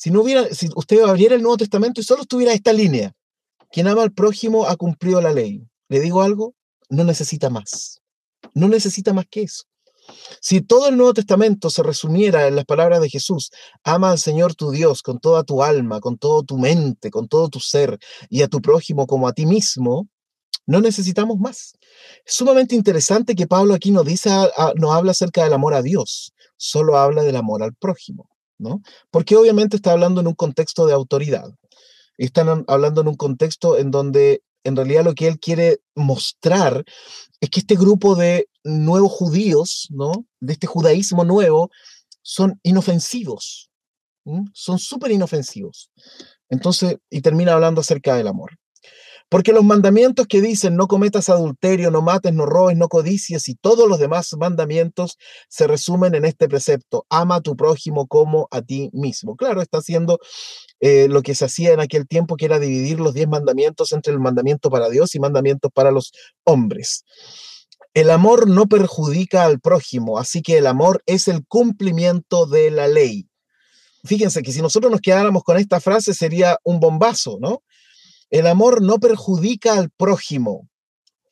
Si 0.00 0.10
no 0.10 0.22
hubiera, 0.22 0.46
si 0.54 0.70
usted 0.76 1.02
abriera 1.02 1.34
el 1.34 1.42
Nuevo 1.42 1.58
Testamento 1.58 2.00
y 2.00 2.04
solo 2.04 2.22
estuviera 2.22 2.54
esta 2.54 2.72
línea, 2.72 3.12
quien 3.70 3.86
ama 3.86 4.02
al 4.02 4.14
prójimo 4.14 4.66
ha 4.66 4.74
cumplido 4.76 5.20
la 5.20 5.30
ley. 5.30 5.68
¿Le 5.90 6.00
digo 6.00 6.22
algo? 6.22 6.54
No 6.88 7.04
necesita 7.04 7.50
más. 7.50 8.00
No 8.54 8.66
necesita 8.66 9.12
más 9.12 9.26
que 9.30 9.42
eso. 9.42 9.64
Si 10.40 10.62
todo 10.62 10.88
el 10.88 10.96
Nuevo 10.96 11.12
Testamento 11.12 11.68
se 11.68 11.82
resumiera 11.82 12.48
en 12.48 12.56
las 12.56 12.64
palabras 12.64 13.02
de 13.02 13.10
Jesús, 13.10 13.50
ama 13.84 14.10
al 14.10 14.18
Señor 14.18 14.54
tu 14.54 14.70
Dios 14.70 15.02
con 15.02 15.20
toda 15.20 15.44
tu 15.44 15.62
alma, 15.62 16.00
con 16.00 16.16
toda 16.16 16.44
tu 16.44 16.56
mente, 16.56 17.10
con 17.10 17.28
todo 17.28 17.50
tu 17.50 17.60
ser, 17.60 17.98
y 18.30 18.40
a 18.40 18.48
tu 18.48 18.62
prójimo 18.62 19.06
como 19.06 19.28
a 19.28 19.34
ti 19.34 19.44
mismo, 19.44 20.08
no 20.64 20.80
necesitamos 20.80 21.38
más. 21.38 21.74
Es 22.24 22.32
sumamente 22.36 22.74
interesante 22.74 23.34
que 23.34 23.46
Pablo 23.46 23.74
aquí 23.74 23.90
no 23.90 24.02
dice, 24.02 24.30
no 24.76 24.94
habla 24.94 25.10
acerca 25.10 25.44
del 25.44 25.52
amor 25.52 25.74
a 25.74 25.82
Dios, 25.82 26.32
solo 26.56 26.96
habla 26.96 27.22
del 27.22 27.36
amor 27.36 27.62
al 27.62 27.74
prójimo, 27.74 28.30
Porque 29.10 29.36
obviamente 29.36 29.76
está 29.76 29.92
hablando 29.92 30.20
en 30.20 30.26
un 30.26 30.34
contexto 30.34 30.86
de 30.86 30.92
autoridad. 30.92 31.50
Están 32.18 32.64
hablando 32.68 33.00
en 33.00 33.08
un 33.08 33.16
contexto 33.16 33.78
en 33.78 33.90
donde 33.90 34.42
en 34.64 34.76
realidad 34.76 35.04
lo 35.04 35.14
que 35.14 35.26
él 35.26 35.38
quiere 35.38 35.78
mostrar 35.94 36.84
es 37.40 37.50
que 37.50 37.60
este 37.60 37.76
grupo 37.76 38.14
de 38.14 38.48
nuevos 38.62 39.12
judíos. 39.12 39.88
De 40.40 40.52
este 40.52 40.66
judaísmo 40.66 41.24
nuevo, 41.24 41.70
son 42.22 42.60
inofensivos. 42.62 43.70
Son 44.52 44.78
súper 44.78 45.10
inofensivos. 45.12 45.90
Entonces, 46.48 46.98
y 47.10 47.20
termina 47.20 47.54
hablando 47.54 47.80
acerca 47.80 48.14
del 48.14 48.28
amor. 48.28 48.50
Porque 49.30 49.52
los 49.52 49.64
mandamientos 49.64 50.26
que 50.26 50.42
dicen 50.42 50.74
no 50.76 50.88
cometas 50.88 51.28
adulterio, 51.28 51.92
no 51.92 52.02
mates, 52.02 52.34
no 52.34 52.46
robes, 52.46 52.76
no 52.76 52.88
codicies 52.88 53.48
y 53.48 53.54
todos 53.54 53.88
los 53.88 54.00
demás 54.00 54.34
mandamientos 54.36 55.16
se 55.48 55.68
resumen 55.68 56.16
en 56.16 56.24
este 56.24 56.48
precepto, 56.48 57.06
ama 57.08 57.36
a 57.36 57.40
tu 57.40 57.56
prójimo 57.56 58.08
como 58.08 58.48
a 58.50 58.60
ti 58.60 58.90
mismo. 58.92 59.36
Claro, 59.36 59.62
está 59.62 59.78
haciendo 59.78 60.18
eh, 60.80 61.06
lo 61.08 61.22
que 61.22 61.36
se 61.36 61.44
hacía 61.44 61.72
en 61.72 61.78
aquel 61.78 62.08
tiempo, 62.08 62.36
que 62.36 62.46
era 62.46 62.58
dividir 62.58 62.98
los 62.98 63.14
diez 63.14 63.28
mandamientos 63.28 63.92
entre 63.92 64.12
el 64.12 64.18
mandamiento 64.18 64.68
para 64.68 64.90
Dios 64.90 65.14
y 65.14 65.20
mandamientos 65.20 65.70
para 65.72 65.92
los 65.92 66.12
hombres. 66.42 67.04
El 67.94 68.10
amor 68.10 68.48
no 68.48 68.66
perjudica 68.66 69.44
al 69.44 69.60
prójimo, 69.60 70.18
así 70.18 70.42
que 70.42 70.58
el 70.58 70.66
amor 70.66 71.04
es 71.06 71.28
el 71.28 71.46
cumplimiento 71.46 72.46
de 72.46 72.72
la 72.72 72.88
ley. 72.88 73.28
Fíjense 74.04 74.42
que 74.42 74.52
si 74.52 74.60
nosotros 74.60 74.90
nos 74.90 75.00
quedáramos 75.00 75.44
con 75.44 75.56
esta 75.56 75.78
frase 75.78 76.14
sería 76.14 76.58
un 76.64 76.80
bombazo, 76.80 77.38
¿no? 77.40 77.62
El 78.30 78.46
amor 78.46 78.80
no 78.80 78.98
perjudica 78.98 79.74
al 79.74 79.90
prójimo. 79.90 80.68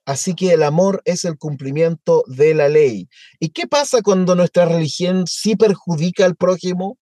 Así 0.05 0.35
que 0.35 0.53
el 0.53 0.63
amor 0.63 1.03
es 1.05 1.25
el 1.25 1.37
cumplimiento 1.37 2.25
de 2.27 2.55
la 2.55 2.69
ley. 2.69 3.09
¿Y 3.39 3.51
qué 3.51 3.67
pasa 3.67 4.01
cuando 4.03 4.35
nuestra 4.35 4.65
religión 4.65 5.27
sí 5.27 5.55
perjudica 5.55 6.25
al 6.25 6.35
prójimo? 6.35 6.97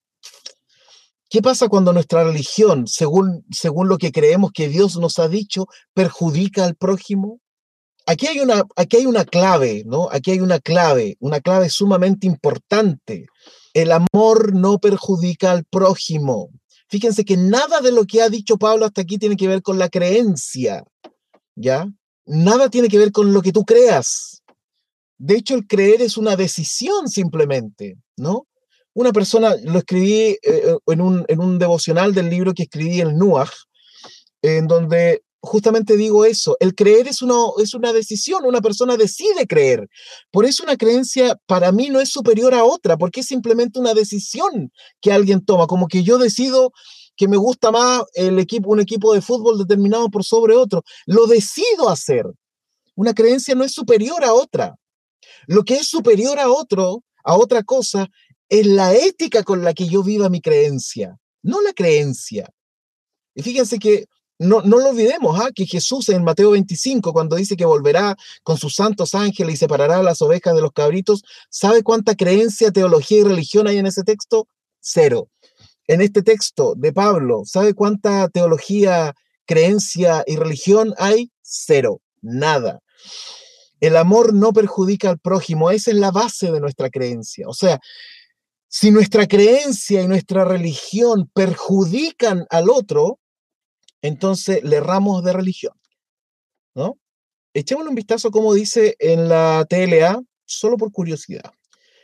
¿Qué 1.29 1.41
pasa 1.41 1.69
cuando 1.69 1.93
nuestra 1.93 2.25
religión, 2.25 2.87
según, 2.87 3.45
según 3.51 3.89
lo 3.89 3.99
que 3.99 4.13
creemos 4.13 4.53
que 4.53 4.69
Dios 4.69 4.97
nos 4.97 5.19
ha 5.19 5.29
dicho, 5.29 5.67
perjudica 5.95 6.65
al 6.65 6.77
prójimo? 6.77 7.41
Aquí 8.07 8.27
hay, 8.29 8.39
una, 8.39 8.65
aquí 8.77 8.99
hay 8.99 9.07
una 9.07 9.25
clave, 9.25 9.83
¿no? 9.87 10.09
Aquí 10.13 10.31
hay 10.33 10.41
una 10.41 10.61
clave, 10.61 11.17
una 11.19 11.41
clave 11.41 11.71
sumamente 11.71 12.27
importante. 12.27 13.27
El 13.75 13.93
amor 13.93 14.55
no 14.55 14.79
perjudica 14.79 15.51
al 15.51 15.65
prójimo. 15.65 16.51
Fíjense 16.89 17.25
que 17.25 17.37
nada 17.37 17.81
de 17.81 17.93
lo 17.93 18.05
que 18.05 18.23
ha 18.23 18.29
dicho 18.29 18.57
Pablo 18.57 18.87
hasta 18.87 19.03
aquí 19.03 19.19
tiene 19.19 19.37
que 19.37 19.49
ver 19.49 19.63
con 19.63 19.79
la 19.79 19.89
creencia, 19.89 20.85
¿ya? 21.57 21.89
Nada 22.27 22.71
tiene 22.71 22.89
que 22.89 22.99
ver 22.99 23.13
con 23.13 23.33
lo 23.33 23.43
que 23.43 23.53
tú 23.53 23.65
creas. 23.65 24.43
De 25.19 25.37
hecho, 25.37 25.55
el 25.55 25.67
creer 25.67 26.03
es 26.03 26.17
una 26.17 26.37
decisión 26.37 27.09
simplemente, 27.09 27.97
¿no? 28.17 28.47
Una 28.95 29.13
persona, 29.13 29.55
lo 29.63 29.79
escribí 29.79 30.21
eh, 30.21 30.39
eh, 30.43 30.77
en, 30.87 31.01
un, 31.01 31.25
en 31.29 31.41
un 31.41 31.59
devocional 31.59 32.15
del 32.15 32.31
libro 32.31 32.55
que 32.55 32.65
escribí 32.65 33.01
en 33.01 33.17
Nuach, 33.17 33.51
en 34.43 34.67
donde 34.67 35.23
justamente 35.47 35.97
digo 35.97 36.25
eso, 36.25 36.57
el 36.61 36.75
creer 36.75 37.09
es, 37.09 37.23
uno, 37.23 37.55
es 37.59 37.75
una 37.75 37.93
decisión, 37.93 38.45
una 38.45 38.61
persona 38.61 38.97
decide 38.97 39.47
creer. 39.47 39.89
Por 40.31 40.45
eso 40.45 40.63
una 40.63 40.77
creencia 40.77 41.41
para 41.47 41.73
mí 41.73 41.89
no 41.89 42.01
es 42.01 42.11
superior 42.11 42.55
a 42.55 42.65
otra, 42.65 42.97
porque 42.97 43.21
es 43.21 43.27
simplemente 43.27 43.79
una 43.79 43.95
decisión 43.95 44.71
que 45.01 45.13
alguien 45.13 45.45
toma, 45.45 45.67
como 45.67 45.89
que 45.89 46.03
yo 46.03 46.19
decido 46.19 46.73
que 47.17 47.29
me 47.29 47.37
gusta 47.37 47.71
más 47.71 48.03
el 48.15 48.39
equipo, 48.39 48.71
un 48.71 48.81
equipo 48.81 49.15
de 49.15 49.23
fútbol 49.23 49.59
determinado 49.59 50.11
por 50.11 50.23
sobre 50.23 50.55
otro. 50.55 50.83
Lo 51.07 51.27
decido 51.27 51.89
hacer. 51.89 52.27
Una 52.95 53.15
creencia 53.15 53.55
no 53.55 53.65
es 53.65 53.73
superior 53.73 54.23
a 54.23 54.35
otra. 54.35 54.77
Lo 55.47 55.65
que 55.65 55.77
es 55.77 55.89
superior 55.89 56.39
a 56.39 56.51
otro, 56.51 57.03
a 57.25 57.37
otra 57.37 57.63
cosa, 57.63 58.09
es 58.49 58.67
la 58.67 58.95
ética 58.95 59.43
con 59.43 59.65
la 59.65 59.75
que 59.75 59.89
yo 59.89 60.03
viva 60.03 60.29
mi 60.29 60.41
creencia, 60.41 61.17
no 61.43 61.61
la 61.63 61.73
creencia. 61.73 62.49
Y 63.35 63.43
fíjense 63.43 63.79
que 63.79 64.07
no, 64.39 64.61
no 64.63 64.79
lo 64.79 64.91
olvidemos, 64.91 65.41
¿ah? 65.41 65.51
que 65.55 65.67
Jesús 65.67 66.09
en 66.11 66.23
Mateo 66.23 66.51
25, 66.51 67.13
cuando 67.13 67.37
dice 67.37 67.57
que 67.57 67.65
volverá 67.65 68.17
con 68.43 68.59
sus 68.59 68.75
santos 68.75 69.15
ángeles 69.15 69.55
y 69.55 69.57
separará 69.57 70.03
las 70.03 70.21
ovejas 70.21 70.55
de 70.55 70.61
los 70.61 70.73
cabritos, 70.73 71.25
¿sabe 71.49 71.83
cuánta 71.83 72.15
creencia, 72.15 72.71
teología 72.71 73.21
y 73.21 73.25
religión 73.25 73.67
hay 73.67 73.79
en 73.79 73.87
ese 73.87 74.05
texto? 74.05 74.49
Cero. 74.81 75.31
En 75.87 76.01
este 76.01 76.23
texto 76.23 76.75
de 76.77 76.93
Pablo, 76.93 77.43
¿sabe 77.47 77.73
cuánta 77.73 78.29
teología, 78.29 79.15
creencia 79.47 80.23
y 80.27 80.37
religión 80.37 80.95
hay? 80.99 81.31
Cero. 81.43 82.01
Nada. 82.21 82.81
El 83.81 83.97
amor 83.97 84.35
no 84.35 84.53
perjudica 84.53 85.11
al 85.11 85.19
prójimo, 85.19 85.71
esa 85.71 85.91
es 85.91 85.97
la 85.97 86.11
base 86.11 86.51
de 86.51 86.61
nuestra 86.61 86.91
creencia. 86.91 87.49
O 87.49 87.55
sea, 87.55 87.79
si 88.69 88.91
nuestra 88.91 89.27
creencia 89.27 90.03
y 90.03 90.09
nuestra 90.09 90.45
religión 90.45 91.31
perjudican 91.33 92.47
al 92.51 92.69
otro, 92.69 93.21
entonces 94.07 94.63
le 94.63 94.77
erramos 94.77 95.23
de 95.25 95.33
religión. 95.33 95.75
¿No? 96.75 96.99
Echémosle 97.55 97.89
un 97.89 97.95
vistazo 97.95 98.31
como 98.31 98.53
dice 98.53 98.97
en 98.99 99.29
la 99.29 99.67
TLA, 99.69 100.21
solo 100.45 100.77
por 100.77 100.93
curiosidad. 100.93 101.51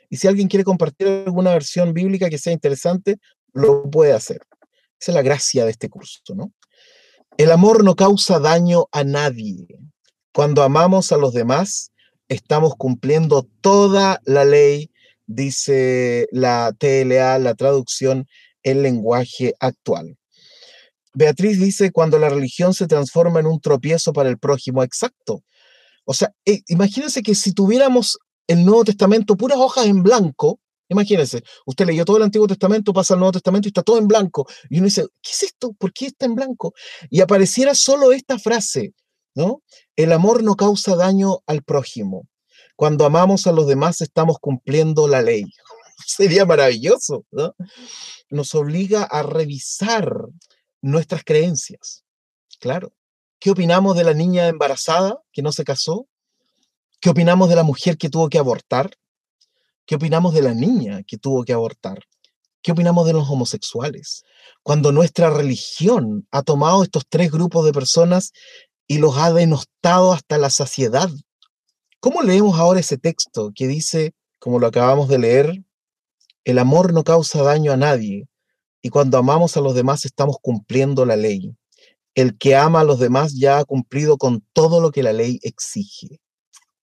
Y 0.09 0.17
si 0.17 0.29
alguien 0.29 0.49
quiere 0.49 0.65
compartir 0.65 1.07
alguna 1.27 1.53
versión 1.53 1.93
bíblica 1.93 2.31
que 2.31 2.39
sea 2.39 2.53
interesante, 2.53 3.19
lo 3.53 3.91
puede 3.91 4.13
hacer. 4.13 4.41
Esa 5.01 5.13
es 5.13 5.15
la 5.15 5.23
gracia 5.23 5.65
de 5.65 5.71
este 5.71 5.89
curso, 5.89 6.21
¿no? 6.35 6.53
El 7.37 7.51
amor 7.51 7.83
no 7.83 7.97
causa 7.97 8.39
daño 8.39 8.87
a 8.93 9.05
nadie. 9.05 9.67
Cuando 10.35 10.63
amamos 10.63 11.13
a 11.13 11.17
los 11.17 11.33
demás, 11.33 11.93
estamos 12.29 12.75
cumpliendo 12.77 13.49
toda 13.61 14.21
la 14.25 14.45
ley, 14.45 14.91
dice 15.27 16.29
la 16.31 16.75
TLA, 16.79 17.39
la 17.39 17.55
traducción 17.55 18.27
en 18.63 18.83
lenguaje 18.83 19.55
actual. 19.61 20.17
Beatriz 21.15 21.61
dice, 21.61 21.93
cuando 21.93 22.19
la 22.19 22.29
religión 22.29 22.75
se 22.75 22.87
transforma 22.87 23.41
en 23.41 23.47
un 23.47 23.61
tropiezo 23.61 24.13
para 24.13 24.29
el 24.29 24.39
prójimo, 24.39 24.83
exacto. 24.83 25.43
O 26.05 26.15
sea, 26.15 26.33
eh, 26.45 26.63
imagínense 26.69 27.23
que 27.23 27.35
si 27.35 27.53
tuviéramos 27.53 28.19
el 28.47 28.65
Nuevo 28.65 28.85
Testamento 28.85 29.37
puras 29.37 29.59
hojas 29.59 29.87
en 29.87 30.03
blanco, 30.03 30.59
imagínense, 30.89 31.43
usted 31.67 31.87
leyó 31.87 32.05
todo 32.05 32.17
el 32.17 32.23
Antiguo 32.23 32.47
Testamento, 32.47 32.93
pasa 32.93 33.15
al 33.15 33.21
Nuevo 33.21 33.33
Testamento 33.33 33.69
y 33.69 33.71
está 33.71 33.83
todo 33.83 33.99
en 33.99 34.09
blanco. 34.09 34.47
Y 34.69 34.79
uno 34.79 34.87
dice, 34.87 35.07
¿qué 35.21 35.31
es 35.31 35.43
esto? 35.45 35.73
¿Por 35.75 35.93
qué 35.93 36.07
está 36.07 36.27
en 36.27 36.35
blanco? 36.35 36.75
Y 37.11 37.21
apareciera 37.21 37.75
solo 37.75 38.13
esta 38.13 38.39
frase, 38.39 38.95
¿no? 39.35 39.63
El 39.97 40.13
amor 40.13 40.43
no 40.43 40.57
causa 40.57 40.97
daño 40.97 41.41
al 41.47 41.63
prójimo. 41.63 42.27
Cuando 42.77 43.05
amamos 43.05 43.47
a 43.47 43.53
los 43.53 43.67
demás 43.67 44.01
estamos 44.01 44.39
cumpliendo 44.41 45.09
la 45.09 45.23
ley. 45.23 45.45
Sería 46.07 46.45
maravilloso, 46.45 47.27
¿no? 47.31 47.55
Nos 48.31 48.55
obliga 48.55 49.05
a 49.05 49.23
revisar 49.23 50.11
nuestras 50.83 51.25
creencias. 51.25 52.05
Claro. 52.61 52.93
¿Qué 53.39 53.51
opinamos 53.51 53.97
de 53.97 54.05
la 54.05 54.15
niña 54.15 54.49
embarazada 54.49 55.23
que 55.33 55.43
no 55.43 55.53
se 55.53 55.65
casó? 55.65 56.07
¿Qué 57.01 57.11
opinamos 57.11 57.49
de 57.49 57.57
la 57.57 57.63
mujer 57.63 57.97
que 57.97 58.09
tuvo 58.09 58.29
que 58.29 58.39
abortar? 58.39 58.97
¿Qué 59.87 59.97
opinamos 59.97 60.35
de 60.35 60.43
la 60.43 60.55
niña 60.55 61.03
que 61.03 61.19
tuvo 61.19 61.45
que 61.45 61.53
abortar? 61.53 61.99
¿Qué 62.63 62.71
opinamos 62.71 63.07
de 63.07 63.13
los 63.13 63.29
homosexuales? 63.29 64.23
Cuando 64.63 64.93
nuestra 64.93 65.31
religión 65.31 66.29
ha 66.31 66.43
tomado 66.43 66.85
estos 66.85 67.05
tres 67.09 67.33
grupos 67.33 67.65
de 67.65 67.73
personas 67.73 68.33
y 68.87 68.99
los 68.99 69.17
ha 69.17 69.33
denostado 69.33 70.13
hasta 70.13 70.39
la 70.39 70.51
saciedad. 70.51 71.11
¿Cómo 71.99 72.23
leemos 72.23 72.59
ahora 72.59 72.81
ese 72.81 72.99
texto 72.99 73.51
que 73.55 73.67
dice, 73.67 74.15
como 74.39 74.61
lo 74.61 74.69
acabamos 74.69 75.09
de 75.09 75.19
leer, 75.19 75.65
el 76.45 76.59
amor 76.59 76.93
no 76.93 77.03
causa 77.03 77.43
daño 77.43 77.73
a 77.73 77.77
nadie, 77.77 78.29
y 78.83 78.91
cuando 78.91 79.17
amamos 79.17 79.57
a 79.57 79.61
los 79.61 79.75
demás 79.75 80.05
estamos 80.05 80.37
cumpliendo 80.43 81.07
la 81.07 81.17
ley. 81.17 81.55
El 82.15 82.37
que 82.37 82.57
ama 82.57 82.81
a 82.81 82.85
los 82.85 82.99
demás 82.99 83.35
ya 83.35 83.59
ha 83.59 83.65
cumplido 83.65 84.19
con 84.19 84.45
todo 84.53 84.81
lo 84.81 84.91
que 84.91 85.03
la 85.03 85.13
ley 85.13 85.39
exige. 85.43 86.21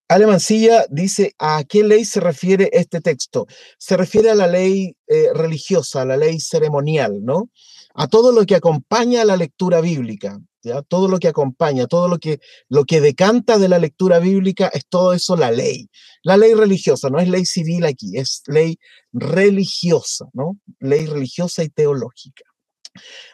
Alemancilla 0.08 0.88
dice, 0.90 1.36
¿a 1.38 1.64
qué 1.66 1.84
ley 1.84 2.04
se 2.04 2.20
refiere 2.20 2.70
este 2.74 3.00
texto? 3.00 3.46
Se 3.78 3.96
refiere 3.96 4.32
a 4.32 4.36
la 4.36 4.48
ley 4.48 4.96
eh, 5.06 5.28
religiosa, 5.36 6.02
a 6.02 6.06
la 6.06 6.18
ley 6.18 6.40
ceremonial, 6.40 7.24
¿no? 7.24 7.50
A 7.94 8.08
todo 8.08 8.32
lo 8.32 8.44
que 8.48 8.56
acompaña 8.56 9.22
a 9.22 9.26
la 9.26 9.38
lectura 9.38 9.82
bíblica. 9.82 10.40
Todo 10.88 11.08
lo 11.08 11.20
que 11.20 11.28
acompaña, 11.28 11.88
todo 11.88 12.08
lo 12.08 12.20
que, 12.20 12.40
lo 12.68 12.86
que 12.86 13.02
decanta 13.02 13.58
de 13.58 13.70
la 13.70 13.80
lectura 13.80 14.20
bíblica 14.20 14.70
es 14.74 14.86
todo 14.88 15.14
eso 15.14 15.36
la 15.36 15.52
ley. 15.52 15.90
La 16.24 16.38
ley 16.38 16.54
religiosa, 16.54 17.10
no 17.10 17.20
es 17.20 17.30
ley 17.30 17.46
civil 17.46 17.86
aquí, 17.86 18.18
es 18.18 18.44
ley 18.48 18.78
religiosa, 19.14 20.26
¿no? 20.34 20.58
Ley 20.80 21.06
religiosa 21.06 21.64
y 21.64 21.70
teológica. 21.70 22.44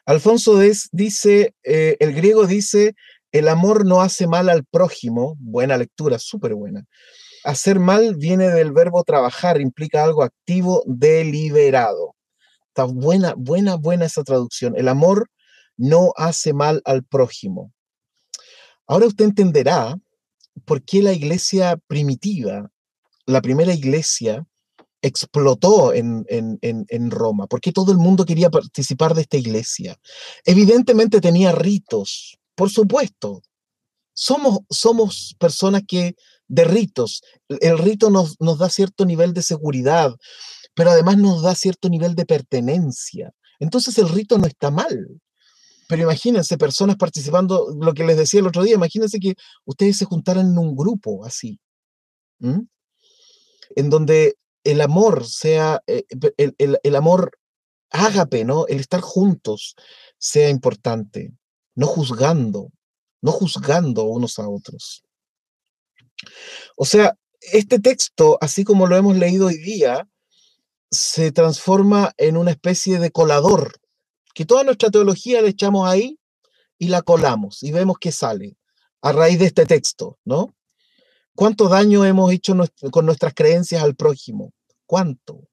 Alfonso 0.05 0.59
dice, 0.91 1.55
eh, 1.63 1.97
el 1.99 2.13
griego 2.13 2.45
dice, 2.45 2.95
el 3.31 3.47
amor 3.47 3.85
no 3.85 4.01
hace 4.01 4.27
mal 4.27 4.49
al 4.49 4.63
prójimo, 4.65 5.35
buena 5.39 5.77
lectura, 5.77 6.19
súper 6.19 6.53
buena. 6.53 6.85
Hacer 7.43 7.79
mal 7.79 8.15
viene 8.15 8.49
del 8.49 8.71
verbo 8.71 9.03
trabajar, 9.03 9.59
implica 9.59 10.03
algo 10.03 10.23
activo, 10.23 10.83
deliberado. 10.85 12.15
Está 12.69 12.85
buena, 12.85 13.33
buena, 13.37 13.75
buena 13.75 14.05
esa 14.05 14.23
traducción. 14.23 14.73
El 14.77 14.87
amor 14.87 15.29
no 15.77 16.13
hace 16.15 16.53
mal 16.53 16.81
al 16.85 17.03
prójimo. 17.03 17.73
Ahora 18.87 19.07
usted 19.07 19.25
entenderá 19.25 19.97
por 20.65 20.83
qué 20.83 21.01
la 21.01 21.13
iglesia 21.13 21.77
primitiva, 21.87 22.71
la 23.25 23.41
primera 23.41 23.73
iglesia, 23.73 24.45
explotó 25.01 25.93
en, 25.93 26.25
en, 26.29 27.11
Roma, 27.11 27.45
por 27.45 27.61
qué 27.61 27.71
todo 27.71 27.91
el 27.91 27.99
mundo 27.99 28.25
quería 28.25 28.49
participar 28.49 29.13
de 29.13 29.21
esta 29.21 29.37
iglesia. 29.37 29.99
Evidentemente 30.45 31.21
tenía 31.21 31.51
ritos, 31.51 32.39
por 32.55 32.71
supuesto. 32.71 33.43
Somos, 34.13 34.59
somos 34.69 35.35
personas 35.37 35.83
que 35.87 36.15
de 36.47 36.63
ritos, 36.63 37.21
el 37.47 37.77
rito 37.77 38.09
nos, 38.09 38.39
nos 38.39 38.57
da 38.57 38.69
cierto 38.69 39.05
nivel 39.05 39.33
de 39.33 39.43
seguridad, 39.43 40.15
pero 40.73 40.89
además 40.89 41.17
nos 41.17 41.43
da 41.43 41.53
cierto 41.53 41.89
nivel 41.89 42.15
de 42.15 42.25
pertenencia. 42.25 43.31
Entonces 43.59 43.97
el 43.99 44.09
rito 44.09 44.37
no 44.37 44.47
está 44.47 44.71
mal. 44.71 45.21
Pero 45.87 46.03
imagínense 46.03 46.57
personas 46.57 46.95
participando, 46.95 47.75
lo 47.79 47.93
que 47.93 48.03
les 48.03 48.17
decía 48.17 48.39
el 48.39 48.47
otro 48.47 48.63
día, 48.63 48.75
imagínense 48.75 49.19
que 49.19 49.35
ustedes 49.65 49.97
se 49.97 50.05
juntaran 50.05 50.47
en 50.47 50.57
un 50.57 50.75
grupo 50.75 51.25
así, 51.25 51.59
en 52.39 53.89
donde 53.89 54.37
el 54.63 54.81
amor 54.81 55.25
sea, 55.27 55.81
eh, 55.85 56.05
el, 56.37 56.79
el, 56.81 56.95
amor 56.95 57.37
ágape, 57.91 58.43
¿no? 58.45 58.65
El 58.67 58.79
estar 58.79 59.01
juntos 59.01 59.75
sea 60.17 60.49
importante, 60.49 61.33
no 61.75 61.85
juzgando, 61.85 62.71
no 63.21 63.31
juzgando 63.31 64.05
unos 64.05 64.39
a 64.39 64.49
otros. 64.49 65.03
O 66.75 66.85
sea, 66.85 67.15
este 67.39 67.79
texto, 67.79 68.39
así 68.41 68.63
como 68.63 68.87
lo 68.87 68.95
hemos 68.95 69.17
leído 69.17 69.47
hoy 69.47 69.57
día, 69.57 70.09
se 70.89 71.31
transforma 71.31 72.13
en 72.17 72.37
una 72.37 72.51
especie 72.51 72.99
de 72.99 73.11
colador 73.11 73.73
que 74.35 74.45
toda 74.45 74.63
nuestra 74.63 74.91
teología 74.91 75.41
le 75.41 75.49
echamos 75.49 75.87
ahí 75.89 76.19
y 76.77 76.89
la 76.89 77.01
colamos 77.01 77.63
y 77.63 77.71
vemos 77.71 77.97
qué 77.99 78.11
sale 78.11 78.57
a 79.01 79.13
raíz 79.13 79.39
de 79.39 79.45
este 79.45 79.65
texto, 79.65 80.19
¿no? 80.25 80.55
¿Cuánto 81.35 81.69
daño 81.69 82.05
hemos 82.05 82.31
hecho 82.31 82.53
con 82.91 83.05
nuestras 83.05 83.33
creencias 83.33 83.81
al 83.81 83.95
prójimo? 83.95 84.53
¿Cuánto? 84.85 85.47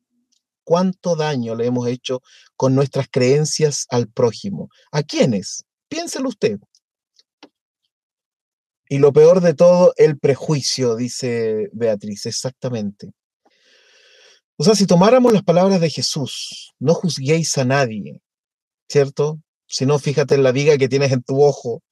¿Cuánto 0.65 1.17
daño 1.17 1.55
le 1.55 1.67
hemos 1.67 1.87
hecho 1.87 2.23
con 2.57 2.75
nuestras 2.75 3.07
creencias 3.09 3.87
al 3.89 4.09
prójimo? 4.09 4.69
¿A 4.91 5.03
quiénes? 5.03 5.65
Piénselo 5.89 6.29
usted. 6.29 6.59
Y 8.89 8.99
lo 8.99 9.13
peor 9.13 9.41
de 9.41 9.55
todo, 9.55 9.95
el 9.97 10.19
prejuicio, 10.19 10.97
dice 10.97 11.71
Beatriz, 11.73 12.27
exactamente. 12.27 13.13
O 14.57 14.65
sea, 14.65 14.75
si 14.75 14.87
tomáramos 14.87 15.33
las 15.33 15.43
palabras 15.43 15.81
de 15.81 15.91
Jesús, 15.91 16.73
no 16.79 16.95
juzguéis 16.95 17.57
a 17.59 17.65
nadie, 17.65 18.21
¿cierto? 18.93 19.41
Si 19.67 19.87
no, 19.87 19.99
fíjate 19.99 20.35
en 20.35 20.43
la 20.43 20.53
viga 20.53 20.77
que 20.77 20.89
tienes 20.89 21.13
en 21.13 21.23
tu 21.23 21.43
ojo. 21.43 21.83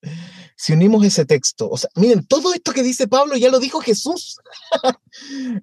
Si 0.55 0.75
unimos 0.75 1.03
ese 1.05 1.25
texto, 1.25 1.71
o 1.71 1.79
sea, 1.79 1.89
miren, 1.95 2.27
todo 2.27 2.53
esto 2.53 2.73
que 2.73 2.83
dice 2.83 3.09
Pablo 3.09 3.39
ya 3.39 3.49
lo 3.49 3.59
dijo 3.59 3.81
Jesús. 3.81 4.39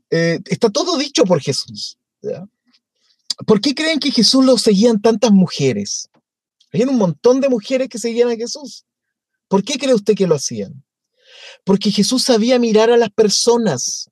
Eh, 0.10 0.40
está 0.48 0.70
todo 0.70 0.98
dicho 0.98 1.24
por 1.24 1.40
Jesús. 1.40 1.98
¿Por 3.46 3.62
qué 3.62 3.74
creen 3.74 4.00
que 4.00 4.12
Jesús 4.12 4.44
lo 4.44 4.58
seguían 4.58 5.02
tantas 5.02 5.32
mujeres? 5.32 6.10
Había 6.74 6.88
un 6.88 6.98
montón 6.98 7.40
de 7.40 7.48
mujeres 7.48 7.88
que 7.88 7.98
seguían 7.98 8.30
a 8.30 8.36
Jesús. 8.36 8.84
¿Por 9.48 9.64
qué 9.64 9.78
cree 9.78 9.94
usted 9.94 10.16
que 10.16 10.28
lo 10.28 10.36
hacían? 10.36 10.84
Porque 11.64 11.92
Jesús 11.92 12.24
sabía 12.24 12.60
mirar 12.60 12.92
a 12.92 12.98
las 12.98 13.10
personas. 13.10 14.10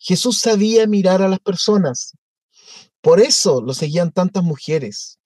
Jesús 0.00 0.38
sabía 0.38 0.86
mirar 0.88 1.22
a 1.22 1.28
las 1.28 1.40
personas. 1.40 2.14
Por 3.00 3.20
eso 3.20 3.62
lo 3.62 3.74
seguían 3.74 4.10
tantas 4.10 4.42
mujeres 4.42 5.17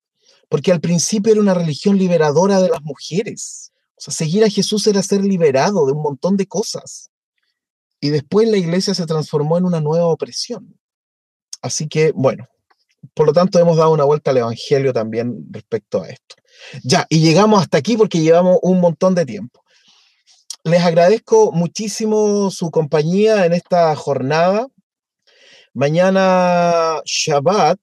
porque 0.52 0.70
al 0.70 0.82
principio 0.82 1.32
era 1.32 1.40
una 1.40 1.54
religión 1.54 1.96
liberadora 1.96 2.60
de 2.60 2.68
las 2.68 2.82
mujeres. 2.82 3.72
O 3.96 4.02
sea, 4.02 4.12
seguir 4.12 4.44
a 4.44 4.50
Jesús 4.50 4.86
era 4.86 5.02
ser 5.02 5.24
liberado 5.24 5.86
de 5.86 5.92
un 5.92 6.02
montón 6.02 6.36
de 6.36 6.46
cosas. 6.46 7.10
Y 8.00 8.10
después 8.10 8.46
la 8.50 8.58
iglesia 8.58 8.92
se 8.92 9.06
transformó 9.06 9.56
en 9.56 9.64
una 9.64 9.80
nueva 9.80 10.08
opresión. 10.08 10.78
Así 11.62 11.88
que, 11.88 12.12
bueno, 12.12 12.46
por 13.14 13.28
lo 13.28 13.32
tanto 13.32 13.58
hemos 13.58 13.78
dado 13.78 13.92
una 13.92 14.04
vuelta 14.04 14.30
al 14.30 14.36
Evangelio 14.36 14.92
también 14.92 15.46
respecto 15.50 16.02
a 16.02 16.08
esto. 16.10 16.36
Ya, 16.84 17.06
y 17.08 17.20
llegamos 17.20 17.62
hasta 17.62 17.78
aquí 17.78 17.96
porque 17.96 18.20
llevamos 18.20 18.58
un 18.60 18.78
montón 18.78 19.14
de 19.14 19.24
tiempo. 19.24 19.64
Les 20.64 20.82
agradezco 20.82 21.50
muchísimo 21.52 22.50
su 22.50 22.70
compañía 22.70 23.46
en 23.46 23.54
esta 23.54 23.96
jornada. 23.96 24.66
Mañana 25.72 27.00
Shabbat, 27.06 27.80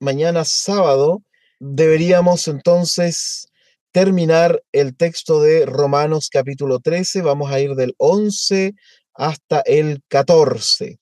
mañana 0.00 0.44
sábado, 0.44 1.22
deberíamos 1.64 2.48
entonces 2.48 3.46
terminar 3.92 4.60
el 4.72 4.96
texto 4.96 5.40
de 5.40 5.64
Romanos 5.64 6.28
capítulo 6.28 6.80
13. 6.80 7.22
Vamos 7.22 7.52
a 7.52 7.60
ir 7.60 7.76
del 7.76 7.94
11 7.98 8.74
hasta 9.14 9.60
el 9.60 10.02
14. 10.08 10.98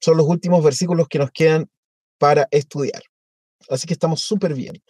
Son 0.00 0.16
los 0.16 0.26
últimos 0.26 0.62
versículos 0.62 1.08
que 1.08 1.18
nos 1.18 1.32
quedan 1.32 1.68
para 2.16 2.46
estudiar. 2.52 3.02
Así 3.68 3.88
que 3.88 3.94
estamos 3.94 4.20
súper 4.20 4.54
bien. 4.54 4.80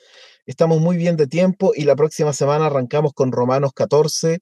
Estamos 0.44 0.78
muy 0.78 0.98
bien 0.98 1.16
de 1.16 1.26
tiempo 1.26 1.72
y 1.74 1.84
la 1.84 1.96
próxima 1.96 2.34
semana 2.34 2.66
arrancamos 2.66 3.14
con 3.14 3.32
Romanos 3.32 3.72
14, 3.74 4.40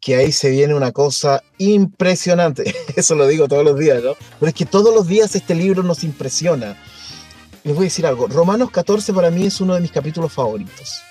que 0.00 0.14
ahí 0.14 0.30
se 0.30 0.50
viene 0.50 0.74
una 0.74 0.92
cosa 0.92 1.42
impresionante. 1.58 2.72
Eso 2.96 3.16
lo 3.16 3.26
digo 3.26 3.48
todos 3.48 3.64
los 3.64 3.76
días, 3.76 4.04
¿no? 4.04 4.14
Pero 4.38 4.50
es 4.50 4.54
que 4.54 4.66
todos 4.66 4.94
los 4.94 5.08
días 5.08 5.34
este 5.34 5.56
libro 5.56 5.82
nos 5.82 6.04
impresiona 6.04 6.76
les 7.66 7.74
voy 7.74 7.86
a 7.86 7.88
decir 7.88 8.06
algo. 8.06 8.28
Romanos 8.28 8.70
14 8.70 9.12
para 9.12 9.28
mí 9.32 9.44
es 9.44 9.60
uno 9.60 9.74
de 9.74 9.80
mis 9.80 9.90
capítulos 9.90 10.32
favoritos. 10.32 11.02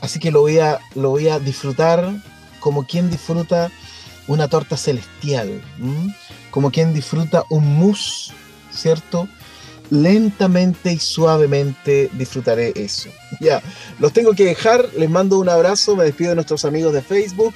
Así 0.00 0.18
que 0.18 0.32
lo 0.32 0.40
voy 0.40 0.58
a, 0.58 0.80
lo 0.96 1.10
voy 1.10 1.28
a 1.28 1.38
disfrutar 1.38 2.12
como 2.58 2.84
quien 2.84 3.08
disfruta 3.08 3.70
una 4.26 4.48
torta 4.48 4.76
celestial, 4.76 5.62
como 6.50 6.72
quien 6.72 6.92
disfruta 6.92 7.44
un 7.50 7.78
mousse, 7.78 8.32
¿cierto? 8.72 9.28
Lentamente 9.90 10.92
y 10.92 10.98
suavemente 10.98 12.10
disfrutaré 12.14 12.72
eso. 12.74 13.08
Ya, 13.40 13.62
los 14.00 14.12
tengo 14.12 14.32
que 14.32 14.44
dejar, 14.44 14.88
les 14.98 15.08
mando 15.08 15.38
un 15.38 15.48
abrazo, 15.48 15.94
me 15.94 16.02
despido 16.02 16.30
de 16.30 16.34
nuestros 16.34 16.64
amigos 16.64 16.92
de 16.92 17.02
Facebook. 17.02 17.54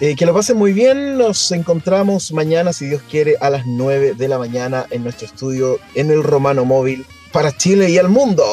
Eh, 0.00 0.16
que 0.16 0.26
lo 0.26 0.34
pasen 0.34 0.56
muy 0.56 0.72
bien, 0.72 1.16
nos 1.16 1.52
encontramos 1.52 2.32
mañana, 2.32 2.72
si 2.72 2.86
Dios 2.86 3.02
quiere, 3.08 3.36
a 3.40 3.50
las 3.50 3.66
9 3.66 4.14
de 4.14 4.26
la 4.26 4.38
mañana 4.38 4.84
en 4.90 5.04
nuestro 5.04 5.28
estudio 5.28 5.78
en 5.94 6.10
el 6.10 6.24
Romano 6.24 6.64
Móvil 6.64 7.06
para 7.32 7.56
Chile 7.56 7.90
y 7.90 7.96
el 7.96 8.08
mundo. 8.08 8.44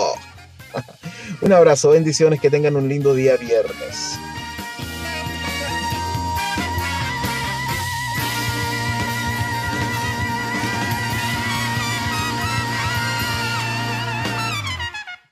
un 1.42 1.54
abrazo, 1.54 1.90
bendiciones, 1.92 2.40
que 2.40 2.50
tengan 2.50 2.76
un 2.76 2.88
lindo 2.88 3.14
día 3.14 3.36
viernes. 3.38 4.18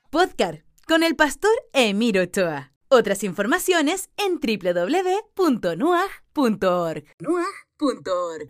Podcast 0.09 0.61
con 0.87 1.03
el 1.03 1.15
pastor 1.15 1.51
Emiro 1.73 2.23
Ochoa. 2.23 2.71
Otras 2.89 3.23
informaciones 3.23 4.09
en 4.17 4.39
www.nuag.org. 4.39 5.13
Nuag.org. 7.19 8.49